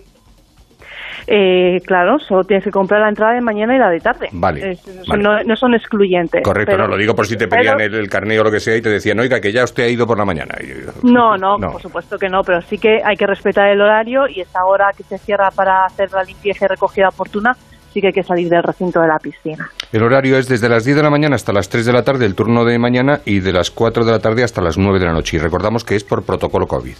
Eh, 1.31 1.79
claro, 1.85 2.17
solo 2.17 2.43
tienes 2.43 2.63
que 2.63 2.71
comprar 2.71 3.01
la 3.01 3.09
entrada 3.09 3.33
de 3.33 3.41
mañana 3.41 3.75
y 3.75 3.77
la 3.77 3.89
de 3.91 3.99
tarde. 3.99 4.29
Vale, 4.31 4.71
Es- 4.71 5.07
vale. 5.07 5.21
No, 5.21 5.43
no 5.43 5.55
son 5.55 5.75
excluyentes. 5.75 6.41
Correcto, 6.43 6.71
pero- 6.71 6.85
no, 6.85 6.89
lo 6.89 6.97
digo 6.97 7.13
por 7.13 7.27
si 7.27 7.37
te 7.37 7.47
pero- 7.47 7.61
pedían 7.61 7.79
el, 7.81 7.93
el 7.93 8.09
carné 8.09 8.39
o 8.39 8.43
lo 8.43 8.49
que 8.51 8.59
sea 8.59 8.75
y 8.75 8.81
te 8.81 8.89
decían, 8.89 9.19
oiga, 9.19 9.39
que 9.39 9.51
ya 9.51 9.63
usted 9.63 9.83
ha 9.83 9.87
ido 9.89 10.07
por 10.07 10.17
la 10.17 10.25
mañana. 10.25 10.55
No, 11.03 11.37
no, 11.37 11.59
No. 11.59 11.71
por 11.73 11.81
supuesto 11.83 12.17
que 12.17 12.29
no, 12.29 12.41
pero 12.43 12.61
sí 12.63 12.79
que 12.79 13.01
hay 13.05 13.15
que 13.15 13.27
respetar 13.27 13.67
el 13.69 13.79
horario 13.79 14.27
y 14.27 14.41
esa 14.41 14.65
hora 14.65 14.87
que 14.97 15.03
se 15.03 15.19
cierra 15.19 15.51
para 15.51 15.85
hacer 15.85 16.11
la 16.11 16.23
limpieza 16.23 16.65
y 16.65 16.67
recogida 16.69 17.09
oportuna, 17.09 17.55
sí 17.93 18.01
que 18.01 18.07
hay 18.07 18.13
que 18.13 18.23
salir 18.23 18.49
del 18.49 18.63
recinto 18.63 18.99
de 18.99 19.07
la 19.07 19.19
piscina. 19.19 19.69
El 19.91 20.01
horario 20.03 20.35
es 20.37 20.47
desde 20.47 20.67
las 20.67 20.83
10 20.83 20.97
de 20.97 21.03
la 21.03 21.09
mañana 21.11 21.35
hasta 21.35 21.53
las 21.53 21.69
3 21.69 21.85
de 21.85 21.93
la 21.93 22.03
tarde, 22.03 22.25
el 22.25 22.33
turno 22.33 22.65
de 22.65 22.79
mañana, 22.79 23.19
y 23.25 23.39
de 23.39 23.51
las 23.53 23.69
4 23.69 24.03
de 24.03 24.11
la 24.11 24.19
tarde 24.19 24.43
hasta 24.43 24.61
las 24.61 24.77
9 24.79 24.97
de 24.99 25.05
la 25.05 25.13
noche. 25.13 25.37
Y 25.37 25.39
recordamos 25.39 25.83
que 25.83 25.95
es 25.95 26.03
por 26.03 26.23
protocolo 26.23 26.65
COVID. 26.67 26.95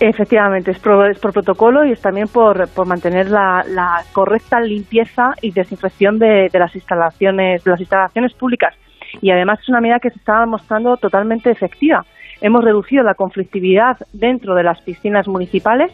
Efectivamente, 0.00 0.72
es 0.72 0.78
por, 0.78 1.10
es 1.10 1.18
por 1.18 1.32
protocolo 1.32 1.84
y 1.84 1.92
es 1.92 2.00
también 2.00 2.26
por, 2.28 2.68
por 2.68 2.86
mantener 2.86 3.30
la, 3.30 3.64
la 3.68 4.02
correcta 4.12 4.60
limpieza 4.60 5.32
y 5.40 5.52
desinfección 5.52 6.18
de, 6.18 6.48
de 6.52 6.58
las 6.58 6.74
instalaciones, 6.74 7.62
de 7.62 7.70
las 7.70 7.80
instalaciones 7.80 8.34
públicas. 8.34 8.74
Y 9.20 9.30
además 9.30 9.60
es 9.60 9.68
una 9.68 9.80
medida 9.80 10.00
que 10.00 10.10
se 10.10 10.18
está 10.18 10.44
mostrando 10.46 10.96
totalmente 10.96 11.50
efectiva. 11.50 12.04
Hemos 12.40 12.64
reducido 12.64 13.04
la 13.04 13.14
conflictividad 13.14 13.96
dentro 14.12 14.54
de 14.54 14.64
las 14.64 14.80
piscinas 14.82 15.28
municipales 15.28 15.92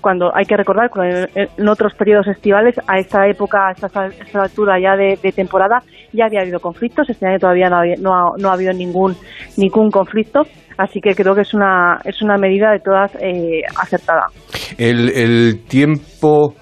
cuando 0.00 0.30
hay 0.34 0.44
que 0.44 0.56
recordar 0.56 0.90
que 0.90 1.26
en 1.56 1.68
otros 1.68 1.94
periodos 1.94 2.26
estivales, 2.28 2.74
a 2.86 2.98
esta 2.98 3.26
época, 3.26 3.68
a 3.68 3.72
esta, 3.72 3.86
a 4.00 4.06
esta 4.06 4.42
altura 4.42 4.78
ya 4.80 4.96
de, 4.96 5.18
de 5.22 5.32
temporada, 5.32 5.78
ya 6.12 6.26
había 6.26 6.40
habido 6.40 6.58
conflictos. 6.60 7.08
Este 7.10 7.26
año 7.26 7.38
todavía 7.38 7.68
no, 7.68 7.76
había- 7.78 7.96
no, 8.00 8.10
ha, 8.14 8.32
no 8.38 8.48
ha 8.50 8.54
habido 8.54 8.72
ningún, 8.72 9.14
ningún 9.56 9.90
conflicto. 9.90 10.42
Así 10.78 11.00
que 11.00 11.14
creo 11.14 11.34
que 11.34 11.42
es 11.42 11.52
una, 11.52 11.98
es 12.04 12.22
una 12.22 12.36
medida 12.38 12.70
de 12.72 12.78
todas 12.80 13.14
eh, 13.20 13.60
acertada. 13.78 14.26
El, 14.78 15.10
el 15.10 15.64
tiempo 15.68 16.54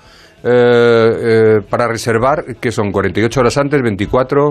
eh, 0.43 0.49
eh, 0.51 1.57
para 1.71 1.87
reservar, 1.87 2.39
que 2.61 2.71
son 2.73 2.91
48 2.91 3.41
horas 3.41 3.57
antes, 3.59 3.81
24. 3.81 4.51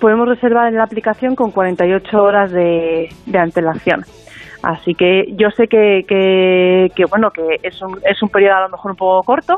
Podemos 0.00 0.28
reservar 0.28 0.68
en 0.68 0.74
la 0.76 0.84
aplicación 0.84 1.34
con 1.34 1.50
48 1.52 2.16
horas 2.18 2.50
de, 2.52 3.08
de 3.26 3.38
antelación. 3.38 4.00
Así 4.64 4.94
que 4.94 5.34
yo 5.36 5.50
sé 5.50 5.68
que, 5.68 6.04
que, 6.08 6.90
que, 6.94 7.04
bueno 7.04 7.30
que 7.30 7.60
es 7.62 7.80
un, 7.82 8.00
es 8.04 8.22
un 8.22 8.30
periodo 8.30 8.56
a 8.56 8.62
lo 8.62 8.68
mejor 8.70 8.92
un 8.92 8.96
poco 8.96 9.22
corto, 9.22 9.56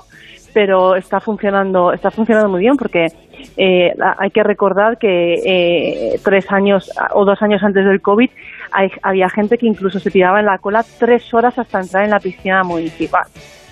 pero 0.52 0.96
está 0.96 1.20
funcionando 1.20 1.92
está 1.92 2.10
funcionando 2.10 2.48
muy 2.48 2.60
bien 2.60 2.76
porque 2.76 3.06
eh, 3.56 3.94
hay 4.18 4.30
que 4.30 4.42
recordar 4.42 4.98
que 4.98 5.34
eh, 5.34 6.20
tres 6.24 6.50
años 6.50 6.90
o 7.12 7.24
dos 7.24 7.40
años 7.42 7.62
antes 7.62 7.84
del 7.84 8.00
covid 8.00 8.30
hay- 8.72 8.90
había 9.02 9.28
gente 9.28 9.56
que 9.56 9.66
incluso 9.66 9.98
se 9.98 10.10
tiraba 10.10 10.40
en 10.40 10.46
la 10.46 10.58
cola 10.58 10.84
tres 10.98 11.32
horas 11.34 11.58
hasta 11.58 11.80
entrar 11.80 12.04
en 12.04 12.10
la 12.10 12.18
piscina 12.20 12.62
municipal. 12.62 13.22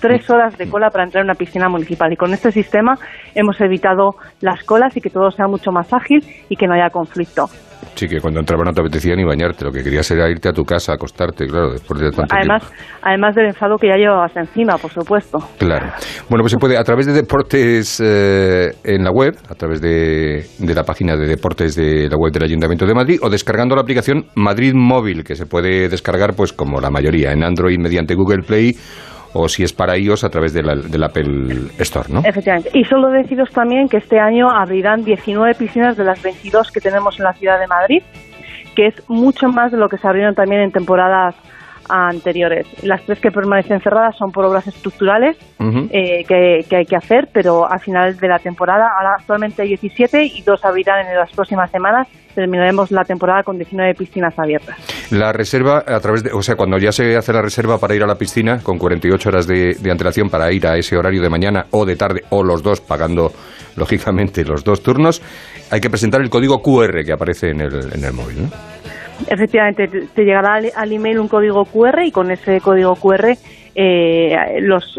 Tres 0.01 0.29
horas 0.29 0.57
de 0.57 0.69
cola 0.69 0.89
para 0.89 1.05
entrar 1.05 1.21
en 1.23 1.27
una 1.29 1.35
piscina 1.35 1.67
municipal. 1.69 2.11
Y 2.11 2.15
con 2.15 2.33
este 2.33 2.51
sistema 2.51 2.95
hemos 3.33 3.59
evitado 3.61 4.11
las 4.41 4.63
colas 4.63 4.95
y 4.97 5.01
que 5.01 5.09
todo 5.09 5.31
sea 5.31 5.47
mucho 5.47 5.71
más 5.71 5.91
ágil 5.93 6.19
y 6.49 6.55
que 6.55 6.67
no 6.67 6.73
haya 6.73 6.89
conflicto. 6.89 7.45
Sí, 7.93 8.07
que 8.07 8.19
cuando 8.19 8.39
entraba 8.39 8.63
no 8.65 8.71
te 8.73 8.81
apetecía 8.81 9.15
ni 9.15 9.23
bañarte, 9.23 9.63
lo 9.63 9.71
que 9.71 9.83
querías 9.83 10.09
era 10.11 10.29
irte 10.29 10.49
a 10.49 10.51
tu 10.51 10.63
casa, 10.63 10.93
acostarte, 10.93 11.45
claro, 11.45 11.71
después 11.71 11.99
de 11.99 12.09
tanto 12.11 12.35
además 12.35 12.63
además 13.01 13.35
del 13.35 13.45
enfado 13.47 13.77
que 13.77 13.87
ya 13.87 13.95
llevabas 13.95 14.35
encima 14.35 14.77
por 14.77 14.91
supuesto. 14.91 15.37
Tiempo. 15.37 15.57
Claro. 15.59 15.85
Bueno, 16.29 16.41
pues 16.43 16.51
se 16.51 16.57
puede 16.57 16.77
a 16.77 16.83
través 16.83 17.05
de 17.05 17.13
deportes 17.13 18.01
eh, 18.03 18.71
en 18.83 19.03
la 19.03 19.11
web, 19.11 19.35
a 19.49 19.55
través 19.55 19.81
de, 19.81 20.45
de 20.59 20.73
la 20.73 20.83
página 20.83 21.15
de 21.15 21.27
deportes 21.27 21.75
de 21.75 22.09
la 22.09 22.17
web 22.17 22.33
del 22.33 22.43
Ayuntamiento 22.43 22.85
de 22.85 22.93
Madrid 22.95 23.19
o 23.21 23.29
descargando 23.29 23.75
la 23.75 23.81
aplicación 23.81 24.25
Madrid 24.35 24.73
Móvil, 24.85 25.23
que 25.23 25.35
se 25.35 25.45
puede 25.45 25.89
descargar 25.89 26.33
pues 26.35 26.53
como 26.53 26.79
la 26.79 26.89
mayoría 26.89 27.31
en 27.31 27.43
Android 27.43 27.77
mediante 27.79 28.15
Google 28.15 28.43
Play 28.43 28.75
o 29.33 29.49
si 29.49 29.63
es 29.63 29.73
para 29.73 29.97
iOS 29.97 30.23
a 30.23 30.29
través 30.29 30.53
de 30.53 30.63
la- 30.63 30.75
del 30.75 31.03
Apple 31.03 31.69
Store, 31.79 32.07
¿no? 32.09 32.21
Efectivamente. 32.23 32.69
Y 32.73 32.85
solo 32.85 33.09
deciros 33.09 33.49
también 33.51 33.89
que 33.89 33.97
este 33.97 34.17
año 34.19 34.49
abrirán 34.49 35.03
19 35.03 35.55
piscinas 35.55 35.97
de 35.97 36.05
las 36.05 36.21
22 36.23 36.71
que 36.71 36.79
tenemos 36.79 37.19
en 37.19 37.25
la 37.25 37.33
ciudad 37.33 37.59
de 37.59 37.67
Madrid, 37.67 38.01
que 38.75 38.87
es 38.87 39.03
mucho 39.09 39.47
más 39.49 39.71
de 39.73 39.77
lo 39.77 39.89
que 39.89 39.97
se 39.97 40.07
abrieron 40.07 40.35
también 40.35 40.61
en 40.61 40.71
temporadas 40.71 41.35
anteriores. 41.89 42.65
Las 42.83 43.03
tres 43.03 43.19
que 43.19 43.29
permanecen 43.31 43.79
cerradas 43.81 44.15
son 44.17 44.31
por 44.31 44.45
obras 44.45 44.65
estructurales 44.67 45.37
eh, 45.91 46.23
que, 46.27 46.61
que 46.69 46.75
hay 46.77 46.85
que 46.85 46.95
hacer, 46.95 47.27
pero 47.33 47.69
al 47.69 47.79
final 47.79 48.17
de 48.17 48.27
la 48.27 48.39
temporada, 48.39 48.87
ahora 48.97 49.15
actualmente 49.19 49.61
hay 49.61 49.69
17 49.69 50.23
y 50.23 50.41
dos 50.41 50.63
abrirán 50.65 51.05
en 51.07 51.15
las 51.15 51.31
próximas 51.31 51.69
semanas. 51.71 52.07
Terminaremos 52.35 52.91
la 52.91 53.03
temporada 53.03 53.43
con 53.43 53.57
19 53.57 53.93
piscinas 53.95 54.37
abiertas. 54.37 54.77
La 55.11 55.31
reserva, 55.31 55.83
a 55.87 55.99
través 55.99 56.23
de, 56.23 56.31
o 56.33 56.41
sea, 56.41 56.55
cuando 56.55 56.77
ya 56.77 56.91
se 56.91 57.15
hace 57.15 57.31
la 57.33 57.41
reserva 57.41 57.77
para 57.77 57.95
ir 57.95 58.03
a 58.03 58.07
la 58.07 58.15
piscina, 58.15 58.59
con 58.61 58.77
48 58.77 59.29
horas 59.29 59.47
de, 59.47 59.75
de 59.75 59.91
antelación 59.91 60.29
para 60.29 60.51
ir 60.51 60.67
a 60.67 60.77
ese 60.77 60.97
horario 60.97 61.21
de 61.21 61.29
mañana 61.29 61.65
o 61.71 61.85
de 61.85 61.95
tarde, 61.95 62.21
o 62.29 62.43
los 62.43 62.61
dos, 62.61 62.81
pagando 62.81 63.31
lógicamente 63.77 64.43
los 64.43 64.63
dos 64.63 64.83
turnos, 64.83 65.21
hay 65.71 65.79
que 65.79 65.89
presentar 65.89 66.21
el 66.21 66.29
código 66.29 66.61
QR 66.61 67.03
que 67.05 67.13
aparece 67.13 67.51
en 67.51 67.61
el, 67.61 67.73
en 67.93 68.03
el 68.03 68.13
móvil. 68.13 68.43
¿no? 68.43 68.49
Efectivamente, 69.29 69.87
te, 69.87 70.23
llegará 70.23 70.55
al, 70.55 70.71
al 70.75 70.91
email 70.91 71.19
un 71.19 71.27
código 71.27 71.63
QR 71.65 72.03
y 72.05 72.11
con 72.11 72.31
ese 72.31 72.59
código 72.59 72.95
QR 72.95 73.35
eh, 73.77 74.61
los, 74.61 74.97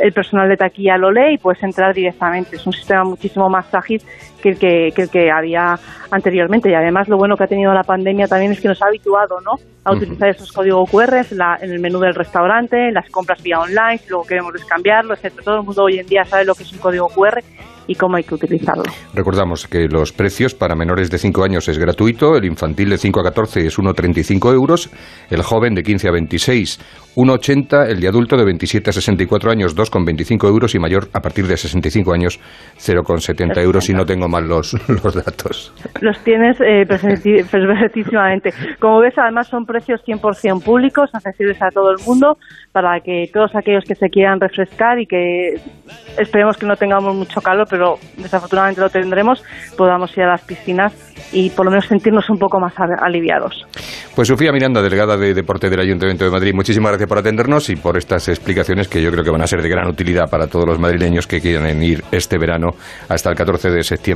el 0.00 0.12
personal 0.12 0.48
de 0.48 0.56
taquilla 0.56 0.96
lo 0.96 1.12
lee 1.12 1.34
y 1.34 1.38
puedes 1.38 1.62
entrar 1.62 1.94
directamente. 1.94 2.56
Es 2.56 2.66
un 2.66 2.72
sistema 2.72 3.04
muchísimo 3.04 3.48
más 3.48 3.72
ágil 3.72 4.02
que 4.42 4.50
el 4.50 4.58
que, 4.58 4.92
que 4.94 5.02
el 5.02 5.10
que 5.10 5.30
había 5.30 5.78
anteriormente. 6.10 6.70
Y 6.70 6.74
además 6.74 7.08
lo 7.08 7.16
bueno 7.16 7.36
que 7.36 7.44
ha 7.44 7.46
tenido 7.48 7.72
la 7.72 7.82
pandemia 7.82 8.26
también 8.26 8.52
es 8.52 8.60
que 8.60 8.68
nos 8.68 8.80
ha 8.82 8.86
habituado 8.86 9.40
¿no? 9.40 9.52
a 9.84 9.92
utilizar 9.92 10.28
esos 10.28 10.52
códigos 10.52 10.88
QR 10.90 11.14
en, 11.30 11.38
la- 11.38 11.58
en 11.60 11.70
el 11.72 11.80
menú 11.80 11.98
del 12.00 12.14
restaurante, 12.14 12.88
en 12.88 12.94
las 12.94 13.08
compras 13.10 13.42
vía 13.42 13.60
online, 13.60 13.98
si 13.98 14.08
luego 14.10 14.24
queremos 14.26 14.52
descambiarlo, 14.52 15.14
etcétera. 15.14 15.42
Todo 15.44 15.56
el 15.60 15.62
mundo 15.64 15.82
hoy 15.84 15.98
en 15.98 16.06
día 16.06 16.24
sabe 16.24 16.44
lo 16.44 16.54
que 16.54 16.62
es 16.64 16.72
un 16.72 16.78
código 16.78 17.08
QR 17.08 17.40
y 17.88 17.94
cómo 17.94 18.16
hay 18.16 18.24
que 18.24 18.34
utilizarlo. 18.34 18.82
Recordamos 19.14 19.68
que 19.68 19.86
los 19.86 20.12
precios 20.12 20.54
para 20.56 20.74
menores 20.74 21.08
de 21.08 21.18
5 21.18 21.44
años 21.44 21.68
es 21.68 21.78
gratuito, 21.78 22.36
el 22.36 22.44
infantil 22.44 22.90
de 22.90 22.98
5 22.98 23.20
a 23.20 23.22
14 23.22 23.64
es 23.64 23.78
1,35 23.78 24.52
euros, 24.52 24.90
el 25.30 25.42
joven 25.42 25.76
de 25.76 25.84
15 25.84 26.08
a 26.08 26.10
26 26.10 26.80
1,80, 27.14 27.88
el 27.88 28.00
de 28.00 28.08
adulto 28.08 28.36
de 28.36 28.44
27 28.44 28.90
a 28.90 28.92
64 28.92 29.50
años 29.52 29.76
2,25 29.76 30.48
euros 30.48 30.74
y 30.74 30.80
mayor 30.80 31.08
a 31.12 31.20
partir 31.22 31.46
de 31.46 31.56
65 31.56 32.12
años 32.12 32.40
0,70 32.78 33.58
euros 33.62 33.88
y 33.88 33.94
no 33.94 34.04
tengo 34.04 34.25
mal 34.28 34.46
los, 34.48 34.74
los 35.04 35.14
datos. 35.14 35.72
Los 36.00 36.18
tienes 36.24 36.60
eh, 36.60 36.84
perfectísimamente. 36.86 38.50
Como 38.80 39.00
ves, 39.00 39.14
además 39.16 39.48
son 39.48 39.64
precios 39.64 40.00
100% 40.06 40.62
públicos, 40.62 41.10
accesibles 41.12 41.60
a 41.62 41.70
todo 41.70 41.90
el 41.90 41.98
mundo, 42.06 42.38
para 42.72 43.00
que 43.00 43.30
todos 43.32 43.54
aquellos 43.54 43.84
que 43.84 43.94
se 43.94 44.08
quieran 44.08 44.40
refrescar 44.40 44.98
y 44.98 45.06
que 45.06 45.54
esperemos 46.18 46.56
que 46.56 46.66
no 46.66 46.76
tengamos 46.76 47.14
mucho 47.14 47.40
calor, 47.40 47.66
pero 47.68 47.94
desafortunadamente 48.16 48.80
lo 48.80 48.90
tendremos, 48.90 49.42
podamos 49.76 50.16
ir 50.16 50.24
a 50.24 50.32
las 50.32 50.44
piscinas 50.44 50.92
y 51.32 51.50
por 51.50 51.64
lo 51.64 51.70
menos 51.70 51.86
sentirnos 51.86 52.28
un 52.30 52.38
poco 52.38 52.60
más 52.60 52.74
aliviados. 52.78 53.66
Pues 54.14 54.28
Sofía 54.28 54.52
Miranda, 54.52 54.82
delegada 54.82 55.16
de 55.16 55.34
Deporte 55.34 55.68
del 55.68 55.80
Ayuntamiento 55.80 56.24
de 56.24 56.30
Madrid, 56.30 56.52
muchísimas 56.54 56.92
gracias 56.92 57.08
por 57.08 57.18
atendernos 57.18 57.68
y 57.70 57.76
por 57.76 57.96
estas 57.96 58.28
explicaciones 58.28 58.88
que 58.88 59.02
yo 59.02 59.10
creo 59.10 59.24
que 59.24 59.30
van 59.30 59.42
a 59.42 59.46
ser 59.46 59.62
de 59.62 59.68
gran 59.68 59.88
utilidad 59.88 60.30
para 60.30 60.46
todos 60.46 60.66
los 60.66 60.78
madrileños 60.78 61.26
que 61.26 61.40
quieran 61.40 61.82
ir 61.82 62.02
este 62.12 62.38
verano 62.38 62.68
hasta 63.08 63.30
el 63.30 63.36
14 63.36 63.70
de 63.70 63.82
septiembre 63.82 64.15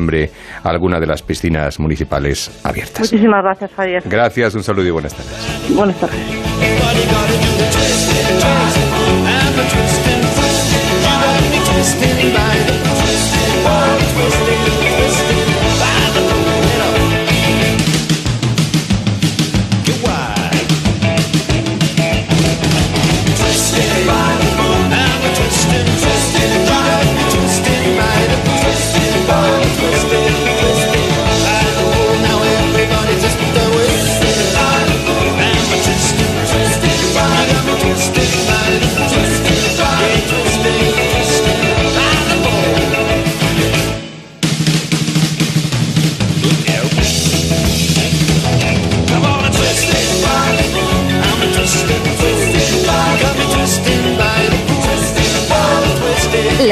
a 0.63 0.69
alguna 0.69 0.99
de 1.01 1.07
las 1.07 1.23
piscinas 1.23 1.79
municipales 1.79 2.61
abiertas. 2.65 3.01
Muchísimas 3.01 3.43
gracias, 3.43 3.71
Javier. 3.75 4.03
Gracias, 4.07 4.55
un 4.55 4.63
saludo 4.63 4.87
y 4.87 4.91
buenas 4.91 5.15
tardes. 5.15 5.75
Buenas 5.75 5.97
tardes. 6.01 6.21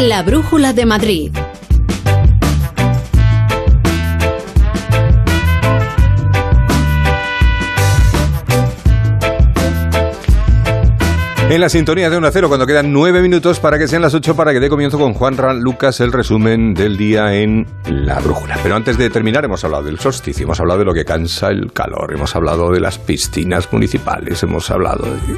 La 0.00 0.22
Brújula 0.22 0.74
de 0.74 0.84
Madrid. 0.84 1.32
En 11.48 11.60
la 11.60 11.70
sintonía 11.70 12.10
de 12.10 12.18
1 12.18 12.26
a 12.26 12.30
0, 12.30 12.48
cuando 12.48 12.66
quedan 12.66 12.92
9 12.92 13.22
minutos 13.22 13.58
para 13.58 13.78
que 13.78 13.88
sean 13.88 14.02
las 14.02 14.12
8, 14.12 14.36
para 14.36 14.52
que 14.52 14.60
dé 14.60 14.68
comienzo 14.68 14.98
con 14.98 15.14
Juan 15.14 15.38
Ran 15.38 15.60
Lucas 15.60 16.00
el 16.00 16.12
resumen 16.12 16.74
del 16.74 16.98
día 16.98 17.32
en 17.32 17.66
La 17.86 18.20
Brújula. 18.20 18.58
Pero 18.62 18.76
antes 18.76 18.98
de 18.98 19.08
terminar, 19.08 19.46
hemos 19.46 19.64
hablado 19.64 19.84
del 19.84 19.98
solsticio, 19.98 20.44
hemos 20.44 20.60
hablado 20.60 20.80
de 20.80 20.84
lo 20.84 20.92
que 20.92 21.06
cansa 21.06 21.48
el 21.48 21.72
calor, 21.72 22.12
hemos 22.12 22.36
hablado 22.36 22.70
de 22.70 22.80
las 22.80 22.98
piscinas 22.98 23.72
municipales, 23.72 24.42
hemos 24.42 24.70
hablado 24.70 25.04
de. 25.04 25.36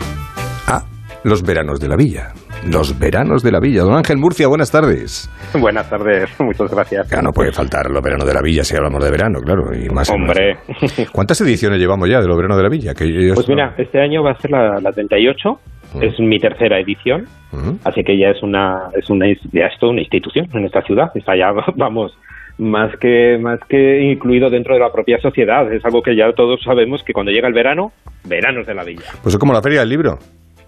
Ah, 0.67 0.83
los 1.23 1.43
veranos 1.43 1.79
de 1.79 1.89
la 1.89 1.95
villa. 1.95 2.35
Los 2.67 2.99
veranos 2.99 3.43
de 3.43 3.53
la 3.53 3.61
villa. 3.61 3.83
Don 3.83 3.95
Ángel 3.97 4.19
Murcia, 4.19 4.47
buenas 4.49 4.71
tardes. 4.71 5.31
Buenas 5.59 5.89
tardes, 5.89 6.29
muchas 6.41 6.71
gracias. 6.71 7.09
Ya 7.09 7.23
no 7.23 7.33
puede 7.33 7.53
faltar 7.53 7.89
los 7.91 8.03
veranos 8.03 8.27
de 8.27 8.35
la 8.35 8.43
villa 8.43 8.63
si 8.65 8.77
hablamos 8.77 9.03
de 9.03 9.11
verano, 9.11 9.41
claro. 9.41 9.75
Y 9.75 9.89
más 9.89 10.11
Hombre. 10.11 10.59
¿Cuántas 11.13 11.41
ediciones 11.41 11.79
llevamos 11.79 12.09
ya 12.11 12.21
de 12.21 12.27
los 12.27 12.37
veranos 12.37 12.57
de 12.57 12.63
la 12.63 12.69
villa? 12.69 12.95
Que 12.95 13.11
yo- 13.11 13.35
Pues 13.35 13.49
mira, 13.49 13.75
este 13.79 14.01
año 14.01 14.23
va 14.23 14.33
a 14.33 14.39
ser 14.41 14.51
la, 14.51 14.81
la 14.81 14.93
38, 14.93 15.61
es 16.03 16.19
mi 16.21 16.39
tercera 16.39 16.79
edición, 16.79 17.27
así 17.85 18.03
que 18.05 18.19
ya 18.19 18.29
es 18.31 18.43
una, 18.43 18.89
es 18.95 19.09
una, 19.09 19.27
ya 19.53 19.67
es 19.67 19.79
toda 19.79 19.93
una 19.93 20.01
institución 20.03 20.47
en 20.53 20.67
esta 20.67 20.83
ciudad, 20.83 21.11
está 21.15 21.35
ya, 21.37 21.51
vamos, 21.77 22.13
más 22.59 22.91
que, 23.01 23.39
más 23.41 23.61
que 23.69 24.03
incluido 24.03 24.51
dentro 24.51 24.75
de 24.75 24.81
la 24.81 24.93
propia 24.93 25.19
sociedad, 25.21 25.73
es 25.73 25.83
algo 25.87 26.03
que 26.03 26.15
ya 26.15 26.31
todos 26.33 26.61
sabemos 26.63 27.03
que 27.05 27.15
cuando 27.15 27.33
llega 27.33 27.49
el 27.49 27.55
verano, 27.55 27.93
veranos 28.25 28.67
de 28.67 28.75
la 28.75 28.85
villa. 28.85 29.05
Pues 29.23 29.35
es 29.35 29.39
como 29.39 29.53
la 29.55 29.63
feria 29.63 29.81
del 29.81 29.89
libro. 29.89 30.19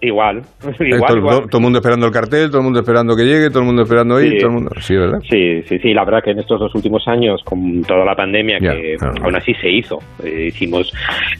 Igual, 0.03 0.41
igual, 0.79 1.47
todo, 1.47 1.57
el 1.59 1.61
mundo 1.61 1.77
esperando 1.77 2.07
el 2.07 2.11
cartel, 2.11 2.49
todo 2.49 2.57
el 2.59 2.63
mundo 2.63 2.79
esperando 2.79 3.15
que 3.15 3.23
llegue, 3.23 3.49
todo 3.49 3.59
el 3.59 3.65
mundo 3.65 3.83
esperando 3.83 4.19
ir, 4.19 4.31
Sí. 4.31 4.37
todo 4.39 4.47
el 4.47 4.53
mundo... 4.55 4.71
Sí, 4.79 4.95
¿verdad? 4.95 5.19
Sí, 5.29 5.61
sí, 5.63 5.77
sí, 5.77 5.93
la 5.93 6.03
verdad 6.03 6.23
que 6.23 6.31
en 6.31 6.39
estos 6.39 6.59
dos 6.59 6.73
últimos 6.73 7.07
años, 7.07 7.41
con 7.43 7.83
toda 7.83 8.03
la 8.03 8.15
pandemia, 8.15 8.57
que 8.57 8.95
aún 9.21 9.35
así 9.35 9.53
se 9.61 9.69
hizo, 9.69 9.99
eh, 10.23 10.47
hicimos 10.47 10.91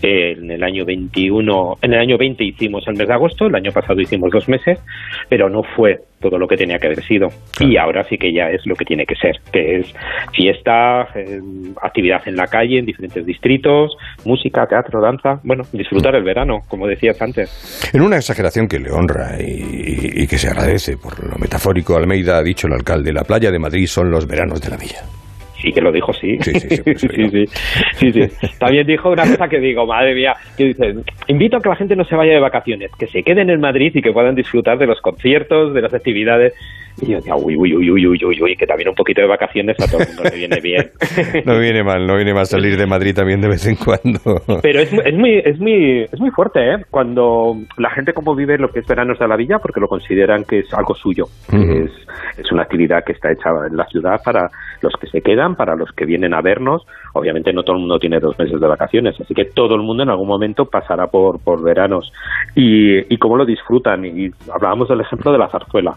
eh, 0.03 0.33
en 0.37 0.51
el 0.51 0.63
año 0.63 0.85
21, 0.85 1.77
en 1.81 1.93
el 1.93 1.99
año 1.99 2.17
20 2.19 2.43
hicimos 2.43 2.87
el 2.87 2.97
mes 2.97 3.07
de 3.07 3.13
agosto, 3.13 3.47
el 3.47 3.55
año 3.55 3.71
pasado 3.71 3.99
hicimos 3.99 4.29
dos 4.31 4.47
meses, 4.47 4.79
pero 5.27 5.49
no 5.49 5.63
fue 5.75 5.97
todo 6.21 6.37
lo 6.37 6.47
que 6.47 6.55
tenía 6.55 6.77
que 6.77 6.87
haber 6.87 7.03
sido. 7.03 7.27
Y 7.59 7.77
ahora 7.77 8.03
sí 8.05 8.17
que 8.17 8.31
ya 8.33 8.49
es 8.49 8.65
lo 8.65 8.75
que 8.75 8.85
tiene 8.85 9.05
que 9.05 9.15
ser, 9.15 9.39
que 9.51 9.79
es 9.79 9.93
fiesta, 10.33 11.07
eh, 11.15 11.39
actividad 11.81 12.21
en 12.27 12.35
la 12.35 12.47
calle, 12.47 12.79
en 12.79 12.85
diferentes 12.85 13.25
distritos, 13.25 13.95
música, 14.25 14.65
teatro, 14.67 15.01
danza, 15.01 15.39
bueno, 15.43 15.63
disfrutar 15.73 16.15
el 16.15 16.23
verano, 16.23 16.59
como 16.69 16.87
decías 16.87 17.21
antes. 17.21 17.91
En 17.93 18.01
una 18.01 18.17
exageración 18.17 18.67
que 18.67 18.79
le 18.79 18.91
honra 18.91 19.37
y, 19.41 20.23
y 20.23 20.27
que 20.27 20.37
se 20.37 20.47
agradece 20.47 20.97
por 20.97 21.19
lo 21.27 21.37
metafórico, 21.37 21.97
Almeida 21.97 22.37
ha 22.37 22.43
dicho 22.43 22.67
el 22.67 22.73
alcalde, 22.73 23.11
la 23.11 23.23
playa 23.23 23.51
de 23.51 23.59
Madrid 23.59 23.87
son 23.87 24.09
los 24.11 24.27
veranos 24.27 24.61
de 24.61 24.69
la 24.69 24.77
villa. 24.77 25.20
Sí, 25.61 25.71
que 25.71 25.81
lo 25.81 25.91
dijo, 25.91 26.11
sí. 26.13 26.37
Sí, 26.41 26.59
sí, 26.59 26.69
sí, 26.69 26.81
pues 26.83 27.01
sí, 27.01 27.45
sí, 27.93 28.11
sí. 28.11 28.47
También 28.57 28.87
dijo 28.87 29.09
una 29.09 29.23
cosa 29.23 29.47
que 29.47 29.59
digo, 29.59 29.85
madre 29.85 30.15
mía, 30.15 30.33
que 30.57 30.65
dice, 30.65 30.95
invito 31.27 31.57
a 31.57 31.61
que 31.61 31.69
la 31.69 31.75
gente 31.75 31.95
no 31.95 32.03
se 32.03 32.15
vaya 32.15 32.33
de 32.33 32.39
vacaciones, 32.39 32.91
que 32.97 33.07
se 33.07 33.21
queden 33.21 33.49
en 33.49 33.59
Madrid 33.59 33.91
y 33.93 34.01
que 34.01 34.11
puedan 34.11 34.35
disfrutar 34.35 34.77
de 34.77 34.87
los 34.87 34.99
conciertos, 35.01 35.73
de 35.73 35.81
las 35.81 35.93
actividades. 35.93 36.53
Y 36.99 37.11
yo 37.11 37.17
decía, 37.17 37.35
uy, 37.35 37.55
uy, 37.57 37.75
uy, 37.75 37.89
uy, 37.89 38.07
uy, 38.07 38.19
uy, 38.25 38.41
uy, 38.41 38.55
que 38.55 38.65
también 38.65 38.89
un 38.89 38.95
poquito 38.95 39.21
de 39.21 39.27
vacaciones 39.27 39.75
a 39.79 39.89
todo 39.89 40.01
el 40.01 40.07
mundo 40.07 40.23
le 40.23 40.37
viene 40.37 40.59
bien. 40.61 40.91
No 41.45 41.59
viene 41.59 41.83
mal, 41.83 42.05
no 42.05 42.15
viene 42.15 42.33
mal 42.33 42.45
salir 42.45 42.77
de 42.77 42.85
Madrid 42.85 43.15
también 43.15 43.41
de 43.41 43.47
vez 43.47 43.65
en 43.65 43.75
cuando. 43.75 44.19
Pero 44.61 44.79
es, 44.79 44.91
es 44.93 45.13
muy 45.15 45.39
es 45.39 45.59
muy 45.59 46.03
es 46.03 46.19
muy 46.19 46.29
fuerte, 46.31 46.59
¿eh? 46.59 46.77
Cuando 46.89 47.55
la 47.77 47.89
gente 47.91 48.13
como 48.13 48.35
vive 48.35 48.57
lo 48.57 48.69
que 48.69 48.79
es 48.79 48.87
veranos 48.87 49.19
de 49.19 49.27
la 49.27 49.35
villa, 49.35 49.59
porque 49.59 49.79
lo 49.79 49.87
consideran 49.87 50.43
que 50.43 50.59
es 50.59 50.73
algo 50.73 50.93
suyo, 50.95 51.25
que 51.49 51.57
es, 51.57 51.91
es 52.37 52.51
una 52.51 52.63
actividad 52.63 53.03
que 53.05 53.13
está 53.13 53.31
hecha 53.31 53.49
en 53.69 53.75
la 53.75 53.85
ciudad 53.85 54.21
para 54.23 54.49
los 54.81 54.93
que 54.99 55.07
se 55.07 55.21
quedan, 55.21 55.55
para 55.55 55.75
los 55.75 55.91
que 55.91 56.05
vienen 56.05 56.33
a 56.33 56.41
vernos. 56.41 56.83
Obviamente 57.13 57.53
no 57.53 57.63
todo 57.63 57.75
el 57.75 57.81
mundo 57.81 57.99
tiene 57.99 58.19
dos 58.19 58.37
meses 58.37 58.59
de 58.59 58.67
vacaciones, 58.67 59.19
así 59.19 59.33
que 59.33 59.45
todo 59.45 59.75
el 59.75 59.81
mundo 59.81 60.03
en 60.03 60.09
algún 60.09 60.27
momento 60.27 60.65
pasará 60.65 61.07
por, 61.07 61.43
por 61.43 61.63
veranos. 61.63 62.11
Y, 62.55 63.13
y 63.13 63.17
cómo 63.17 63.37
lo 63.37 63.45
disfrutan. 63.45 64.05
Y 64.05 64.29
hablábamos 64.53 64.89
del 64.89 65.01
ejemplo 65.01 65.31
de 65.31 65.37
la 65.37 65.49
zarzuela 65.49 65.95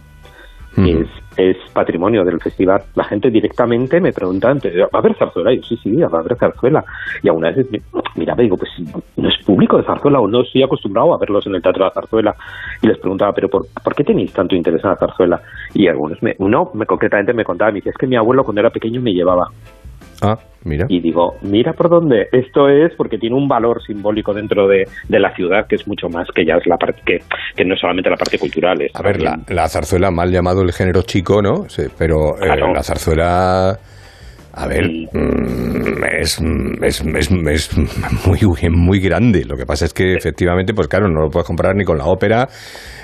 es, 0.77 1.09
es 1.37 1.57
patrimonio 1.72 2.25
del 2.25 2.41
festival. 2.41 2.83
La 2.95 3.05
gente 3.05 3.31
directamente 3.31 4.01
me 4.01 4.12
pregunta, 4.12 4.53
¿va 4.53 4.89
a 4.93 4.99
haber 4.99 5.16
zarzuela? 5.16 5.53
Y 5.53 5.57
yo, 5.57 5.62
sí, 5.62 5.77
sí, 5.83 5.97
va 5.97 6.18
a 6.18 6.20
haber 6.20 6.37
zarzuela. 6.37 6.85
Y 7.22 7.29
alguna 7.29 7.51
vez, 7.51 7.66
mira, 8.16 8.35
me 8.35 8.45
digo, 8.45 8.57
pues 8.57 8.70
no 9.16 9.29
es 9.29 9.45
público 9.45 9.77
de 9.77 9.85
zarzuela 9.85 10.20
o 10.20 10.29
no 10.29 10.43
estoy 10.43 10.62
acostumbrado 10.62 11.14
a 11.14 11.18
verlos 11.18 11.47
en 11.47 11.55
el 11.55 11.62
teatro 11.62 11.85
de 11.85 11.89
la 11.89 11.95
zarzuela. 11.95 12.35
Y 12.83 12.87
les 12.89 12.99
preguntaba, 12.99 13.33
¿pero 13.33 13.49
por, 13.49 13.66
por 13.83 13.95
qué 13.95 14.05
tenéis 14.05 14.33
tanto 14.33 14.55
interés 14.55 14.83
en 14.85 14.91
la 14.91 14.97
zarzuela? 14.97 15.41
Y 15.75 15.89
algunos, 15.89 16.22
me, 16.22 16.35
uno 16.39 16.70
me, 16.75 16.87
concretamente 16.87 17.33
me 17.33 17.45
contaba, 17.45 17.70
me 17.70 17.77
dice, 17.77 17.91
es 17.91 17.97
que 17.97 18.07
mi 18.07 18.16
abuelo 18.16 18.45
cuando 18.45 18.61
era 18.61 18.70
pequeño 18.70 19.01
me 19.01 19.12
llevaba. 19.12 19.49
Ah, 20.23 20.37
mira. 20.65 20.87
Y 20.89 21.01
digo, 21.01 21.35
mira 21.43 21.73
por 21.73 21.89
dónde. 21.91 22.29
Esto 22.33 22.69
es 22.69 22.93
porque 22.97 23.19
tiene 23.19 23.37
un 23.37 23.49
valor 23.49 23.83
simbólico 23.83 24.33
dentro 24.33 24.67
de, 24.67 24.85
de 25.09 25.21
la 25.21 25.35
ciudad 25.35 25.67
que 25.69 25.77
es 25.77 25.87
mucho 25.87 26.09
más 26.09 26.29
que 26.35 26.45
ya 26.45 26.55
es 26.55 26.67
la 26.67 26.77
parte 26.77 27.01
que, 27.05 27.19
que 27.57 27.65
no 27.65 27.75
es 27.75 27.81
solamente 27.81 28.11
la 28.11 28.17
parte 28.17 28.39
cultural. 28.39 28.81
Es 28.83 28.95
A 28.95 29.03
ver, 29.03 29.21
la, 29.21 29.39
la 29.49 29.69
zarzuela, 29.69 30.11
mal 30.11 30.31
llamado 30.31 30.62
el 30.62 30.73
género 30.73 31.03
chico, 31.03 31.43
¿no? 31.43 31.69
Sí, 31.69 31.85
pero 31.99 32.37
eh, 32.41 32.57
la 32.57 32.83
zarzuela, 32.83 33.79
a 34.53 34.67
ver, 34.69 34.89
mm, 35.12 36.05
es, 36.21 36.41
es, 36.83 37.01
es, 37.01 37.31
es 37.31 37.77
muy, 38.27 38.41
muy 38.71 39.01
grande. 39.01 39.45
Lo 39.45 39.57
que 39.57 39.67
pasa 39.67 39.85
es 39.85 39.93
que 39.93 40.15
efectivamente, 40.15 40.75
pues 40.75 40.89
claro, 40.89 41.09
no 41.09 41.23
lo 41.23 41.29
puedes 41.29 41.47
comparar 41.47 41.75
ni 41.77 41.85
con 41.85 41.99
la 41.99 42.07
ópera, 42.07 42.49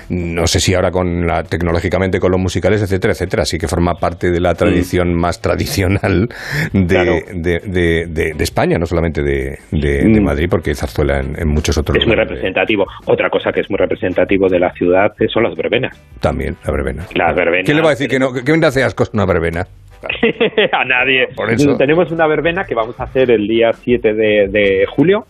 no 0.09 0.47
sé 0.47 0.59
si 0.59 0.73
ahora 0.73 0.91
con 0.91 1.25
la, 1.25 1.43
tecnológicamente 1.43 2.19
con 2.19 2.31
los 2.31 2.39
musicales, 2.39 2.81
etcétera, 2.81 3.13
etcétera. 3.13 3.43
Así 3.43 3.57
que 3.57 3.67
forma 3.67 3.93
parte 3.95 4.31
de 4.31 4.39
la 4.39 4.53
tradición 4.55 5.13
más 5.13 5.41
tradicional 5.41 6.29
de, 6.73 7.23
de, 7.33 7.59
de- 7.65 8.05
de- 8.07 8.33
de 8.33 8.43
España, 8.43 8.77
no 8.77 8.85
solamente 8.85 9.21
de, 9.23 9.57
Mm. 9.71 10.23
Madrid, 10.23 10.47
porque 10.49 10.73
zarzuela 10.75 11.19
en, 11.19 11.39
en 11.39 11.47
muchos 11.47 11.77
otros 11.77 11.97
es 11.97 12.05
muy 12.05 12.15
representativo. 12.15 12.85
Otra 13.05 13.29
cosa 13.29 13.51
que 13.51 13.61
es 13.61 13.69
muy 13.69 13.77
representativo 13.77 14.47
de 14.47 14.59
la 14.59 14.71
ciudad 14.73 15.11
son 15.33 15.43
las 15.43 15.55
verbenas. 15.55 15.97
También, 16.19 16.55
la 16.65 16.71
verbena. 16.71 17.05
Las 17.15 17.35
verbenas. 17.35 17.65
¿Quién 17.65 17.77
le 17.77 17.83
va 17.83 17.89
a 17.89 17.91
decir 17.91 18.07
que 18.07 18.19
no? 18.19 18.31
¿Qué 18.33 18.51
me 18.57 18.65
hace 18.67 18.83
una 19.13 19.25
verbena? 19.25 19.65
a 20.71 20.85
nadie. 20.85 21.27
Por 21.35 21.51
eso. 21.51 21.77
Tenemos 21.77 22.11
una 22.11 22.27
verbena 22.27 22.63
que 22.65 22.73
vamos 22.75 22.99
a 22.99 23.03
hacer 23.03 23.29
el 23.31 23.47
día 23.47 23.71
7 23.73 24.13
de, 24.13 24.47
de 24.49 24.85
julio 24.87 25.25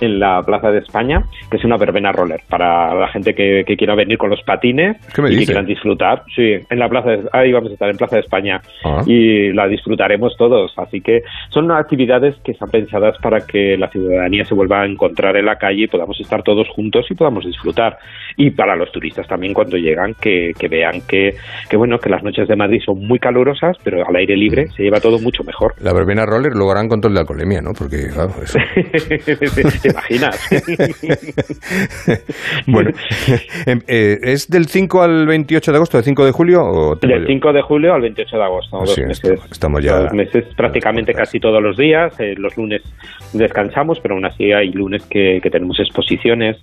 en 0.00 0.18
la 0.18 0.42
Plaza 0.42 0.70
de 0.70 0.78
España, 0.78 1.22
que 1.50 1.56
es 1.56 1.64
una 1.64 1.76
verbena 1.76 2.12
roller 2.12 2.42
para 2.48 2.94
la 2.94 3.08
gente 3.08 3.34
que, 3.34 3.64
que 3.66 3.76
quiera 3.76 3.94
venir 3.94 4.18
con 4.18 4.30
los 4.30 4.42
patines 4.42 4.96
¿Qué 5.14 5.22
me 5.22 5.32
y 5.32 5.38
que 5.38 5.46
quieran 5.46 5.66
disfrutar. 5.66 6.22
Sí, 6.34 6.54
en 6.68 6.78
la 6.78 6.88
Plaza 6.88 7.10
de, 7.10 7.28
ahí 7.32 7.52
vamos 7.52 7.70
a 7.70 7.74
estar 7.74 7.90
en 7.90 7.96
Plaza 7.96 8.16
de 8.16 8.22
España 8.22 8.60
Ah. 8.84 9.02
y 9.06 9.52
la 9.52 9.66
disfrutaremos 9.66 10.36
todos. 10.36 10.72
Así 10.76 11.00
que 11.00 11.22
son 11.50 11.70
actividades 11.70 12.36
que 12.44 12.52
están 12.52 12.70
pensadas 12.70 13.16
para 13.22 13.40
que 13.40 13.76
la 13.76 13.88
ciudadanía 13.88 14.44
se 14.44 14.54
vuelva 14.54 14.82
a 14.82 14.86
encontrar 14.86 15.36
en 15.36 15.46
la 15.46 15.56
calle 15.56 15.84
y 15.84 15.86
podamos 15.86 16.18
estar 16.20 16.42
todos 16.42 16.68
juntos 16.68 17.06
y 17.10 17.14
podamos 17.14 17.44
disfrutar. 17.44 17.98
Y 18.36 18.50
para 18.50 18.76
los 18.76 18.90
turistas 18.92 19.26
también 19.26 19.54
cuando 19.54 19.76
llegan 19.76 20.14
que, 20.20 20.52
que 20.58 20.68
vean 20.68 21.00
que, 21.08 21.34
que 21.68 21.76
bueno 21.76 21.98
que 21.98 22.10
las 22.10 22.22
noches 22.22 22.48
de 22.48 22.56
Madrid 22.56 22.80
son 22.84 23.06
muy 23.06 23.18
calurosas, 23.18 23.76
pero 23.82 24.06
al 24.06 24.16
aire 24.16 24.36
libre 24.36 24.68
se 24.68 24.82
lleva 24.82 25.00
todo 25.00 25.18
mucho 25.18 25.42
mejor. 25.44 25.74
La 25.80 25.92
verbena 25.92 26.24
roller 26.26 26.52
luego 26.52 26.72
harán 26.72 26.88
control 26.88 27.14
de 27.14 27.20
alcoholemia, 27.20 27.60
¿no? 27.62 27.72
Porque, 27.72 28.08
claro, 28.12 28.30
eso. 28.42 28.58
¿Te 29.86 29.92
imaginas? 29.92 30.48
bueno, 32.66 32.90
em, 33.66 33.80
eh, 33.86 34.18
¿es 34.22 34.48
del 34.48 34.66
5 34.66 35.02
al 35.02 35.26
28 35.26 35.72
de 35.72 35.76
agosto, 35.76 35.96
del 35.98 36.04
5 36.04 36.24
de 36.24 36.32
julio? 36.32 36.64
O 36.64 36.94
Del 36.96 37.20
yo? 37.22 37.26
5 37.26 37.52
de 37.52 37.62
julio 37.62 37.94
al 37.94 38.00
28 38.02 38.36
de 38.36 38.42
agosto, 38.42 38.78
dos 38.78 38.94
Sí, 38.94 39.02
meses. 39.02 39.40
estamos 39.50 39.82
ya- 39.82 39.98
Dos 40.00 40.12
meses 40.12 40.44
prácticamente 40.56 41.12
casi 41.14 41.40
todos 41.40 41.62
los 41.62 41.76
días. 41.76 42.18
eh, 42.20 42.34
los 42.36 42.56
lunes 42.56 42.82
descansamos, 43.32 44.00
pero 44.00 44.14
aún 44.14 44.24
así 44.24 44.52
hay 44.52 44.70
lunes 44.72 45.04
que, 45.06 45.40
que 45.42 45.50
tenemos 45.50 45.78
exposiciones. 45.80 46.56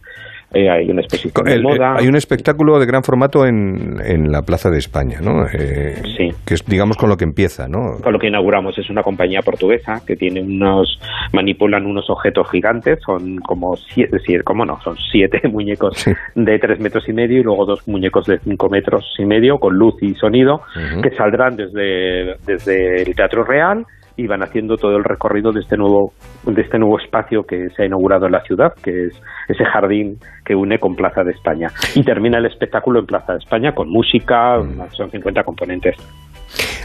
Eh, 0.54 0.70
hay 0.70 0.90
una 0.90 1.02
exposición 1.02 1.46
de 1.46 1.54
El- 1.54 1.64
moda. 1.64 1.94
eh, 1.94 1.98
hay 2.00 2.08
un 2.08 2.16
espectáculo 2.16 2.80
de 2.80 2.86
gran 2.86 3.04
formato 3.04 3.46
en, 3.46 4.00
en 4.06 4.32
la 4.32 4.42
Plaza 4.44 4.70
de 4.70 4.78
España, 4.80 5.20
¿no? 5.22 5.46
Eh, 5.54 5.96
Sí. 6.18 6.30
Que 6.46 6.54
es, 6.54 6.66
digamos, 6.66 6.96
con 6.98 7.10
lo 7.10 7.18
que 7.18 7.24
empieza, 7.24 7.68
¿no? 7.68 7.98
Con 8.04 8.14
lo 8.14 8.20
que 8.20 8.28
inauguramos 8.28 8.78
es 8.78 8.90
una 8.90 9.02
compañía 9.04 9.42
portuguesa 9.42 10.02
que 10.06 10.16
tiene 10.16 10.42
unos 10.42 11.00
manipulan 11.32 11.86
unos 11.86 12.10
objetos 12.10 12.50
gigantes, 12.52 13.00
son 13.06 13.38
como 13.38 13.76
siete, 13.76 14.18
siete 14.26 14.44
¿cómo 14.44 14.66
no? 14.66 14.80
Son 14.82 14.96
siete 15.12 15.42
muñecos 15.50 16.06
de 16.36 16.60
tres 16.60 16.80
metros 16.80 17.08
y 17.10 17.14
medio 17.14 17.40
y 17.40 17.44
luego 17.44 17.66
dos 17.66 17.88
muñecos 17.88 18.26
de 18.28 18.40
cinco 18.40 18.70
metros 18.70 19.06
y 19.18 19.26
medio 19.26 19.58
con 19.58 19.76
luz 19.76 19.96
y 20.02 20.14
sonido 20.16 20.62
que 21.02 21.10
saldrán 21.12 21.56
desde, 21.56 22.36
desde 22.46 23.02
el 23.04 23.16
Teatro 23.16 23.44
Real 23.44 23.86
y 24.16 24.28
van 24.28 24.44
haciendo 24.44 24.78
todo 24.78 24.96
el 24.98 25.04
recorrido 25.04 25.52
de 25.52 25.62
este 25.62 25.76
nuevo 25.78 26.12
de 26.46 26.62
este 26.62 26.78
nuevo 26.78 27.00
espacio 27.00 27.44
que 27.44 27.70
se 27.76 27.84
ha 27.84 27.86
inaugurado 27.86 28.26
en 28.28 28.32
la 28.34 28.42
ciudad, 28.42 28.74
que 28.84 29.06
es 29.08 29.22
ese 29.48 29.64
jardín 29.66 30.18
que 30.46 30.56
une 30.56 30.78
con 30.78 30.96
Plaza 30.96 31.24
de 31.24 31.32
España. 31.32 31.70
Y 31.96 32.04
termina 32.04 32.38
el 32.38 32.46
espectáculo 32.46 33.00
en 33.00 33.06
Plaza 33.06 33.34
de 33.34 33.40
España 33.40 33.72
con 33.74 33.90
música, 33.90 34.58
son 34.92 35.10
50 35.10 35.44
componentes. 35.44 35.96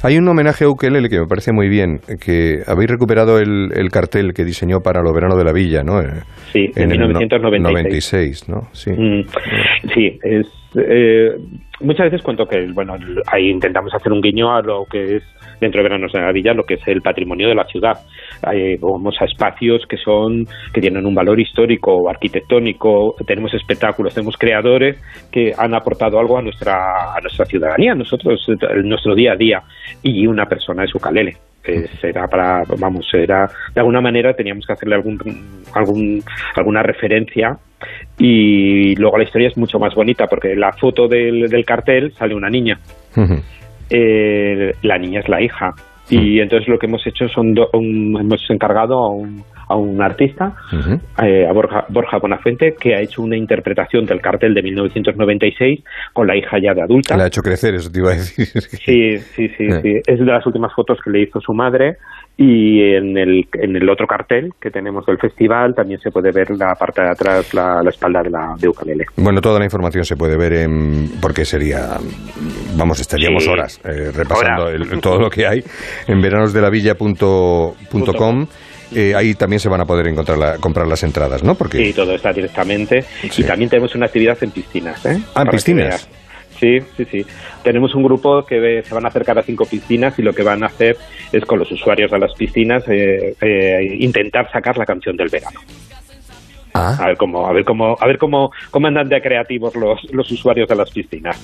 Hay 0.03 0.17
un 0.17 0.29
homenaje 0.29 0.65
a 0.65 0.69
Ukelele 0.69 1.09
que 1.09 1.19
me 1.19 1.27
parece 1.27 1.53
muy 1.53 1.69
bien, 1.69 1.99
que 2.25 2.63
habéis 2.69 2.89
recuperado 2.89 3.39
el, 3.41 3.71
el 3.75 3.89
cartel 3.91 4.33
que 4.33 4.45
diseñó 4.45 4.79
para 4.79 5.03
los 5.03 5.13
veranos 5.13 5.37
de 5.37 5.45
la 5.45 5.53
villa, 5.53 5.83
¿no? 5.83 6.01
Eh, 6.01 6.23
Sí, 6.53 6.71
en 6.77 6.93
el 6.93 6.99
no- 7.01 7.09
1996. 7.09 7.63
96, 7.63 8.49
¿no? 8.49 8.61
Sí. 8.73 8.91
Mm, 8.93 9.25
sí, 9.93 10.19
es, 10.23 10.47
eh, 10.77 11.31
muchas 11.81 12.07
veces 12.11 12.23
cuento 12.23 12.47
que, 12.47 12.65
bueno, 12.73 12.95
ahí 13.31 13.51
intentamos 13.51 13.93
hacer 13.93 14.13
un 14.13 14.21
guiño 14.23 14.55
a 14.55 14.63
lo 14.63 14.85
que 14.91 15.17
es, 15.17 15.23
dentro 15.61 15.79
de 15.79 15.89
Veranos 15.89 16.13
de 16.13 16.21
la 16.21 16.33
Villa, 16.33 16.55
lo 16.55 16.65
que 16.65 16.75
es 16.75 16.89
el 16.89 17.03
patrimonio 17.03 17.49
de 17.49 17.55
la 17.55 17.65
ciudad. 17.65 17.99
Vamos 18.81 19.17
a 19.21 19.25
espacios 19.25 19.85
que 19.89 19.97
son, 19.97 20.47
que 20.73 20.81
tienen 20.81 21.07
un 21.07 21.15
valor 21.15 21.39
histórico 21.41 21.95
o 21.95 22.09
arquitectónico, 22.09 23.15
tenemos 23.27 23.53
espectáculos, 23.55 24.15
tenemos 24.15 24.37
creadores 24.37 24.99
que 25.31 25.53
han 25.57 25.75
aportado 25.75 26.19
algo 26.19 26.39
a 26.39 26.43
nuestra, 26.43 27.15
a 27.15 27.21
nuestra 27.21 27.45
ciudadanía, 27.47 27.95
nosotros, 27.95 28.47
nuestro 28.85 29.15
día 29.15 29.33
a 29.33 29.37
día, 29.37 29.63
y 30.03 30.27
una 30.27 30.47
persona 30.47 30.85
es 30.85 30.95
ukalele. 30.95 31.37
Eh, 31.65 31.87
será 32.01 32.27
para, 32.29 32.63
vamos, 32.79 33.07
era, 33.13 33.47
de 33.75 33.81
alguna 33.81 34.01
manera 34.01 34.33
teníamos 34.33 34.65
que 34.65 34.73
hacerle 34.73 34.95
algún, 34.95 35.19
algún, 35.75 36.23
alguna 36.55 36.83
referencia 36.83 37.59
y 38.17 38.95
luego 38.97 39.19
la 39.19 39.25
historia 39.25 39.49
es 39.49 39.57
mucho 39.59 39.79
más 39.79 39.95
bonita 39.95 40.27
porque 40.29 40.55
la 40.55 40.73
foto 40.73 41.09
del, 41.09 41.49
del 41.49 41.65
cartel 41.65 42.13
sale 42.13 42.35
una 42.35 42.49
niña. 42.49 42.79
Eh, 43.91 44.75
la 44.83 44.99
niña 44.99 45.21
es 45.21 45.29
la 45.29 45.41
hija. 45.41 45.75
Y 46.11 46.41
entonces 46.41 46.69
lo 46.69 46.79
que 46.79 46.87
hemos 46.87 47.07
hecho 47.07 47.29
son, 47.29 47.53
do- 47.55 47.69
un- 47.75 48.17
hemos 48.19 48.41
encargado 48.51 48.99
a 48.99 49.11
un, 49.11 49.43
a 49.69 49.77
un 49.77 50.01
artista, 50.03 50.55
eh, 51.23 51.47
a 51.49 51.53
Borja, 51.53 51.85
Borja 51.89 52.19
Bonafuente, 52.19 52.75
que 52.81 52.95
ha 52.95 53.01
hecho 53.01 53.23
una 53.23 53.37
interpretación 53.37 54.05
del 54.07 54.21
cartel 54.21 54.55
de 54.55 54.63
1996 54.63 55.83
con 56.13 56.27
la 56.27 56.37
hija 56.37 56.59
ya 56.63 56.75
de 56.75 56.83
adulta. 56.83 57.17
La 57.17 57.25
ha 57.25 57.29
hecho 57.29 57.43
crecer, 57.43 57.75
eso 57.75 57.91
te 57.91 57.99
iba 58.01 58.11
a 58.13 58.15
decir. 58.15 58.47
Sí, 58.85 59.19
sí, 59.19 59.49
sí, 59.57 59.65
Eh. 59.69 59.81
sí. 59.83 59.95
Es 60.07 60.19
de 60.19 60.25
las 60.25 60.45
últimas 60.47 60.73
fotos 60.75 60.99
que 61.05 61.11
le 61.11 61.23
hizo 61.23 61.41
su 61.41 61.53
madre 61.53 61.97
y 62.37 62.95
en 62.95 63.17
el, 63.19 63.47
en 63.55 63.75
el 63.77 63.89
otro 63.91 64.07
cartel 64.07 64.53
que 64.61 64.71
tenemos 64.71 65.05
del 65.07 65.19
festival 65.19 65.75
también 65.75 65.99
se 66.01 66.11
puede 66.13 66.31
ver 66.31 66.51
la 66.53 66.75
parte 66.77 67.03
de 67.03 67.09
atrás, 67.11 67.53
la, 67.53 67.83
la 67.83 67.91
espalda 67.91 68.23
de 68.23 68.31
la 68.31 68.55
de 68.59 68.69
ukalele. 68.69 69.07
Bueno, 69.17 69.41
toda 69.41 69.59
la 69.59 69.65
información 69.65 70.05
se 70.05 70.15
puede 70.17 70.37
ver 70.37 70.53
en. 70.53 71.11
porque 71.21 71.45
sería. 71.45 71.97
Vamos, 72.77 73.01
estaríamos 73.01 73.43
Sí. 73.43 73.51
horas 73.51 73.81
eh, 73.85 74.13
repasando 74.15 74.69
el- 74.69 75.01
todo 75.01 75.19
lo 75.19 75.29
que 75.31 75.47
hay 75.47 75.65
en 76.07 76.21
veranosdelavilla.com. 76.23 78.47
Eh, 78.95 79.15
ahí 79.15 79.35
también 79.35 79.61
se 79.61 79.69
van 79.69 79.81
a 79.81 79.85
poder 79.85 80.07
encontrar 80.07 80.39
la- 80.39 80.57
comprar 80.59 80.87
las 80.87 81.03
entradas, 81.03 81.43
¿no? 81.43 81.55
Porque 81.55 81.79
Sí, 81.79 81.93
todo 81.93 82.15
está 82.15 82.33
directamente. 82.33 83.03
Sí. 83.31 83.43
Y 83.43 83.45
también 83.45 83.69
tenemos 83.69 83.95
una 83.95 84.07
actividad 84.07 84.39
en 84.43 84.51
piscinas. 84.51 85.05
¿eh? 85.07 85.21
Ah, 85.35 85.43
en 85.43 85.49
piscinas. 85.49 86.09
Sí, 86.59 86.79
sí, 86.97 87.05
sí. 87.11 87.25
Tenemos 87.63 87.95
un 87.95 88.03
grupo 88.03 88.45
que 88.45 88.83
se 88.85 88.93
van 88.95 89.05
a 89.05 89.09
acercar 89.09 89.39
a 89.39 89.43
cinco 89.43 89.65
piscinas 89.67 90.19
y 90.19 90.23
lo 90.23 90.33
que 90.33 90.43
van 90.43 90.63
a 90.65 90.67
hacer 90.67 90.97
es 91.31 91.45
con 91.45 91.59
los 91.59 91.71
usuarios 91.71 92.11
de 92.11 92.19
las 92.19 92.33
piscinas 92.35 92.83
eh, 92.89 93.37
eh, 93.41 93.97
intentar 94.01 94.51
sacar 94.51 94.77
la 94.77 94.85
canción 94.85 95.17
del 95.17 95.29
verano. 95.29 95.61
Ah. 96.75 96.97
A 96.99 97.07
ver 97.09 97.17
cómo, 97.17 97.47
a 97.47 97.53
ver 97.53 97.65
cómo, 97.65 97.97
a 98.01 98.07
ver 98.07 98.19
cómo, 98.19 98.51
cómo 98.71 98.87
andan 98.89 99.09
de 99.09 99.21
creativos 99.23 99.75
los, 99.77 100.01
los 100.13 100.31
usuarios 100.33 100.69
de 100.69 100.77
las 100.77 100.91
piscinas. 100.91 101.39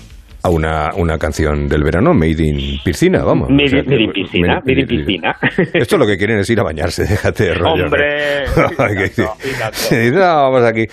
A 0.45 0.51
una, 0.51 0.90
una 0.97 1.16
canción 1.16 1.66
del 1.68 1.82
verano, 1.82 2.12
Made 2.12 2.36
in 2.38 2.78
Piscina, 2.84 3.24
vamos. 3.24 3.49
Made 3.49 3.64
O 3.64 3.68
sea 3.68 3.78
in- 3.78 3.84
que- 3.86 3.90
made 3.90 4.03
in 4.05 4.12
piscina, 4.12 4.61
made 4.62 4.80
in 4.80 4.86
piscina. 4.86 5.36
Esto 5.72 5.97
lo 5.97 6.07
que 6.07 6.18
quieren 6.18 6.38
es 6.38 6.51
ir 6.51 6.61
a 6.61 6.62
bañarse, 6.62 7.05
déjate 7.09 7.45
de 7.45 7.55
rollo. 7.55 7.84
Hombre, 7.84 8.45
no, 10.12 10.20
vamos 10.20 10.62
aquí. 10.64 10.84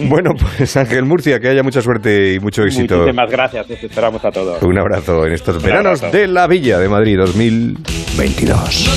Bueno, 0.00 0.32
pues 0.36 0.76
Ángel 0.76 1.04
Murcia, 1.04 1.38
que 1.38 1.48
haya 1.48 1.62
mucha 1.62 1.80
suerte 1.80 2.34
y 2.34 2.40
mucho 2.40 2.62
éxito. 2.64 2.96
Muchísimas 2.98 3.30
gracias, 3.30 3.70
os 3.70 3.82
esperamos 3.84 4.22
a 4.24 4.30
todos. 4.30 4.60
Un 4.62 4.76
abrazo 4.78 5.24
en 5.24 5.32
estos 5.32 5.62
veranos 5.62 6.00
de 6.12 6.26
la 6.28 6.46
Villa 6.46 6.78
de 6.78 6.88
Madrid 6.88 7.16
2022. 7.16 8.90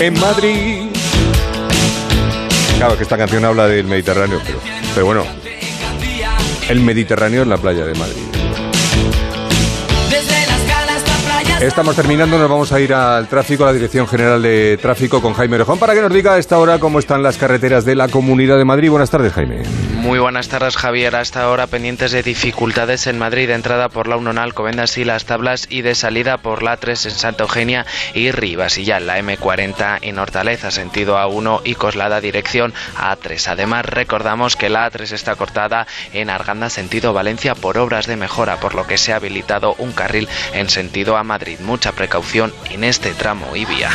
En 0.00 0.14
Madrid. 0.20 0.82
Claro 2.78 2.96
que 2.96 3.02
esta 3.02 3.16
canción 3.18 3.44
habla 3.44 3.66
del 3.66 3.86
Mediterráneo, 3.86 4.38
pero, 4.46 4.58
pero 4.94 5.06
bueno, 5.06 5.24
el 6.68 6.80
Mediterráneo 6.80 7.42
es 7.42 7.48
la 7.48 7.58
playa 7.58 7.84
de 7.84 7.94
Madrid. 7.94 8.33
Estamos 11.60 11.94
terminando, 11.94 12.36
nos 12.36 12.50
vamos 12.50 12.72
a 12.72 12.80
ir 12.80 12.92
al 12.92 13.28
tráfico, 13.28 13.62
a 13.62 13.68
la 13.68 13.72
Dirección 13.72 14.08
General 14.08 14.42
de 14.42 14.76
Tráfico 14.82 15.22
con 15.22 15.34
Jaime 15.34 15.54
Orejón 15.54 15.78
para 15.78 15.94
que 15.94 16.02
nos 16.02 16.12
diga 16.12 16.34
a 16.34 16.38
esta 16.38 16.58
hora 16.58 16.80
cómo 16.80 16.98
están 16.98 17.22
las 17.22 17.38
carreteras 17.38 17.84
de 17.84 17.94
la 17.94 18.08
Comunidad 18.08 18.58
de 18.58 18.64
Madrid. 18.64 18.90
Buenas 18.90 19.08
tardes, 19.08 19.32
Jaime. 19.32 19.62
Muy 19.94 20.18
buenas 20.18 20.48
tardes, 20.48 20.76
Javier. 20.76 21.16
Hasta 21.16 21.44
ahora 21.44 21.66
pendientes 21.66 22.10
de 22.12 22.22
dificultades 22.22 23.06
en 23.06 23.18
Madrid, 23.18 23.48
de 23.48 23.54
entrada 23.54 23.88
por 23.88 24.08
la 24.08 24.16
1 24.16 24.32
en 24.32 24.38
Alcobendas 24.38 24.98
y 24.98 25.04
las 25.04 25.24
tablas 25.24 25.66
y 25.70 25.80
de 25.80 25.94
salida 25.94 26.38
por 26.38 26.62
la 26.62 26.76
3 26.76 27.06
en 27.06 27.12
Santa 27.12 27.44
Eugenia 27.44 27.86
y 28.12 28.30
Rivas 28.30 28.76
y 28.76 28.84
ya 28.84 29.00
la 29.00 29.18
M40 29.18 30.00
en 30.02 30.18
Hortaleza, 30.18 30.70
sentido 30.70 31.16
A1 31.16 31.62
y 31.64 31.76
Coslada, 31.76 32.20
dirección 32.20 32.74
A3. 32.98 33.48
Además, 33.48 33.86
recordamos 33.86 34.56
que 34.56 34.68
la 34.68 34.90
A3 34.90 35.12
está 35.12 35.36
cortada 35.36 35.86
en 36.12 36.28
Arganda, 36.28 36.68
sentido 36.68 37.14
Valencia, 37.14 37.54
por 37.54 37.78
obras 37.78 38.06
de 38.06 38.16
mejora, 38.16 38.58
por 38.58 38.74
lo 38.74 38.86
que 38.86 38.98
se 38.98 39.12
ha 39.12 39.16
habilitado 39.16 39.74
un 39.78 39.92
carril 39.92 40.28
en 40.52 40.68
sentido 40.68 41.16
a 41.16 41.22
Madrid. 41.22 41.43
Mucha 41.60 41.92
precaución 41.92 42.52
en 42.70 42.84
este 42.84 43.12
tramo 43.12 43.54
y 43.54 43.64
vía. 43.66 43.90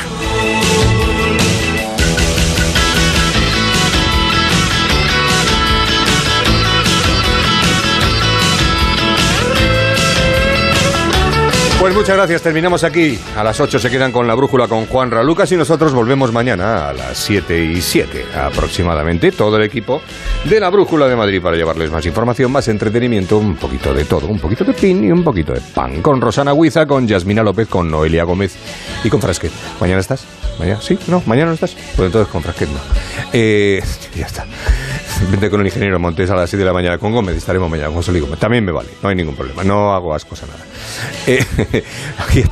Pues 11.80 11.96
muchas 11.96 12.18
gracias, 12.18 12.42
terminamos 12.42 12.84
aquí. 12.84 13.18
A 13.38 13.44
las 13.44 13.58
8 13.58 13.80
se 13.80 13.90
quedan 13.90 14.12
con 14.12 14.28
la 14.28 14.36
brújula 14.36 14.68
con 14.68 14.86
Juan 14.86 15.10
Ralucas 15.10 15.50
y 15.54 15.56
nosotros 15.56 15.94
volvemos 15.94 16.34
mañana 16.34 16.90
a 16.90 16.94
las 16.94 17.18
7 17.20 17.58
y 17.58 17.80
7 17.80 18.26
aproximadamente. 18.36 19.32
Todo 19.32 19.56
el 19.56 19.64
equipo 19.64 20.02
de 20.44 20.60
la 20.60 20.70
brújula 20.70 21.08
de 21.08 21.16
Madrid 21.16 21.42
para 21.42 21.56
llevarles 21.56 21.90
más 21.90 22.06
información, 22.06 22.52
más 22.52 22.68
entretenimiento, 22.68 23.38
un 23.38 23.56
poquito 23.56 23.94
de 23.94 24.04
todo, 24.04 24.28
un 24.28 24.40
poquito 24.40 24.66
de 24.66 24.74
pin 24.74 25.06
y 25.06 25.12
un 25.12 25.24
poquito 25.24 25.54
de 25.54 25.62
pan. 25.62 26.02
Con 26.02 26.20
Rosana 26.20 26.54
Huiza, 26.54 26.86
con 26.86 27.08
Yasmina 27.08 27.44
López, 27.44 27.70
con 27.70 27.90
Noelia 27.90 28.26
Gómez 28.26 28.58
y 29.06 29.10
con 29.10 29.22
Frasquet. 29.22 29.52
¿Mañana 29.80 30.02
estás? 30.02 30.26
¿Sí? 30.82 31.00
¿No? 31.08 31.24
¿Mañana 31.26 31.48
no 31.48 31.54
estás? 31.54 31.76
Pues 31.96 32.08
entonces 32.08 32.32
con 32.32 32.44
Frasquet 32.44 32.70
no. 32.70 32.80
Eh, 33.34 33.82
ya 34.16 34.26
está. 34.26 34.46
Vente 35.30 35.50
con 35.50 35.62
el 35.62 35.68
ingeniero 35.68 36.00
Montes 36.00 36.30
a 36.30 36.36
las 36.36 36.50
7 36.50 36.60
de 36.60 36.66
la 36.66 36.74
mañana 36.74 36.98
con 36.98 37.12
Gómez. 37.12 37.36
Estaremos 37.36 37.70
mañana 37.70 37.90
con 37.90 38.04
Luis 38.06 38.24
Gómez. 38.24 38.40
También 38.40 38.64
me 38.64 38.72
vale, 38.72 38.90
no 39.02 39.10
hay 39.10 39.16
ningún 39.16 39.36
problema. 39.36 39.64
No 39.64 39.94
hago 39.94 40.14
ascos 40.14 40.44
a 40.44 40.48
nada. 40.48 40.60
Eh, 41.28 41.46
aquí, 42.18 42.44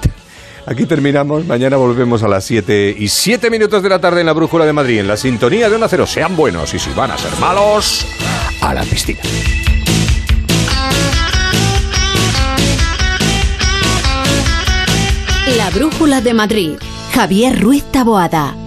aquí 0.65 0.85
terminamos. 0.85 1.45
Mañana 1.45 1.77
volvemos 1.77 2.23
a 2.23 2.27
las 2.27 2.43
7 2.45 2.95
y 2.97 3.07
7 3.07 3.49
minutos 3.49 3.83
de 3.83 3.89
la 3.89 3.99
tarde 3.99 4.21
en 4.21 4.25
la 4.25 4.33
Brújula 4.33 4.65
de 4.65 4.73
Madrid, 4.73 4.99
en 4.99 5.07
la 5.07 5.17
sintonía 5.17 5.69
de 5.69 5.75
Onda 5.75 5.87
Cero. 5.89 6.05
Sean 6.05 6.35
buenos 6.35 6.73
y 6.73 6.79
si 6.79 6.91
van 6.91 7.11
a 7.11 7.17
ser 7.17 7.31
malos, 7.39 8.05
a 8.61 8.73
la 8.73 8.83
piscina. 8.83 9.19
La 15.57 15.69
Brújula 15.69 16.21
de 16.21 16.33
Madrid. 16.33 16.77
Javier 17.13 17.59
Ruiz 17.59 17.83
Taboada. 17.91 18.66